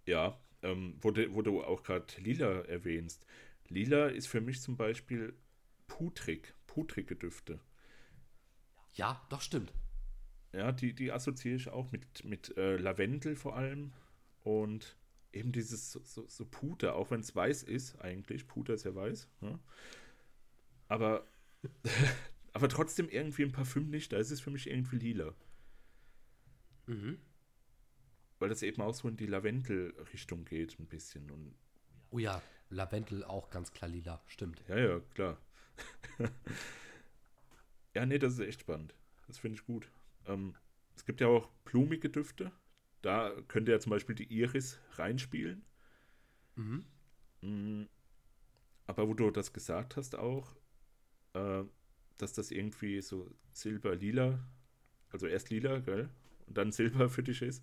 Ja, 0.06 0.40
ähm, 0.62 0.96
wo, 1.02 1.10
du, 1.10 1.34
wo 1.34 1.42
du 1.42 1.62
auch 1.62 1.82
gerade 1.82 2.06
Lila 2.22 2.62
erwähnst. 2.62 3.26
Lila 3.66 4.06
ist 4.06 4.28
für 4.28 4.40
mich 4.40 4.62
zum 4.62 4.78
Beispiel 4.78 5.36
putrig, 5.88 6.54
putrige 6.66 7.14
Düfte. 7.14 7.60
Ja, 8.94 9.20
doch 9.28 9.42
stimmt. 9.42 9.74
Ja, 10.52 10.72
die, 10.72 10.94
die 10.94 11.12
assoziiere 11.12 11.56
ich 11.56 11.68
auch 11.68 11.92
mit, 11.92 12.24
mit 12.24 12.56
äh, 12.56 12.76
Lavendel 12.76 13.36
vor 13.36 13.56
allem 13.56 13.92
und 14.44 14.96
eben 15.32 15.52
dieses 15.52 15.92
so, 15.92 16.00
so, 16.04 16.26
so 16.26 16.44
Puder, 16.46 16.94
auch 16.94 17.10
wenn 17.10 17.20
es 17.20 17.34
weiß 17.34 17.62
ist 17.62 18.00
eigentlich. 18.00 18.46
Puder 18.46 18.74
ist 18.74 18.84
ja 18.84 18.94
weiß. 18.94 19.28
Ja? 19.42 19.58
Aber, 20.88 21.26
aber 22.52 22.68
trotzdem 22.68 23.08
irgendwie 23.08 23.42
ein 23.42 23.52
Parfüm 23.52 23.90
nicht. 23.90 24.12
Da 24.12 24.16
ist 24.16 24.30
es 24.30 24.40
für 24.40 24.50
mich 24.50 24.68
irgendwie 24.68 24.96
lila. 24.96 25.34
Mhm. 26.86 27.18
Weil 28.38 28.48
das 28.48 28.62
eben 28.62 28.80
auch 28.80 28.94
so 28.94 29.08
in 29.08 29.16
die 29.16 29.26
Lavendel-Richtung 29.26 30.44
geht, 30.44 30.78
ein 30.78 30.86
bisschen. 30.86 31.30
Und 31.30 31.54
oh 32.10 32.18
ja, 32.18 32.40
Lavendel 32.70 33.24
auch 33.24 33.50
ganz 33.50 33.72
klar 33.72 33.90
lila, 33.90 34.22
stimmt. 34.26 34.62
Ja, 34.68 34.78
ja, 34.78 35.00
klar. 35.14 35.38
ja, 37.94 38.06
nee, 38.06 38.18
das 38.18 38.34
ist 38.34 38.40
echt 38.40 38.60
spannend. 38.62 38.94
Das 39.26 39.38
finde 39.38 39.56
ich 39.58 39.66
gut. 39.66 39.90
Ähm, 40.28 40.54
es 40.94 41.04
gibt 41.04 41.20
ja 41.20 41.26
auch 41.26 41.48
blumige 41.64 42.10
Düfte. 42.10 42.52
Da 43.02 43.32
könnte 43.48 43.72
ja 43.72 43.80
zum 43.80 43.90
Beispiel 43.90 44.14
die 44.14 44.32
Iris 44.32 44.80
reinspielen. 44.92 45.64
Mhm. 46.56 46.84
Mm, 47.40 47.84
aber 48.86 49.08
wo 49.08 49.14
du 49.14 49.30
das 49.30 49.52
gesagt 49.52 49.96
hast 49.96 50.16
auch, 50.16 50.54
äh, 51.34 51.64
dass 52.18 52.32
das 52.32 52.50
irgendwie 52.50 53.00
so 53.00 53.30
silber-lila, 53.52 54.44
also 55.10 55.26
erst 55.26 55.50
lila, 55.50 55.78
gell? 55.78 56.10
Und 56.46 56.58
dann 56.58 56.72
silber 56.72 57.08
für 57.08 57.22
dich 57.22 57.42
ist. 57.42 57.62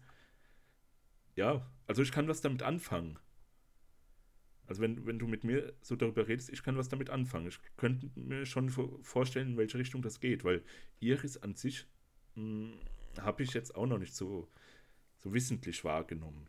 Ja, 1.35 1.69
also 1.87 2.01
ich 2.01 2.11
kann 2.11 2.27
was 2.27 2.41
damit 2.41 2.63
anfangen. 2.63 3.19
Also 4.67 4.81
wenn, 4.81 5.05
wenn 5.05 5.19
du 5.19 5.27
mit 5.27 5.43
mir 5.43 5.73
so 5.81 5.95
darüber 5.95 6.27
redest, 6.27 6.49
ich 6.49 6.63
kann 6.63 6.77
was 6.77 6.89
damit 6.89 7.09
anfangen. 7.09 7.47
Ich 7.47 7.59
könnte 7.77 8.09
mir 8.15 8.45
schon 8.45 8.69
vorstellen, 8.69 9.49
in 9.49 9.57
welche 9.57 9.77
Richtung 9.77 10.01
das 10.01 10.19
geht, 10.19 10.43
weil 10.43 10.63
Iris 10.99 11.37
an 11.37 11.55
sich 11.55 11.87
habe 13.19 13.43
ich 13.43 13.53
jetzt 13.53 13.75
auch 13.75 13.85
noch 13.85 13.97
nicht 13.97 14.15
so, 14.15 14.47
so 15.19 15.33
wissentlich 15.33 15.83
wahrgenommen. 15.83 16.47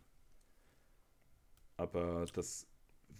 Aber 1.76 2.26
das 2.32 2.66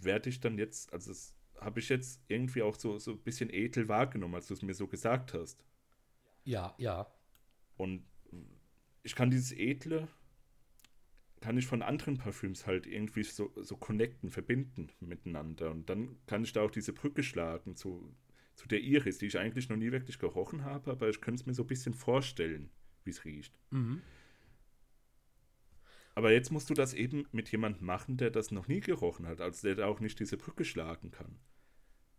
werde 0.01 0.31
ich 0.31 0.41
dann 0.41 0.59
jetzt, 0.59 0.93
also 0.93 1.11
das 1.11 1.35
habe 1.61 1.81
ich 1.81 1.89
jetzt 1.89 2.21
irgendwie 2.29 2.63
auch 2.63 2.75
so, 2.75 2.99
so 2.99 3.13
ein 3.13 3.19
bisschen 3.19 3.51
edel 3.51 3.89
wahrgenommen, 3.89 4.35
als 4.35 4.47
du 4.47 4.55
es 4.55 4.63
mir 4.63 4.75
so 4.75 4.87
gesagt 4.87 5.35
hast. 5.35 5.65
Ja, 6.45 6.75
ja. 6.79 7.07
Und 7.77 8.05
ich 9.03 9.15
kann 9.15 9.31
dieses 9.31 9.53
Edle, 9.53 10.09
kann 11.41 11.59
ich 11.59 11.67
von 11.67 11.83
anderen 11.83 12.19
Parfüms 12.19 12.67
halt 12.67 12.87
irgendwie 12.87 13.23
so, 13.23 13.53
so 13.57 13.77
connecten, 13.77 14.31
verbinden 14.31 14.91
miteinander. 15.01 15.71
Und 15.71 15.89
dann 15.89 16.17
kann 16.27 16.43
ich 16.43 16.53
da 16.53 16.63
auch 16.63 16.71
diese 16.71 16.93
Brücke 16.93 17.23
schlagen 17.23 17.77
zu, 17.77 18.13
zu 18.57 18.67
der 18.67 18.81
Iris, 18.81 19.19
die 19.19 19.27
ich 19.27 19.39
eigentlich 19.39 19.69
noch 19.69 19.77
nie 19.77 19.93
wirklich 19.93 20.19
gerochen 20.19 20.65
habe, 20.65 20.91
aber 20.91 21.09
ich 21.09 21.21
könnte 21.21 21.41
es 21.41 21.47
mir 21.47 21.55
so 21.55 21.63
ein 21.63 21.69
bisschen 21.69 21.95
vorstellen, 21.95 22.71
wie 23.05 23.11
es 23.11 23.25
riecht. 23.25 23.57
Mhm. 23.71 24.03
Aber 26.15 26.33
jetzt 26.33 26.51
musst 26.51 26.71
du 26.71 26.75
das 26.75 26.95
eben 26.95 27.29
mit 27.33 27.53
jemandem 27.53 27.85
machen, 27.85 28.17
der 28.17 28.31
das 28.31 28.51
noch 28.51 28.69
nie 28.69 28.81
gerochen 28.81 29.27
hat, 29.27 29.43
also 29.43 29.69
der 29.69 29.77
da 29.77 29.87
auch 29.87 30.01
nicht 30.01 30.19
diese 30.19 30.39
Brücke 30.39 30.65
schlagen 30.65 31.11
kann. 31.11 31.39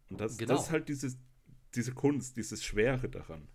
Und 0.09 0.21
das, 0.21 0.37
genau. 0.37 0.53
das 0.53 0.65
ist 0.65 0.71
halt 0.71 0.87
dieses, 0.87 1.17
diese 1.73 1.93
Kunst, 1.93 2.37
dieses 2.37 2.63
Schwere 2.63 3.09
daran. 3.09 3.47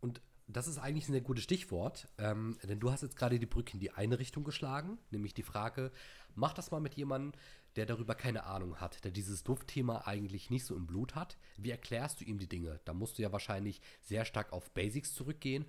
Und 0.00 0.20
das 0.52 0.66
ist 0.66 0.78
eigentlich 0.78 1.08
ein 1.08 1.12
sehr 1.12 1.20
gutes 1.20 1.44
Stichwort, 1.44 2.08
ähm, 2.18 2.58
denn 2.62 2.80
du 2.80 2.90
hast 2.90 3.02
jetzt 3.02 3.16
gerade 3.16 3.38
die 3.38 3.46
Brücke 3.46 3.74
in 3.74 3.80
die 3.80 3.90
eine 3.90 4.18
Richtung 4.18 4.44
geschlagen, 4.44 4.98
nämlich 5.10 5.34
die 5.34 5.42
Frage, 5.42 5.92
mach 6.34 6.52
das 6.52 6.70
mal 6.70 6.80
mit 6.80 6.94
jemandem, 6.94 7.32
der 7.76 7.86
darüber 7.86 8.14
keine 8.14 8.44
Ahnung 8.44 8.80
hat, 8.80 9.04
der 9.04 9.10
dieses 9.10 9.44
Duftthema 9.44 10.02
eigentlich 10.04 10.50
nicht 10.50 10.64
so 10.64 10.76
im 10.76 10.86
Blut 10.86 11.14
hat. 11.14 11.38
Wie 11.56 11.70
erklärst 11.70 12.20
du 12.20 12.24
ihm 12.24 12.38
die 12.38 12.48
Dinge? 12.48 12.80
Da 12.84 12.92
musst 12.92 13.18
du 13.18 13.22
ja 13.22 13.32
wahrscheinlich 13.32 13.80
sehr 14.00 14.24
stark 14.24 14.52
auf 14.52 14.70
Basics 14.70 15.14
zurückgehen 15.14 15.64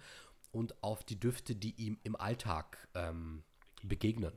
und 0.51 0.83
auf 0.83 1.03
die 1.03 1.19
Düfte, 1.19 1.55
die 1.55 1.75
ihm 1.75 1.97
im 2.03 2.15
Alltag 2.15 2.87
ähm, 2.93 3.43
begegnen. 3.83 4.33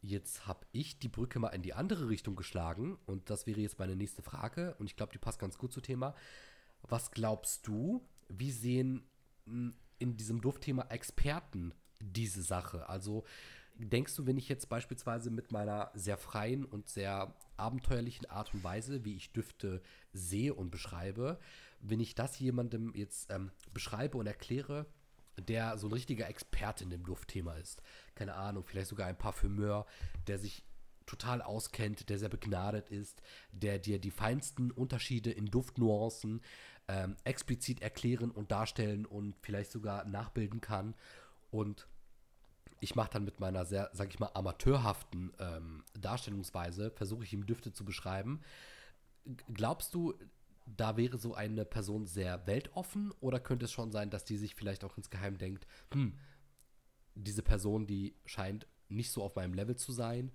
Jetzt 0.00 0.46
habe 0.46 0.64
ich 0.72 0.98
die 1.00 1.08
Brücke 1.08 1.38
mal 1.38 1.48
in 1.48 1.62
die 1.62 1.74
andere 1.74 2.08
Richtung 2.08 2.36
geschlagen 2.36 2.98
und 3.06 3.30
das 3.30 3.46
wäre 3.46 3.60
jetzt 3.60 3.78
meine 3.78 3.96
nächste 3.96 4.22
Frage 4.22 4.74
und 4.78 4.86
ich 4.86 4.96
glaube, 4.96 5.12
die 5.12 5.18
passt 5.18 5.38
ganz 5.40 5.58
gut 5.58 5.72
zum 5.72 5.82
Thema. 5.82 6.14
Was 6.82 7.10
glaubst 7.10 7.66
du, 7.66 8.06
wie 8.28 8.52
sehen 8.52 9.04
in 9.98 10.16
diesem 10.16 10.40
Duftthema 10.40 10.86
Experten 10.88 11.72
diese 12.00 12.42
Sache? 12.42 12.88
Also 12.88 13.24
denkst 13.78 14.14
du, 14.16 14.26
wenn 14.26 14.36
ich 14.36 14.48
jetzt 14.48 14.68
beispielsweise 14.68 15.30
mit 15.30 15.52
meiner 15.52 15.90
sehr 15.94 16.18
freien 16.18 16.64
und 16.64 16.88
sehr 16.88 17.34
abenteuerlichen 17.56 18.26
Art 18.26 18.52
und 18.54 18.64
Weise, 18.64 19.04
wie 19.04 19.16
ich 19.16 19.32
Düfte 19.32 19.82
sehe 20.12 20.54
und 20.54 20.70
beschreibe, 20.70 21.38
wenn 21.80 22.00
ich 22.00 22.14
das 22.14 22.38
jemandem 22.38 22.92
jetzt 22.94 23.30
ähm, 23.30 23.50
beschreibe 23.72 24.18
und 24.18 24.26
erkläre, 24.26 24.86
der 25.38 25.78
so 25.78 25.86
ein 25.86 25.92
richtiger 25.92 26.28
Experte 26.28 26.82
in 26.82 26.90
dem 26.90 27.04
Duftthema 27.04 27.54
ist, 27.54 27.82
keine 28.16 28.34
Ahnung, 28.34 28.64
vielleicht 28.64 28.88
sogar 28.88 29.06
ein 29.06 29.18
Parfümeur, 29.18 29.86
der 30.26 30.38
sich 30.38 30.64
total 31.06 31.40
auskennt, 31.40 32.10
der 32.10 32.18
sehr 32.18 32.28
begnadet 32.28 32.90
ist, 32.90 33.22
der 33.52 33.78
dir 33.78 33.98
die 33.98 34.10
feinsten 34.10 34.70
Unterschiede 34.70 35.30
in 35.30 35.46
Duftnuancen 35.46 36.42
ähm, 36.88 37.16
explizit 37.24 37.82
erklären 37.82 38.30
und 38.30 38.50
darstellen 38.50 39.06
und 39.06 39.34
vielleicht 39.42 39.70
sogar 39.70 40.04
nachbilden 40.04 40.60
kann. 40.60 40.94
Und 41.50 41.86
ich 42.80 42.94
mache 42.94 43.10
dann 43.12 43.24
mit 43.24 43.40
meiner 43.40 43.64
sehr, 43.64 43.90
sag 43.92 44.08
ich 44.08 44.18
mal, 44.18 44.30
amateurhaften 44.34 45.32
ähm, 45.38 45.84
Darstellungsweise, 45.98 46.90
versuche 46.90 47.24
ich 47.24 47.32
ihm 47.32 47.46
Düfte 47.46 47.72
zu 47.72 47.84
beschreiben. 47.84 48.40
Glaubst 49.52 49.94
du, 49.94 50.14
da 50.76 50.96
wäre 50.96 51.18
so 51.18 51.34
eine 51.34 51.64
Person 51.64 52.06
sehr 52.06 52.46
weltoffen 52.46 53.12
oder 53.20 53.40
könnte 53.40 53.66
es 53.66 53.72
schon 53.72 53.90
sein, 53.90 54.10
dass 54.10 54.24
die 54.24 54.36
sich 54.36 54.54
vielleicht 54.54 54.84
auch 54.84 54.96
insgeheim 54.96 55.38
denkt, 55.38 55.66
hm, 55.92 56.18
diese 57.14 57.42
Person, 57.42 57.86
die 57.86 58.14
scheint 58.26 58.66
nicht 58.88 59.10
so 59.10 59.22
auf 59.22 59.34
meinem 59.34 59.54
Level 59.54 59.76
zu 59.76 59.92
sein, 59.92 60.30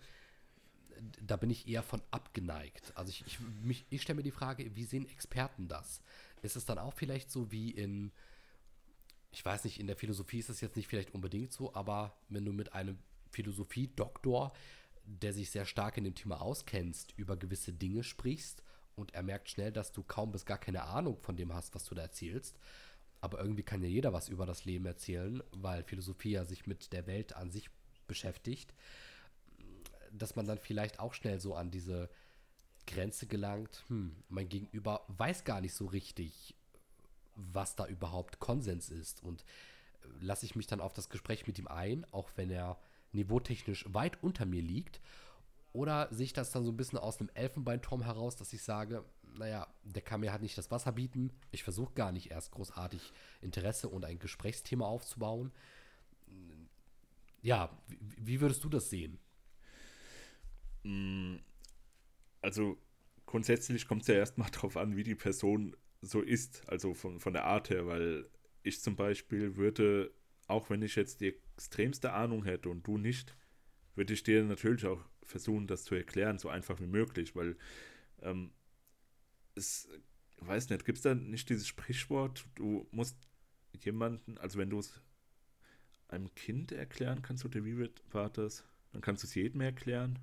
da 1.22 1.38
bin 1.38 1.49
ich 1.49 1.68
eher 1.68 1.84
von 1.84 2.01
abgeneigt. 2.12 2.93
Also 2.95 3.10
ich, 3.10 3.26
ich, 3.68 3.86
ich 3.89 4.01
stelle 4.01 4.18
mir 4.18 4.24
die 4.24 4.32
Frage, 4.32 4.76
wie 4.76 4.84
sehen 4.84 5.08
Experten 5.10 5.68
das? 5.68 6.01
Ist 6.43 6.55
es 6.55 6.65
dann 6.65 6.77
auch 6.77 6.93
vielleicht 6.93 7.31
so 7.31 7.51
wie 7.51 7.71
in, 7.71 8.11
ich 9.31 9.43
weiß 9.43 9.63
nicht, 9.63 9.79
in 9.79 9.87
der 9.87 9.95
Philosophie 9.95 10.39
ist 10.39 10.49
es 10.49 10.61
jetzt 10.61 10.75
nicht 10.75 10.87
vielleicht 10.87 11.13
unbedingt 11.15 11.51
so, 11.51 11.73
aber 11.73 12.15
wenn 12.29 12.45
du 12.45 12.53
mit 12.53 12.73
einem 12.73 12.99
Philosophie-Doktor, 13.31 14.53
der 15.05 15.33
sich 15.33 15.49
sehr 15.49 15.65
stark 15.65 15.97
in 15.97 16.03
dem 16.03 16.15
Thema 16.15 16.41
auskennst, 16.41 17.13
über 17.17 17.35
gewisse 17.37 17.73
Dinge 17.73 18.03
sprichst 18.03 18.61
und 18.95 19.13
er 19.13 19.23
merkt 19.23 19.49
schnell, 19.49 19.71
dass 19.71 19.91
du 19.91 20.03
kaum 20.03 20.31
bis 20.31 20.45
gar 20.45 20.57
keine 20.57 20.83
Ahnung 20.83 21.17
von 21.21 21.35
dem 21.35 21.53
hast, 21.53 21.73
was 21.73 21.85
du 21.85 21.95
da 21.95 22.03
erzählst. 22.03 22.59
Aber 23.21 23.39
irgendwie 23.39 23.63
kann 23.63 23.81
ja 23.81 23.87
jeder 23.87 24.11
was 24.11 24.27
über 24.27 24.45
das 24.45 24.65
Leben 24.65 24.85
erzählen, 24.85 25.41
weil 25.51 25.83
Philosophie 25.83 26.31
ja 26.31 26.45
sich 26.45 26.67
mit 26.67 26.91
der 26.91 27.07
Welt 27.07 27.35
an 27.35 27.51
sich 27.51 27.69
beschäftigt, 28.05 28.73
dass 30.11 30.35
man 30.35 30.45
dann 30.45 30.59
vielleicht 30.59 30.99
auch 30.99 31.13
schnell 31.13 31.39
so 31.39 31.55
an 31.55 31.71
diese 31.71 32.09
Grenze 32.86 33.27
gelangt, 33.27 33.84
hm, 33.88 34.15
mein 34.29 34.49
Gegenüber 34.49 35.05
weiß 35.07 35.43
gar 35.43 35.61
nicht 35.61 35.73
so 35.73 35.86
richtig, 35.86 36.55
was 37.36 37.75
da 37.75 37.86
überhaupt 37.88 38.39
Konsens 38.39 38.89
ist. 38.89 39.23
Und 39.23 39.41
äh, 39.41 40.07
lasse 40.21 40.45
ich 40.45 40.55
mich 40.55 40.67
dann 40.67 40.81
auf 40.81 40.93
das 40.93 41.09
Gespräch 41.09 41.47
mit 41.47 41.59
ihm 41.59 41.67
ein, 41.67 42.05
auch 42.11 42.29
wenn 42.36 42.51
er 42.51 42.77
niveautechnisch 43.11 43.86
weit 43.93 44.21
unter 44.23 44.45
mir 44.45 44.61
liegt 44.61 44.99
oder 45.73 46.07
sehe 46.11 46.25
ich 46.25 46.34
das 46.34 46.51
dann 46.51 46.63
so 46.63 46.71
ein 46.71 46.77
bisschen 46.77 46.99
aus 46.99 47.19
einem 47.19 47.31
Elfenbeinturm 47.34 48.03
heraus, 48.03 48.36
dass 48.36 48.53
ich 48.53 48.61
sage, 48.61 49.03
naja, 49.36 49.67
der 49.84 50.03
kann 50.03 50.19
mir 50.19 50.31
halt 50.31 50.43
nicht 50.43 50.57
das 50.57 50.69
Wasser 50.69 50.91
bieten. 50.91 51.31
Ich 51.51 51.63
versuche 51.63 51.93
gar 51.93 52.11
nicht 52.11 52.29
erst 52.29 52.51
großartig 52.51 53.11
Interesse 53.41 53.89
und 53.89 54.05
ein 54.05 54.19
Gesprächsthema 54.19 54.86
aufzubauen. 54.86 55.51
Ja, 57.41 57.75
wie, 57.88 57.97
wie 57.99 58.41
würdest 58.41 58.63
du 58.63 58.69
das 58.69 58.91
sehen? 58.91 59.19
Mm, 60.84 61.38
also 62.43 62.77
grundsätzlich 63.25 63.87
kommt 63.87 64.03
es 64.03 64.09
ja 64.09 64.15
erstmal 64.15 64.49
darauf 64.51 64.77
an, 64.77 64.95
wie 64.95 65.03
die 65.03 65.15
Person 65.15 65.75
so 66.01 66.21
ist, 66.21 66.63
also 66.67 66.93
von, 66.93 67.19
von 67.19 67.33
der 67.33 67.45
Art 67.45 67.69
her, 67.69 67.87
weil 67.87 68.29
ich 68.61 68.81
zum 68.81 68.95
Beispiel 68.95 69.55
würde, 69.55 70.13
auch 70.47 70.69
wenn 70.69 70.81
ich 70.81 70.95
jetzt 70.95 71.21
die 71.21 71.33
extremste 71.55 72.13
Ahnung 72.13 72.43
hätte 72.43 72.69
und 72.69 72.85
du 72.85 72.97
nicht, 72.97 73.35
würde 73.95 74.13
ich 74.13 74.23
dir 74.23 74.43
natürlich 74.43 74.85
auch 74.85 75.03
versuchen, 75.23 75.67
das 75.67 75.85
zu 75.85 75.95
erklären, 75.95 76.37
so 76.37 76.49
einfach 76.49 76.79
wie 76.79 76.87
möglich, 76.87 77.35
weil 77.35 77.55
ähm, 78.21 78.51
es, 79.55 79.87
weiß 80.39 80.69
nicht, 80.69 80.83
gibt 80.83 80.97
es 80.97 81.03
da 81.03 81.15
nicht 81.15 81.49
dieses 81.49 81.67
Sprichwort, 81.67 82.45
du 82.55 82.87
musst 82.91 83.17
jemanden, 83.79 84.37
also 84.37 84.59
wenn 84.59 84.69
du 84.69 84.79
es 84.79 85.01
einem 86.09 86.33
Kind 86.35 86.71
erklären 86.71 87.21
kannst, 87.21 87.45
oder 87.45 87.63
wie 87.63 87.89
war 88.11 88.29
das, 88.29 88.65
dann 88.91 89.01
kannst 89.01 89.23
du 89.23 89.27
es 89.27 89.35
jedem 89.35 89.61
erklären. 89.61 90.19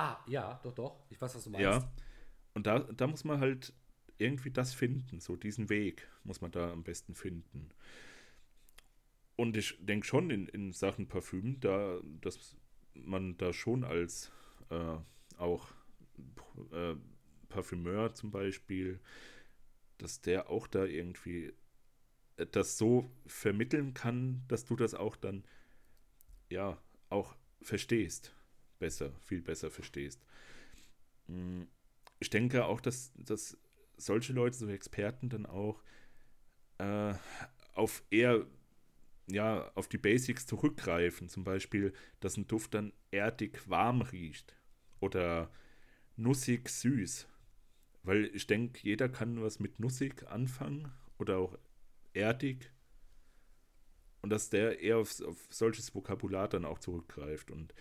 Ah, 0.00 0.18
ja, 0.26 0.58
doch, 0.62 0.72
doch, 0.72 1.04
ich 1.10 1.20
weiß, 1.20 1.34
was 1.34 1.44
du 1.44 1.50
meinst. 1.50 1.62
Ja, 1.62 1.92
und 2.54 2.66
da, 2.66 2.78
da 2.78 3.06
muss 3.06 3.24
man 3.24 3.38
halt 3.38 3.74
irgendwie 4.16 4.50
das 4.50 4.72
finden, 4.72 5.20
so 5.20 5.36
diesen 5.36 5.68
Weg 5.68 6.08
muss 6.24 6.40
man 6.40 6.50
da 6.50 6.72
am 6.72 6.82
besten 6.82 7.14
finden. 7.14 7.68
Und 9.36 9.58
ich 9.58 9.76
denke 9.78 10.06
schon 10.06 10.30
in, 10.30 10.46
in 10.46 10.72
Sachen 10.72 11.06
Parfüm, 11.06 11.60
da, 11.60 12.00
das 12.22 12.56
man 12.94 13.36
da 13.36 13.52
schon 13.52 13.84
als 13.84 14.32
äh, 14.70 14.96
auch 15.36 15.68
äh, 16.72 16.94
Parfümeur 17.50 18.14
zum 18.14 18.30
Beispiel, 18.30 19.00
dass 19.98 20.22
der 20.22 20.48
auch 20.48 20.66
da 20.66 20.86
irgendwie 20.86 21.52
das 22.52 22.78
so 22.78 23.12
vermitteln 23.26 23.92
kann, 23.92 24.44
dass 24.48 24.64
du 24.64 24.76
das 24.76 24.94
auch 24.94 25.16
dann 25.16 25.44
ja 26.48 26.78
auch 27.10 27.36
verstehst, 27.60 28.34
besser, 28.80 29.12
viel 29.20 29.42
besser 29.42 29.70
verstehst. 29.70 30.24
Hm, 31.28 31.68
ich 32.18 32.30
denke 32.30 32.64
auch, 32.66 32.80
dass, 32.80 33.12
dass 33.16 33.56
solche 33.96 34.32
Leute, 34.32 34.56
so 34.56 34.68
Experten, 34.68 35.28
dann 35.28 35.46
auch 35.46 35.82
äh, 36.78 37.14
auf 37.74 38.02
eher 38.10 38.46
ja, 39.28 39.70
auf 39.76 39.88
die 39.88 39.98
Basics 39.98 40.46
zurückgreifen. 40.46 41.28
Zum 41.28 41.44
Beispiel, 41.44 41.94
dass 42.20 42.36
ein 42.36 42.48
Duft 42.48 42.74
dann 42.74 42.92
erdig 43.12 43.68
warm 43.70 44.02
riecht 44.02 44.56
oder 45.00 45.50
nussig 46.16 46.68
süß. 46.70 47.28
Weil 48.04 48.26
ich 48.34 48.46
denke, 48.46 48.80
jeder 48.82 49.08
kann 49.08 49.42
was 49.42 49.60
mit 49.60 49.80
nussig 49.80 50.26
anfangen 50.28 50.92
oder 51.18 51.38
auch 51.38 51.58
erdig. 52.14 52.72
und 54.22 54.30
dass 54.30 54.50
der 54.50 54.80
eher 54.80 54.98
auf, 54.98 55.20
auf 55.22 55.36
solches 55.50 55.94
Vokabular 55.94 56.48
dann 56.48 56.64
auch 56.64 56.78
zurückgreift 56.78 57.50
und 57.50 57.74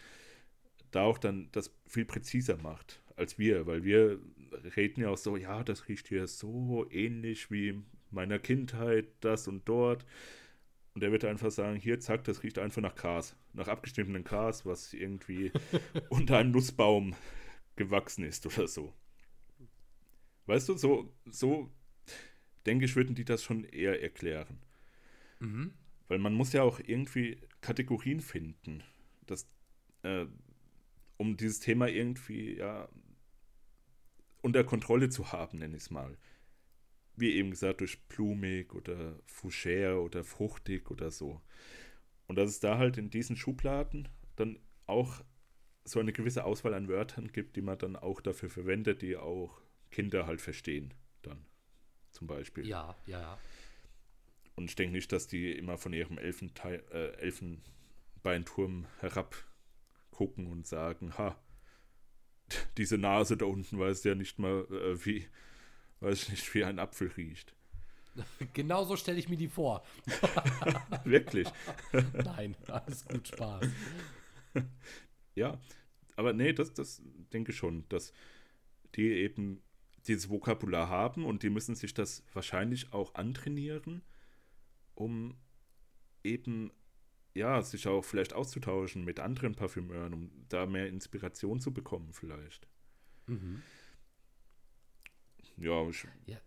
da 0.92 1.04
auch 1.04 1.18
dann 1.18 1.50
das 1.52 1.74
viel 1.88 2.06
präziser 2.06 2.58
macht 2.58 3.02
als 3.20 3.38
wir, 3.38 3.68
weil 3.68 3.84
wir 3.84 4.20
reden 4.78 5.02
ja 5.02 5.10
auch 5.10 5.18
so, 5.18 5.36
ja, 5.36 5.64
das 5.64 5.88
riecht 5.88 6.08
hier 6.08 6.26
so 6.28 6.90
ähnlich 6.90 7.52
wie 7.52 7.82
meiner 8.12 8.40
Kindheit, 8.40 9.08
das 9.20 9.48
und 9.48 9.68
dort. 9.68 10.06
Und 10.94 11.04
er 11.04 11.12
wird 11.12 11.26
einfach 11.26 11.52
sagen, 11.52 11.78
hier, 11.78 12.00
zack, 12.00 12.24
das 12.24 12.44
riecht 12.44 12.58
einfach 12.58 12.82
nach 12.82 12.96
Gras, 12.96 13.36
nach 13.54 13.68
abgeschnittenen 13.68 14.24
Gras, 14.24 14.66
was 14.66 14.94
irgendwie 14.94 15.52
unter 16.10 16.38
einem 16.38 16.52
Nussbaum 16.52 17.16
gewachsen 17.76 18.24
ist 18.24 18.46
oder 18.46 18.68
so. 18.68 18.94
Weißt 20.46 20.70
du, 20.70 20.78
so, 20.78 21.14
so 21.26 21.70
denke 22.66 22.86
ich, 22.86 22.96
würden 22.96 23.16
die 23.16 23.26
das 23.26 23.44
schon 23.44 23.66
eher 23.66 24.02
erklären. 24.02 24.60
Mhm. 25.40 25.74
Weil 26.08 26.20
man 26.20 26.34
muss 26.34 26.54
ja 26.54 26.64
auch 26.64 26.80
irgendwie 26.80 27.38
Kategorien 27.62 28.20
finden, 28.20 28.84
dass, 29.28 29.48
äh, 30.04 30.26
um 31.20 31.36
dieses 31.36 31.60
Thema 31.60 31.90
irgendwie 31.90 32.56
ja, 32.58 32.88
unter 34.42 34.64
Kontrolle 34.64 35.10
zu 35.10 35.34
haben, 35.34 35.60
nenne 35.60 35.76
ich 35.76 35.84
es 35.84 35.92
mal. 35.92 36.18
Wie 37.18 37.34
eben 37.34 37.52
gesagt, 37.52 37.82
durch 37.82 38.08
plumig 38.08 38.74
oder 38.74 39.20
fougère 39.28 39.98
oder 39.98 40.24
fruchtig 40.24 40.90
oder 40.90 41.12
so. 41.12 41.42
Und 42.28 42.38
dass 42.38 42.50
es 42.50 42.62
da 42.62 42.78
halt 42.78 42.98
in 42.98 43.10
diesen 43.10 43.36
Schubladen 43.36 44.08
dann 44.38 44.58
auch 44.86 45.22
so 45.84 46.00
eine 46.00 46.14
gewisse 46.14 46.46
Auswahl 46.46 46.74
an 46.74 46.88
Wörtern 46.88 47.28
gibt, 47.34 47.58
die 47.58 47.62
man 47.62 47.78
dann 47.78 47.98
auch 47.98 48.22
dafür 48.22 48.50
verwendet, 48.50 49.02
die 49.02 49.18
auch 49.18 49.62
Kinder 49.92 50.26
halt 50.26 50.40
verstehen, 50.40 50.94
dann 51.22 51.46
zum 52.12 52.28
Beispiel. 52.28 52.66
Ja, 52.66 52.96
ja, 53.08 53.20
ja. 53.20 53.40
Und 54.56 54.70
ich 54.70 54.76
denke 54.76 54.94
nicht, 54.94 55.12
dass 55.12 55.28
die 55.28 55.52
immer 55.52 55.78
von 55.78 55.92
ihrem 55.92 56.18
Elfenteil, 56.18 56.82
äh, 56.92 57.12
Elfenbeinturm 57.18 58.88
herab 59.00 59.49
gucken 60.20 60.48
und 60.48 60.68
sagen, 60.68 61.18
ha, 61.18 61.42
diese 62.76 62.98
Nase 62.98 63.38
da 63.38 63.46
unten 63.46 63.80
weiß 63.80 64.04
ja 64.04 64.16
nicht 64.16 64.38
mal, 64.38 64.68
äh, 64.70 65.06
wie, 65.06 65.26
weiß 66.02 66.24
ich 66.24 66.30
nicht, 66.32 66.54
wie 66.54 66.66
ein 66.66 66.78
Apfel 66.78 67.08
riecht. 67.16 67.56
Genauso 68.54 68.98
stelle 68.98 69.18
ich 69.18 69.30
mir 69.30 69.38
die 69.38 69.48
vor. 69.48 69.82
Wirklich? 71.06 71.48
Nein, 72.26 72.58
alles 72.68 73.06
gut, 73.06 73.30
Spaß. 73.30 73.66
Ja, 75.36 75.58
aber 76.18 76.34
nee, 76.34 76.52
das, 76.52 76.74
das 76.74 77.02
denke 77.32 77.54
ich 77.54 77.58
schon, 77.58 77.88
dass 77.88 78.12
die 78.96 79.14
eben 79.14 79.64
dieses 80.06 80.30
Vokabular 80.30 80.90
haben 80.90 81.24
und 81.24 81.44
die 81.44 81.50
müssen 81.50 81.76
sich 81.76 81.94
das 81.94 82.24
wahrscheinlich 82.34 82.92
auch 82.92 83.16
antrainieren, 83.16 84.02
um 84.96 85.38
eben 86.26 86.74
ja, 87.34 87.62
sich 87.62 87.88
auch 87.88 88.04
vielleicht 88.04 88.34
auszutauschen 88.34 89.04
mit 89.06 89.20
anderen 89.20 89.56
Parfümeuren, 89.56 90.14
um 90.14 90.32
da 90.50 90.66
mehr 90.66 90.88
Inspiration 90.88 91.60
zu 91.60 91.74
bekommen, 91.74 92.14
vielleicht. 92.14 92.68
Mhm. 93.28 93.62
Ja, 95.58 95.88
ich 95.90 96.08
ja. 96.26 96.38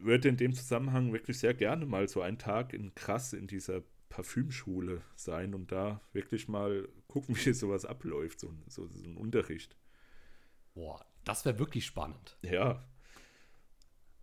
würde 0.00 0.28
in 0.28 0.36
dem 0.36 0.54
Zusammenhang 0.54 1.12
wirklich 1.12 1.38
sehr 1.38 1.54
gerne 1.54 1.86
mal 1.86 2.08
so 2.08 2.22
einen 2.22 2.38
Tag 2.38 2.72
in 2.72 2.94
krass 2.94 3.32
in 3.32 3.46
dieser 3.46 3.82
Parfümschule 4.08 5.02
sein 5.16 5.54
und 5.54 5.72
da 5.72 6.00
wirklich 6.12 6.48
mal 6.48 6.88
gucken, 7.08 7.36
wie 7.44 7.52
sowas 7.52 7.84
abläuft, 7.84 8.40
so, 8.40 8.52
so, 8.68 8.86
so 8.86 9.04
ein 9.04 9.16
Unterricht. 9.16 9.76
Boah, 10.74 11.04
das 11.24 11.44
wäre 11.44 11.58
wirklich 11.58 11.84
spannend. 11.84 12.38
Ja. 12.42 12.84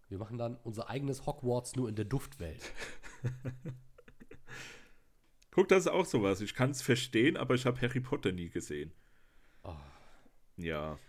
Wir 0.09 0.17
machen 0.17 0.37
dann 0.37 0.55
unser 0.63 0.89
eigenes 0.89 1.25
Hogwarts 1.25 1.75
nur 1.75 1.89
in 1.89 1.95
der 1.95 2.05
Duftwelt. 2.05 2.71
Guck, 5.57 5.69
das 5.69 5.87
ist 5.87 5.91
auch 5.91 6.05
sowas. 6.05 6.39
Ich 6.41 6.53
kann 6.53 6.69
es 6.69 6.83
verstehen, 6.83 7.35
aber 7.35 7.55
ich 7.55 7.65
habe 7.65 7.81
Harry 7.81 7.99
Potter 7.99 8.31
nie 8.31 8.47
gesehen. 8.47 8.93
Oh. 9.63 9.73
Ja. 10.55 10.99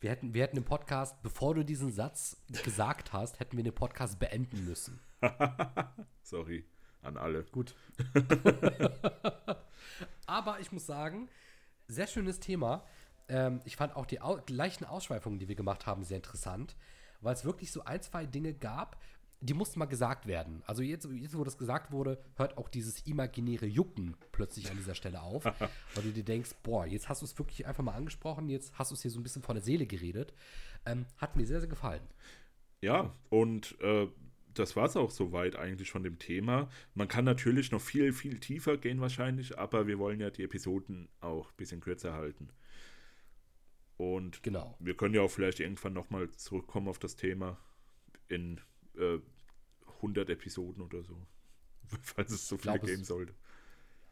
Wir 0.00 0.08
hätten, 0.08 0.32
wir 0.32 0.44
hätten 0.44 0.56
im 0.56 0.64
Podcast, 0.64 1.22
bevor 1.22 1.54
du 1.54 1.62
diesen 1.62 1.92
Satz 1.92 2.42
gesagt 2.64 3.12
hast, 3.12 3.38
hätten 3.38 3.54
wir 3.54 3.64
den 3.64 3.74
Podcast 3.74 4.18
beenden 4.18 4.64
müssen. 4.64 4.98
Sorry 6.22 6.64
an 7.02 7.18
alle. 7.18 7.44
Gut. 7.44 7.74
aber 10.26 10.60
ich 10.60 10.72
muss 10.72 10.86
sagen, 10.86 11.28
sehr 11.86 12.06
schönes 12.06 12.40
Thema. 12.40 12.86
Ähm, 13.28 13.60
ich 13.66 13.76
fand 13.76 13.94
auch 13.94 14.06
die 14.06 14.22
au 14.22 14.40
leichten 14.48 14.86
Ausschweifungen, 14.86 15.38
die 15.38 15.48
wir 15.48 15.54
gemacht 15.54 15.84
haben, 15.84 16.02
sehr 16.02 16.16
interessant, 16.16 16.76
weil 17.20 17.34
es 17.34 17.44
wirklich 17.44 17.70
so 17.70 17.84
ein, 17.84 18.00
zwei 18.00 18.24
Dinge 18.24 18.54
gab, 18.54 18.98
die 19.42 19.54
mussten 19.54 19.80
mal 19.80 19.86
gesagt 19.86 20.26
werden. 20.26 20.62
Also 20.66 20.82
jetzt, 20.82 21.08
jetzt, 21.12 21.36
wo 21.36 21.42
das 21.42 21.58
gesagt 21.58 21.90
wurde, 21.90 22.22
hört 22.36 22.56
auch 22.56 22.68
dieses 22.68 23.00
imaginäre 23.06 23.66
Jucken 23.66 24.16
plötzlich 24.30 24.70
an 24.70 24.76
dieser 24.76 24.94
Stelle 24.94 25.20
auf, 25.20 25.44
weil 25.94 26.04
du 26.04 26.12
dir 26.12 26.24
denkst, 26.24 26.50
boah, 26.62 26.86
jetzt 26.86 27.08
hast 27.08 27.22
du 27.22 27.26
es 27.26 27.36
wirklich 27.38 27.66
einfach 27.66 27.82
mal 27.82 27.94
angesprochen, 27.94 28.48
jetzt 28.48 28.78
hast 28.78 28.92
du 28.92 28.94
es 28.94 29.02
hier 29.02 29.10
so 29.10 29.18
ein 29.18 29.24
bisschen 29.24 29.42
von 29.42 29.56
der 29.56 29.64
Seele 29.64 29.86
geredet. 29.86 30.32
Ähm, 30.86 31.06
hat 31.18 31.36
mir 31.36 31.44
sehr, 31.44 31.60
sehr 31.60 31.68
gefallen. 31.68 32.02
Ja, 32.80 33.14
und 33.30 33.80
äh, 33.80 34.08
das 34.54 34.76
war 34.76 34.86
es 34.86 34.96
auch 34.96 35.10
soweit 35.10 35.56
eigentlich 35.56 35.90
von 35.90 36.04
dem 36.04 36.18
Thema. 36.18 36.68
Man 36.94 37.08
kann 37.08 37.24
natürlich 37.24 37.72
noch 37.72 37.80
viel, 37.80 38.12
viel 38.12 38.38
tiefer 38.38 38.76
gehen 38.76 39.00
wahrscheinlich, 39.00 39.58
aber 39.58 39.86
wir 39.88 39.98
wollen 39.98 40.20
ja 40.20 40.30
die 40.30 40.44
Episoden 40.44 41.08
auch 41.20 41.50
ein 41.50 41.56
bisschen 41.56 41.80
kürzer 41.80 42.12
halten. 42.12 42.48
Und 43.96 44.42
genau. 44.42 44.76
wir 44.78 44.96
können 44.96 45.14
ja 45.14 45.22
auch 45.22 45.30
vielleicht 45.30 45.60
irgendwann 45.60 45.92
nochmal 45.92 46.30
zurückkommen 46.30 46.88
auf 46.88 46.98
das 46.98 47.16
Thema 47.16 47.58
in 48.28 48.60
äh, 48.96 49.18
100 50.02 50.28
Episoden 50.30 50.82
oder 50.82 51.02
so. 51.02 51.16
Falls 52.02 52.32
es 52.32 52.48
so 52.48 52.58
viele 52.58 52.78
geben 52.80 53.04
sollte. 53.04 53.34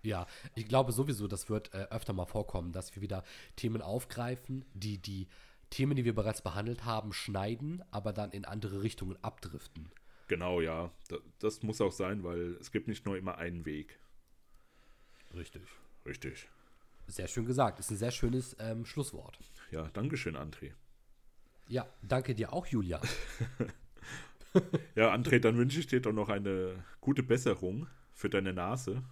Ja, 0.03 0.27
ich 0.55 0.67
glaube 0.67 0.93
sowieso, 0.93 1.29
das 1.29 1.51
wird 1.51 1.75
äh, 1.75 1.89
öfter 1.91 2.13
mal 2.13 2.25
vorkommen, 2.25 2.73
dass 2.73 2.95
wir 2.95 3.03
wieder 3.03 3.23
Themen 3.57 3.83
aufgreifen, 3.83 4.65
die 4.73 4.99
die 4.99 5.29
Themen, 5.69 5.95
die 5.95 6.05
wir 6.05 6.15
bereits 6.15 6.43
behandelt 6.43 6.85
haben, 6.85 7.13
schneiden, 7.13 7.83
aber 7.91 8.13
dann 8.13 8.33
in 8.33 8.45
andere 8.45 8.83
Richtungen 8.83 9.17
abdriften. 9.23 9.91
Genau, 10.27 10.61
ja. 10.61 10.91
Das, 11.09 11.21
das 11.39 11.63
muss 11.63 11.81
auch 11.81 11.93
sein, 11.93 12.25
weil 12.25 12.57
es 12.61 12.71
gibt 12.71 12.89
nicht 12.89 13.05
nur 13.05 13.17
immer 13.19 13.39
einen 13.39 13.67
Weg. 13.67 13.99
Richtig. 15.35 15.63
Richtig. 16.07 16.49
Sehr 17.07 17.29
schön 17.29 17.45
gesagt. 17.45 17.79
Ist 17.79 17.91
ein 17.91 17.97
sehr 17.97 18.11
schönes 18.11 18.57
ähm, 18.59 18.85
Schlusswort. 18.85 19.39
Ja, 19.71 19.89
Dankeschön, 19.93 20.37
André. 20.37 20.73
Ja, 21.69 21.87
danke 22.03 22.35
dir 22.35 22.53
auch, 22.53 22.67
Julia. 22.67 23.01
ja, 24.95 25.15
André, 25.15 25.39
dann 25.39 25.57
wünsche 25.57 25.81
ich 25.81 25.87
dir 25.87 26.01
doch 26.01 26.13
noch 26.13 26.29
eine 26.29 26.85
gute 27.01 27.23
Besserung 27.23 27.87
für 28.13 28.29
deine 28.29 28.53
Nase. 28.53 29.03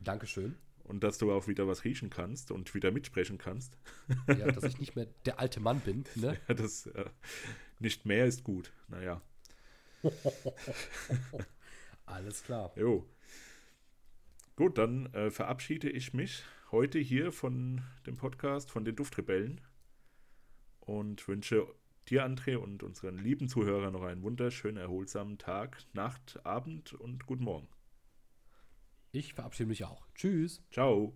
Dankeschön. 0.00 0.56
Und 0.84 1.04
dass 1.04 1.18
du 1.18 1.30
auch 1.32 1.46
wieder 1.46 1.68
was 1.68 1.84
riechen 1.84 2.10
kannst 2.10 2.50
und 2.50 2.74
wieder 2.74 2.90
mitsprechen 2.90 3.38
kannst. 3.38 3.78
ja, 4.26 4.50
dass 4.50 4.64
ich 4.64 4.78
nicht 4.80 4.96
mehr 4.96 5.06
der 5.24 5.38
alte 5.38 5.60
Mann 5.60 5.80
bin. 5.80 6.04
Ne? 6.16 6.36
Ja, 6.48 6.54
das 6.54 6.86
äh, 6.86 7.04
nicht 7.78 8.06
mehr 8.06 8.26
ist 8.26 8.42
gut. 8.42 8.72
Naja. 8.88 9.22
Alles 12.06 12.42
klar. 12.42 12.72
Jo. 12.74 13.06
Gut, 14.56 14.78
dann 14.78 15.06
äh, 15.14 15.30
verabschiede 15.30 15.88
ich 15.88 16.12
mich 16.12 16.44
heute 16.72 16.98
hier 16.98 17.32
von 17.32 17.82
dem 18.06 18.16
Podcast 18.16 18.70
von 18.70 18.84
den 18.84 18.96
Duftrebellen 18.96 19.60
und 20.80 21.26
wünsche 21.28 21.66
dir, 22.08 22.24
André, 22.24 22.56
und 22.56 22.82
unseren 22.82 23.18
lieben 23.18 23.48
Zuhörern 23.48 23.92
noch 23.92 24.02
einen 24.02 24.22
wunderschönen, 24.22 24.76
erholsamen 24.76 25.38
Tag, 25.38 25.78
Nacht, 25.92 26.44
Abend 26.44 26.92
und 26.94 27.26
guten 27.26 27.44
Morgen. 27.44 27.68
Ich 29.12 29.34
verabschiede 29.34 29.68
mich 29.68 29.84
auch. 29.84 30.06
Tschüss. 30.14 30.62
Ciao. 30.70 31.14